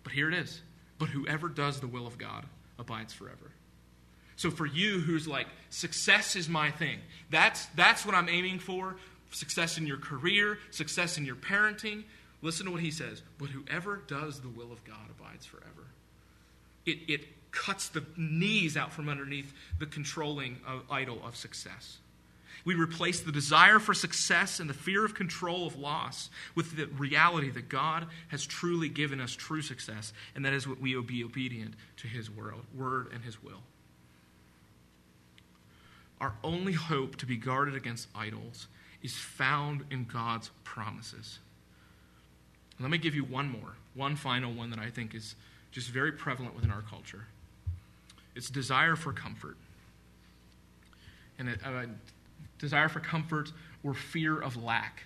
But 0.05 0.12
here 0.12 0.28
it 0.28 0.34
is. 0.34 0.61
But 0.99 1.09
whoever 1.09 1.49
does 1.49 1.80
the 1.80 1.86
will 1.86 2.07
of 2.07 2.18
God 2.18 2.44
abides 2.78 3.12
forever. 3.12 3.51
So 4.39 4.51
for 4.51 4.64
you 4.64 5.01
who's 5.01 5.28
like, 5.28 5.49
success 5.68 6.34
is 6.34 6.49
my 6.49 6.70
thing, 6.70 7.01
that's, 7.28 7.66
that's 7.76 8.07
what 8.07 8.14
I'm 8.14 8.30
aiming 8.30 8.61
for 8.61 8.97
success 9.30 9.76
in 9.76 9.86
your 9.86 9.99
career, 9.99 10.59
success 10.70 11.18
in 11.18 11.26
your 11.26 11.36
parenting, 11.36 12.05
Listen 12.41 12.66
to 12.66 12.72
what 12.72 12.80
he 12.80 12.91
says. 12.91 13.22
But 13.39 13.49
whoever 13.51 14.03
does 14.07 14.41
the 14.41 14.49
will 14.49 14.72
of 14.72 14.84
God 14.84 15.11
abides 15.18 15.45
forever. 15.45 15.86
It, 16.86 16.99
it 17.09 17.20
cuts 17.51 17.89
the 17.89 18.05
knees 18.16 18.76
out 18.76 18.93
from 18.93 19.09
underneath 19.09 19.53
the 19.78 19.86
controlling 19.86 20.59
of, 20.66 20.82
idol 20.91 21.20
of 21.24 21.36
success. 21.36 21.99
We 22.64 22.74
replace 22.74 23.20
the 23.20 23.32
desire 23.32 23.78
for 23.78 23.95
success 23.95 24.61
and 24.61 24.68
the 24.68 24.74
fear 24.74 25.05
of 25.05 25.14
control 25.14 25.66
of 25.66 25.78
loss 25.78 26.28
with 26.55 26.76
the 26.76 26.86
reality 26.86 27.51
that 27.51 27.68
God 27.68 28.07
has 28.28 28.45
truly 28.45 28.89
given 28.89 29.20
us 29.20 29.34
true 29.34 29.62
success, 29.62 30.12
and 30.34 30.45
that 30.45 30.53
is 30.53 30.68
what 30.68 30.80
we 30.80 31.01
be 31.01 31.24
obedient 31.24 31.74
to 31.99 32.09
His 32.09 32.28
word 32.30 33.12
and 33.12 33.24
His 33.24 33.43
will. 33.43 33.62
Our 36.20 36.34
only 36.42 36.72
hope 36.72 37.16
to 37.16 37.26
be 37.26 37.36
guarded 37.36 37.74
against 37.74 38.08
idols 38.14 38.66
is 39.02 39.14
found 39.14 39.84
in 39.90 40.04
God's 40.04 40.50
promises. 40.64 41.38
Let 42.80 42.90
me 42.90 42.98
give 42.98 43.14
you 43.14 43.24
one 43.24 43.48
more, 43.48 43.76
one 43.94 44.16
final 44.16 44.52
one 44.52 44.70
that 44.70 44.78
I 44.78 44.90
think 44.90 45.14
is 45.14 45.34
just 45.70 45.90
very 45.90 46.12
prevalent 46.12 46.54
within 46.54 46.70
our 46.70 46.82
culture. 46.82 47.26
It's 48.34 48.50
desire 48.50 48.96
for 48.96 49.12
comfort. 49.12 49.56
And 51.38 51.48
a, 51.48 51.52
a 51.64 51.82
uh, 51.82 51.86
desire 52.58 52.88
for 52.88 53.00
comfort 53.00 53.52
or 53.82 53.94
fear 53.94 54.40
of 54.40 54.56
lack. 54.56 55.02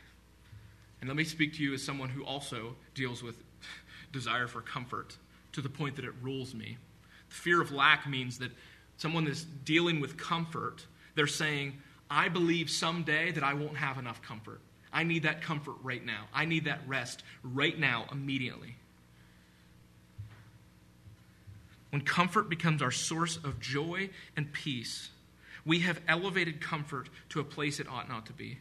And 1.01 1.09
let 1.09 1.17
me 1.17 1.25
speak 1.25 1.55
to 1.55 1.63
you 1.63 1.75
as 1.75 1.83
someone 1.83 2.09
who 2.09 2.25
also 2.25 2.77
deals 2.95 3.23
with 3.23 3.37
desire 4.13 4.47
for 4.47 4.61
comfort 4.61 5.17
to 5.53 5.61
the 5.61 5.69
point 5.69 5.97
that 5.97 6.05
it 6.05 6.15
rules 6.23 6.55
me. 6.55 6.79
The 7.29 7.35
fear 7.35 7.61
of 7.61 7.73
lack 7.73 8.09
means 8.09 8.39
that 8.39 8.51
someone 8.97 9.27
is 9.27 9.45
dealing 9.65 10.01
with 10.01 10.17
comfort, 10.17 10.87
they're 11.15 11.27
saying, 11.27 11.79
I 12.11 12.29
believe 12.29 12.71
someday 12.71 13.33
that 13.33 13.43
I 13.43 13.55
won't 13.55 13.77
have 13.77 13.99
enough 13.99 14.23
comfort. 14.23 14.61
I 14.93 15.05
need 15.05 15.23
that 15.23 15.43
comfort 15.43 15.77
right 15.83 16.05
now. 16.05 16.27
I 16.35 16.45
need 16.45 16.67
that 16.67 16.81
rest 16.87 17.23
right 17.43 17.79
now, 17.79 18.07
immediately. 18.13 18.77
When 21.91 22.03
comfort 22.03 22.49
becomes 22.49 22.83
our 22.83 22.91
source 22.91 23.37
of 23.37 23.61
joy 23.61 24.11
and 24.37 24.53
peace, 24.53 25.11
we 25.65 25.81
have 25.81 26.01
elevated 26.09 26.61
comfort 26.61 27.09
to 27.31 27.41
a 27.41 27.45
place 27.45 27.81
it 27.81 27.89
ought 27.89 28.09
not 28.09 28.27
to 28.27 28.33
be. 28.33 28.59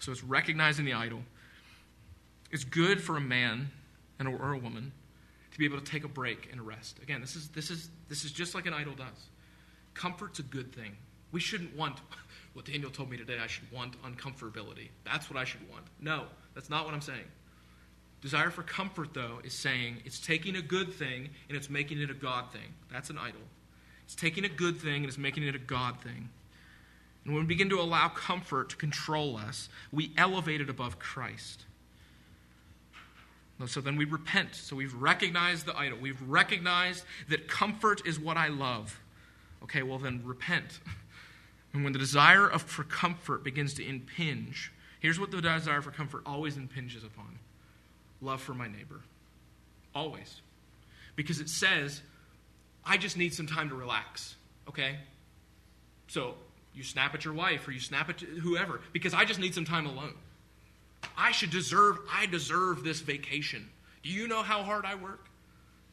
So 0.00 0.12
it's 0.12 0.22
recognizing 0.22 0.84
the 0.84 0.94
idol. 0.94 1.20
It's 2.50 2.64
good 2.64 3.00
for 3.00 3.16
a 3.16 3.20
man 3.20 3.70
and 4.18 4.28
or 4.28 4.52
a 4.52 4.58
woman 4.58 4.92
to 5.52 5.58
be 5.58 5.64
able 5.64 5.78
to 5.78 5.84
take 5.84 6.04
a 6.04 6.08
break 6.08 6.48
and 6.50 6.66
rest. 6.66 6.98
Again, 7.02 7.20
this 7.20 7.36
is 7.36 7.48
this 7.48 7.70
is 7.70 7.88
this 8.08 8.24
is 8.24 8.32
just 8.32 8.54
like 8.54 8.66
an 8.66 8.74
idol 8.74 8.94
does. 8.94 9.28
Comfort's 9.94 10.38
a 10.38 10.42
good 10.42 10.74
thing. 10.74 10.96
We 11.32 11.40
shouldn't 11.40 11.76
want 11.76 12.00
what 12.52 12.64
Daniel 12.64 12.90
told 12.90 13.10
me 13.10 13.16
today. 13.16 13.38
I 13.42 13.46
should 13.46 13.70
want 13.72 14.00
uncomfortability. 14.02 14.88
That's 15.04 15.30
what 15.30 15.38
I 15.38 15.44
should 15.44 15.68
want. 15.70 15.84
No, 16.00 16.24
that's 16.54 16.70
not 16.70 16.84
what 16.84 16.94
I'm 16.94 17.00
saying. 17.00 17.24
Desire 18.20 18.50
for 18.50 18.62
comfort, 18.62 19.14
though, 19.14 19.40
is 19.42 19.52
saying 19.52 19.96
it's 20.04 20.20
taking 20.20 20.56
a 20.56 20.62
good 20.62 20.92
thing 20.92 21.30
and 21.48 21.56
it's 21.56 21.68
making 21.68 22.00
it 22.00 22.10
a 22.10 22.14
God 22.14 22.52
thing. 22.52 22.74
That's 22.90 23.10
an 23.10 23.18
idol. 23.18 23.40
It's 24.04 24.14
taking 24.14 24.44
a 24.44 24.48
good 24.48 24.76
thing 24.76 24.96
and 24.96 25.06
it's 25.06 25.18
making 25.18 25.42
it 25.42 25.54
a 25.56 25.58
God 25.58 26.00
thing. 26.00 26.28
And 27.24 27.34
when 27.34 27.44
we 27.44 27.48
begin 27.48 27.68
to 27.70 27.80
allow 27.80 28.08
comfort 28.08 28.70
to 28.70 28.76
control 28.76 29.36
us, 29.36 29.68
we 29.92 30.12
elevate 30.16 30.60
it 30.60 30.70
above 30.70 30.98
Christ. 30.98 31.64
So 33.66 33.80
then 33.80 33.96
we 33.96 34.04
repent. 34.04 34.54
So 34.54 34.76
we've 34.76 34.94
recognized 34.94 35.66
the 35.66 35.76
idol. 35.76 35.98
We've 36.00 36.20
recognized 36.22 37.04
that 37.28 37.48
comfort 37.48 38.02
is 38.06 38.18
what 38.18 38.36
I 38.36 38.48
love. 38.48 39.00
Okay, 39.62 39.82
well 39.82 39.98
then 39.98 40.22
repent. 40.24 40.80
And 41.72 41.84
when 41.84 41.92
the 41.92 41.98
desire 41.98 42.46
of, 42.48 42.62
for 42.62 42.84
comfort 42.84 43.44
begins 43.44 43.74
to 43.74 43.86
impinge, 43.86 44.72
here's 45.00 45.18
what 45.18 45.30
the 45.30 45.40
desire 45.40 45.80
for 45.80 45.90
comfort 45.90 46.22
always 46.26 46.56
impinges 46.56 47.04
upon 47.04 47.38
love 48.20 48.40
for 48.40 48.54
my 48.54 48.68
neighbor. 48.68 49.00
Always. 49.94 50.40
Because 51.16 51.40
it 51.40 51.48
says, 51.48 52.00
I 52.84 52.96
just 52.96 53.16
need 53.16 53.34
some 53.34 53.46
time 53.46 53.68
to 53.68 53.74
relax, 53.74 54.36
okay? 54.68 54.96
So 56.06 56.34
you 56.74 56.82
snap 56.84 57.14
at 57.14 57.24
your 57.24 57.34
wife 57.34 57.66
or 57.68 57.72
you 57.72 57.80
snap 57.80 58.08
at 58.08 58.20
whoever 58.20 58.80
because 58.92 59.12
I 59.12 59.24
just 59.24 59.40
need 59.40 59.54
some 59.54 59.64
time 59.64 59.86
alone. 59.86 60.14
I 61.16 61.32
should 61.32 61.50
deserve, 61.50 61.98
I 62.10 62.26
deserve 62.26 62.84
this 62.84 63.00
vacation. 63.00 63.68
Do 64.02 64.10
you 64.10 64.28
know 64.28 64.42
how 64.42 64.62
hard 64.62 64.86
I 64.86 64.94
work? 64.94 65.26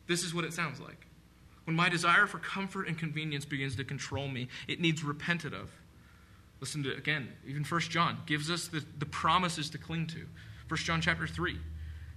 This 0.08 0.24
is 0.24 0.34
what 0.34 0.46
it 0.46 0.54
sounds 0.54 0.80
like. 0.80 1.06
When 1.70 1.76
my 1.76 1.88
desire 1.88 2.26
for 2.26 2.40
comfort 2.40 2.88
and 2.88 2.98
convenience 2.98 3.46
begins 3.46 3.76
to 3.76 3.84
control 3.84 4.28
me, 4.28 4.48
it 4.68 4.82
needs 4.82 5.04
repented 5.04 5.54
of. 5.54 5.70
Listen 6.60 6.82
to 6.82 6.96
again, 6.96 7.32
even 7.46 7.64
First 7.64 7.92
John 7.92 8.18
gives 8.26 8.50
us 8.50 8.70
the, 8.70 8.84
the 8.98 9.06
promises 9.06 9.70
to 9.70 9.78
cling 9.78 10.08
to. 10.08 10.26
First 10.66 10.88
John 10.88 11.00
chapter 11.00 11.28
3. 11.28 11.60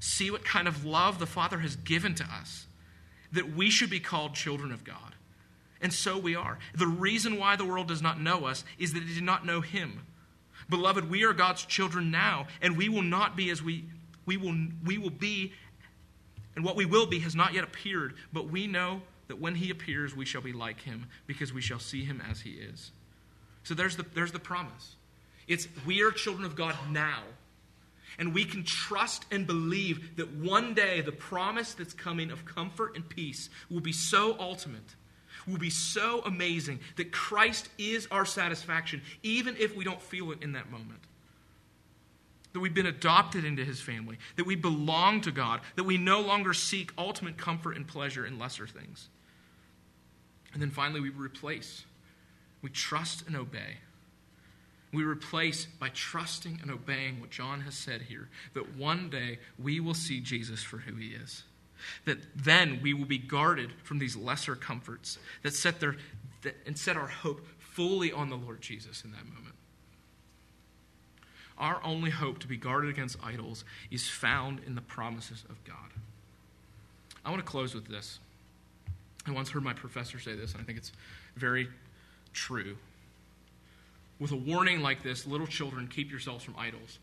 See 0.01 0.31
what 0.31 0.43
kind 0.43 0.67
of 0.67 0.87
love 0.87 1.19
the 1.19 1.27
Father 1.27 1.59
has 1.59 1.77
given 1.77 2.15
to 2.15 2.25
us, 2.25 2.65
that 3.33 3.55
we 3.55 3.69
should 3.69 3.91
be 3.91 4.01
called 4.01 4.33
children 4.33 4.73
of 4.73 4.85
God. 4.85 5.17
And 5.83 5.93
so 5.93 6.17
we 6.17 6.35
are. 6.35 6.59
The 6.75 6.87
reason 6.87 7.39
why 7.39 7.57
the 7.57 7.67
world 7.67 7.89
does 7.89 8.01
not 8.01 8.19
know 8.19 8.47
us 8.47 8.65
is 8.79 8.95
that 8.95 9.03
it 9.03 9.15
did 9.15 9.23
not 9.23 9.45
know 9.45 9.61
him. 9.61 10.01
Beloved, 10.71 11.11
we 11.11 11.25
are 11.25 11.35
God's 11.35 11.67
children 11.67 12.11
now, 12.11 12.47
and 12.63 12.79
we 12.79 12.89
will 12.89 13.03
not 13.03 13.37
be 13.37 13.51
as 13.51 13.63
we 13.63 13.85
we 14.25 14.39
will 14.39 14.57
we 14.83 14.97
will 14.97 15.11
be 15.11 15.53
and 16.57 16.65
what 16.65 16.77
we 16.77 16.87
will 16.87 17.05
be 17.05 17.19
has 17.19 17.35
not 17.35 17.53
yet 17.53 17.65
appeared, 17.65 18.15
but 18.33 18.49
we 18.49 18.67
know 18.67 19.03
that 19.29 19.41
when 19.41 19.55
he 19.55 19.71
appears, 19.71 20.15
we 20.15 20.25
shall 20.25 20.43
be 20.43 20.53
like 20.53 20.81
him, 20.81 21.07
because 21.27 21.53
we 21.53 21.61
shall 21.61 21.79
see 21.79 22.05
him 22.05 22.23
as 22.29 22.41
he 22.41 22.51
is. 22.51 22.93
So 23.63 23.75
there's 23.75 23.97
the, 23.97 24.05
there's 24.15 24.33
the 24.33 24.39
promise. 24.39 24.97
It's 25.49 25.69
we 25.87 26.03
are 26.03 26.11
children 26.11 26.45
of 26.45 26.57
God 26.57 26.75
now. 26.91 27.23
And 28.19 28.35
we 28.35 28.45
can 28.45 28.63
trust 28.63 29.25
and 29.31 29.47
believe 29.47 30.17
that 30.17 30.31
one 30.35 30.75
day 30.75 31.01
the 31.01 31.13
promise 31.13 31.73
that's 31.73 31.95
coming 31.95 32.31
of 32.31 32.45
comfort 32.45 32.95
and 32.95 33.09
peace 33.09 33.49
will 33.71 33.81
be 33.81 33.93
so 33.93 34.37
ultimate, 34.39 34.97
will 35.47 35.59
be 35.59 35.71
so 35.71 36.21
amazing 36.27 36.81
that 36.97 37.11
Christ 37.11 37.71
is 37.79 38.07
our 38.11 38.27
satisfaction, 38.27 39.01
even 39.23 39.57
if 39.59 39.75
we 39.75 39.85
don't 39.85 40.03
feel 40.03 40.31
it 40.33 40.43
in 40.43 40.53
that 40.53 40.71
moment 40.71 41.01
that 42.53 42.61
we've 42.61 42.75
been 42.75 42.87
adopted 42.87 43.45
into 43.45 43.65
his 43.65 43.81
family, 43.81 44.19
that 44.37 44.47
we 44.47 44.57
belong 44.57 45.21
to 45.23 45.31
God, 45.31 45.61
that 45.77 45.85
we 45.85 45.97
no 45.97 46.21
longer 46.21 46.53
seek 46.53 46.93
ultimate 46.99 47.39
comfort 47.39 47.77
and 47.77 47.87
pleasure 47.87 48.27
in 48.27 48.39
lesser 48.39 48.67
things. 48.67 49.09
And 50.53 50.61
then 50.61 50.71
finally, 50.71 51.01
we 51.01 51.09
replace. 51.11 51.85
We 52.61 52.71
trust 52.71 53.27
and 53.27 53.37
obey. 53.37 53.79
We 54.93 55.05
replace 55.05 55.65
by 55.65 55.89
trusting 55.89 56.59
and 56.61 56.71
obeying 56.71 57.21
what 57.21 57.31
John 57.31 57.63
has 57.63 57.75
said 57.75 58.03
here 58.03 58.29
that 58.53 58.77
one 58.77 59.09
day 59.09 59.39
we 59.59 59.81
will 59.81 59.95
see 59.95 60.21
Jesus 60.21 60.63
for 60.63 60.79
who 60.79 60.97
he 60.97 61.09
is. 61.09 61.45
That 62.05 62.19
then 62.37 62.81
we 62.83 62.93
will 62.93 63.07
be 63.07 63.19
guarded 63.19 63.73
from 63.83 63.99
these 63.99 64.15
lesser 64.15 64.55
comforts 64.55 65.19
that 65.43 65.55
set 65.55 65.81
their 65.81 65.97
that, 66.43 66.57
and 66.67 66.77
set 66.77 66.97
our 66.97 67.07
hope 67.07 67.47
fully 67.59 68.13
on 68.13 68.29
the 68.29 68.37
Lord 68.37 68.61
Jesus 68.61 69.05
in 69.05 69.13
that 69.13 69.25
moment. 69.25 69.52
Our 71.63 71.81
only 71.85 72.11
hope 72.11 72.41
to 72.41 72.49
be 72.49 72.57
guarded 72.57 72.91
against 72.91 73.17
idols 73.23 73.65
is 73.93 74.09
found 74.09 74.61
in 74.67 74.75
the 74.75 74.81
promises 74.81 75.45
of 75.49 75.63
God. 75.65 75.77
I 77.25 77.31
want 77.31 77.41
to 77.41 77.49
close 77.49 77.73
with 77.73 77.87
this. 77.87 78.19
I 79.29 79.31
once 79.31 79.49
heard 79.49 79.63
my 79.63 79.73
professor 79.73 80.19
say 80.19 80.35
this, 80.35 80.53
and 80.53 80.61
I 80.61 80.65
think 80.65 80.77
it's 80.77 80.91
very 81.37 81.69
true. 82.33 82.77
With 84.19 84.33
a 84.33 84.37
warning 84.37 84.81
like 84.81 85.05
this, 85.05 85.25
little 85.25 85.47
children, 85.47 85.87
keep 85.87 86.11
yourselves 86.11 86.43
from 86.43 86.57
idols, 86.59 86.99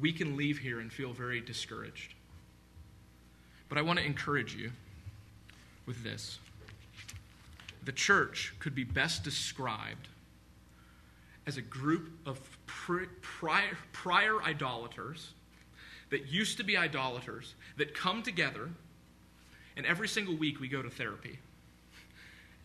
we 0.00 0.12
can 0.12 0.36
leave 0.36 0.58
here 0.58 0.78
and 0.78 0.92
feel 0.92 1.12
very 1.12 1.40
discouraged. 1.40 2.14
But 3.68 3.78
I 3.78 3.82
want 3.82 3.98
to 3.98 4.04
encourage 4.04 4.54
you 4.54 4.70
with 5.86 6.04
this. 6.04 6.38
The 7.84 7.92
church 7.92 8.54
could 8.60 8.76
be 8.76 8.84
best 8.84 9.24
described 9.24 10.06
as 11.46 11.56
a 11.56 11.62
group 11.62 12.10
of 12.26 12.40
prior, 12.66 13.76
prior 13.92 14.42
idolaters 14.42 15.32
that 16.10 16.26
used 16.28 16.58
to 16.58 16.64
be 16.64 16.76
idolaters 16.76 17.54
that 17.76 17.94
come 17.94 18.22
together, 18.22 18.70
and 19.76 19.84
every 19.86 20.08
single 20.08 20.36
week 20.36 20.60
we 20.60 20.68
go 20.68 20.80
to 20.80 20.90
therapy. 20.90 21.38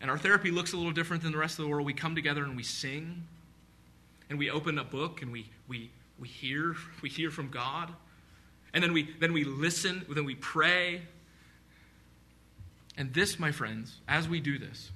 And 0.00 0.10
our 0.10 0.18
therapy 0.18 0.50
looks 0.50 0.72
a 0.72 0.76
little 0.76 0.92
different 0.92 1.22
than 1.22 1.32
the 1.32 1.38
rest 1.38 1.58
of 1.58 1.64
the 1.64 1.70
world. 1.70 1.84
We 1.84 1.92
come 1.92 2.14
together 2.14 2.42
and 2.44 2.56
we 2.56 2.62
sing, 2.62 3.24
and 4.30 4.38
we 4.38 4.48
open 4.48 4.78
a 4.78 4.84
book 4.84 5.20
and 5.20 5.30
we, 5.30 5.50
we, 5.68 5.90
we, 6.18 6.28
hear, 6.28 6.76
we 7.02 7.08
hear 7.08 7.30
from 7.30 7.50
God. 7.50 7.92
And 8.72 8.82
then 8.82 8.92
we, 8.92 9.10
then 9.18 9.32
we 9.32 9.44
listen, 9.44 10.06
then 10.08 10.24
we 10.24 10.36
pray. 10.36 11.02
And 12.96 13.12
this, 13.12 13.38
my 13.38 13.50
friends, 13.52 14.00
as 14.08 14.28
we 14.28 14.40
do 14.40 14.58
this, 14.58 14.90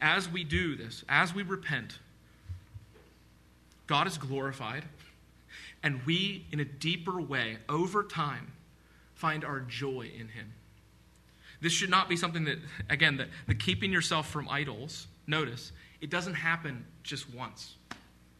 as 0.00 0.28
we 0.28 0.44
do 0.44 0.76
this, 0.76 1.04
as 1.08 1.34
we 1.34 1.42
repent, 1.42 1.98
God 3.86 4.06
is 4.06 4.18
glorified, 4.18 4.84
and 5.82 6.00
we, 6.06 6.46
in 6.50 6.60
a 6.60 6.64
deeper 6.64 7.20
way, 7.20 7.58
over 7.68 8.02
time, 8.02 8.52
find 9.14 9.44
our 9.44 9.60
joy 9.60 10.10
in 10.18 10.28
Him. 10.28 10.52
This 11.60 11.72
should 11.72 11.90
not 11.90 12.08
be 12.08 12.16
something 12.16 12.44
that, 12.44 12.58
again, 12.90 13.16
the, 13.16 13.28
the 13.46 13.54
keeping 13.54 13.92
yourself 13.92 14.28
from 14.30 14.48
idols, 14.48 15.06
notice, 15.26 15.72
it 16.00 16.10
doesn't 16.10 16.34
happen 16.34 16.84
just 17.02 17.32
once. 17.34 17.76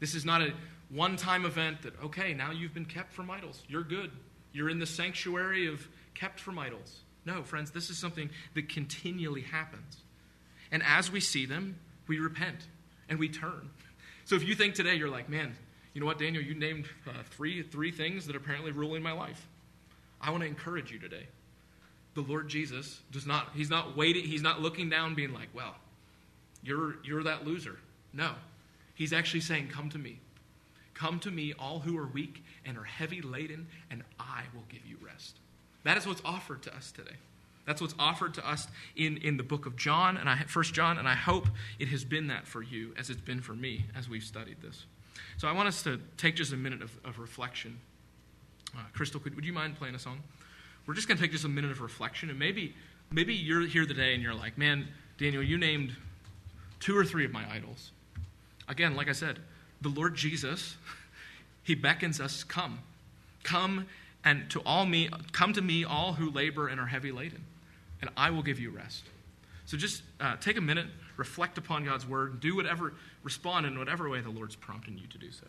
This 0.01 0.15
is 0.15 0.25
not 0.25 0.43
a 0.43 0.53
one 0.91 1.17
time 1.17 1.45
event 1.45 1.83
that, 1.83 1.99
okay, 2.05 2.35
now 2.35 2.51
you've 2.51 2.75
been 2.75 2.85
kept 2.85 3.13
from 3.13 3.31
idols. 3.31 3.63
You're 3.69 3.83
good. 3.83 4.11
You're 4.53 4.71
in 4.71 4.79
the 4.79 4.87
sanctuary 4.87 5.67
of 5.67 5.87
kept 6.15 6.41
from 6.41 6.59
idols. 6.59 7.01
No, 7.25 7.43
friends, 7.43 7.71
this 7.71 7.91
is 7.91 7.99
something 7.99 8.31
that 8.55 8.69
continually 8.69 9.41
happens. 9.41 9.97
And 10.71 10.83
as 10.83 11.11
we 11.11 11.21
see 11.21 11.47
them, 11.47 11.79
we 12.07 12.19
repent 12.19 12.69
and 13.09 13.19
we 13.19 13.29
turn. 13.29 13.71
So 14.25 14.37
if 14.37 14.45
you 14.45 14.55
think 14.55 14.75
today, 14.75 14.95
you're 14.95 15.09
like, 15.09 15.29
man, 15.29 15.55
you 15.93 16.01
know 16.01 16.07
what, 16.07 16.19
Daniel, 16.19 16.43
you 16.43 16.55
named 16.55 16.87
uh, 17.07 17.13
three, 17.31 17.63
three 17.63 17.91
things 17.91 18.27
that 18.27 18.35
are 18.35 18.39
apparently 18.39 18.73
ruling 18.73 19.03
my 19.03 19.13
life. 19.13 19.47
I 20.21 20.31
want 20.31 20.43
to 20.43 20.49
encourage 20.49 20.91
you 20.91 20.99
today. 20.99 21.27
The 22.15 22.23
Lord 22.23 22.49
Jesus 22.49 23.01
does 23.11 23.27
not, 23.27 23.51
he's 23.55 23.71
not 23.71 23.97
waiting, 23.97 24.25
he's 24.25 24.43
not 24.43 24.61
looking 24.61 24.89
down 24.89 25.15
being 25.15 25.33
like, 25.33 25.49
well, 25.53 25.75
you're, 26.63 26.97
you're 27.05 27.23
that 27.25 27.47
loser. 27.47 27.77
No. 28.13 28.33
He's 28.95 29.13
actually 29.13 29.41
saying, 29.41 29.69
come 29.69 29.91
to 29.91 29.99
me. 29.99 30.21
Come 30.95 31.19
to 31.21 31.31
me, 31.31 31.53
all 31.59 31.81
who 31.81 31.99
are 31.99 32.07
weak 32.07 32.45
and 32.65 32.79
are 32.79 32.85
heavy 32.85 33.21
laden, 33.21 33.67
and 33.91 34.05
I 34.19 34.45
will 34.55 34.65
give 34.69 34.87
you 34.87 34.97
rest. 35.05 35.39
That 35.83 35.97
is 35.97 36.07
what's 36.07 36.23
offered 36.25 36.63
to 36.63 36.75
us 36.75 36.93
today. 36.93 37.17
That's 37.67 37.81
what's 37.81 37.95
offered 37.99 38.35
to 38.35 38.47
us 38.47 38.69
in, 38.95 39.17
in 39.19 39.37
the 39.37 39.43
book 39.43 39.67
of 39.67 39.77
John 39.77 40.17
and 40.17 40.29
I, 40.29 40.43
First 40.47 40.75
John, 40.75 40.99
and 40.99 41.09
I 41.09 41.15
hope 41.15 41.49
it 41.79 41.89
has 41.89 42.05
been 42.05 42.27
that 42.29 42.47
for 42.47 42.63
you 42.63 42.93
as 42.99 43.11
it's 43.11 43.21
been 43.21 43.41
for 43.41 43.55
me 43.55 43.87
as 43.97 44.09
we've 44.09 44.23
studied 44.23 44.61
this. 44.61 44.85
So 45.39 45.49
I 45.49 45.53
want 45.53 45.69
us 45.69 45.83
to 45.85 46.01
take 46.17 46.37
just 46.37 46.53
a 46.53 46.57
minute 46.57 46.83
of, 46.83 46.97
of 47.05 47.19
reflection. 47.19 47.79
Uh, 48.77 48.81
Crystal, 48.93 49.21
could, 49.21 49.35
would 49.35 49.45
you 49.45 49.53
mind 49.53 49.77
playing 49.77 49.95
a 49.95 49.99
song? 49.99 50.21
We're 50.87 50.95
just 50.95 51.09
going 51.09 51.17
to 51.17 51.23
take 51.23 51.33
just 51.33 51.45
a 51.45 51.49
minute 51.49 51.71
of 51.71 51.81
reflection, 51.81 52.29
and 52.29 52.39
maybe 52.39 52.75
maybe 53.11 53.35
you're 53.35 53.67
here 53.67 53.87
today 53.87 54.15
and 54.15 54.23
you're 54.23 54.35
like, 54.35 54.59
man, 54.59 54.89
Daniel, 55.19 55.43
you 55.43 55.57
named 55.57 55.95
two 56.81 56.97
or 56.97 57.05
three 57.05 57.25
of 57.25 57.33
my 57.33 57.45
idols. 57.51 57.93
Again, 58.69 58.97
like 58.97 59.09
I 59.09 59.13
said, 59.13 59.39
the 59.81 59.89
Lord 59.89 60.15
Jesus, 60.15 60.77
he 61.63 61.75
beckons 61.75 62.21
us, 62.21 62.45
come. 62.45 62.81
Come 63.43 63.87
and 64.25 64.51
to 64.51 64.61
all 64.61 64.87
me, 64.87 65.11
come 65.33 65.53
to 65.53 65.63
me, 65.63 65.85
all 65.85 66.15
who 66.15 66.31
labor 66.31 66.69
and 66.69 66.81
are 66.81 66.87
heavy 66.87 67.13
laden, 67.13 67.45
and 68.05 68.13
I 68.19 68.29
will 68.29 68.43
give 68.43 68.61
you 68.61 68.69
rest. 68.69 69.05
So 69.65 69.79
just 69.79 70.03
uh, 70.21 70.37
take 70.37 70.59
a 70.59 70.61
minute, 70.61 70.89
reflect 71.17 71.57
upon 71.57 71.87
God's 71.87 72.07
word, 72.07 72.39
do 72.39 72.55
whatever, 72.55 72.93
respond 73.23 73.65
in 73.65 73.79
whatever 73.79 74.11
way 74.11 74.21
the 74.21 74.29
Lord's 74.29 74.55
prompting 74.55 74.99
you 74.99 75.07
to 75.07 75.17
do 75.17 75.33
so. 75.33 75.47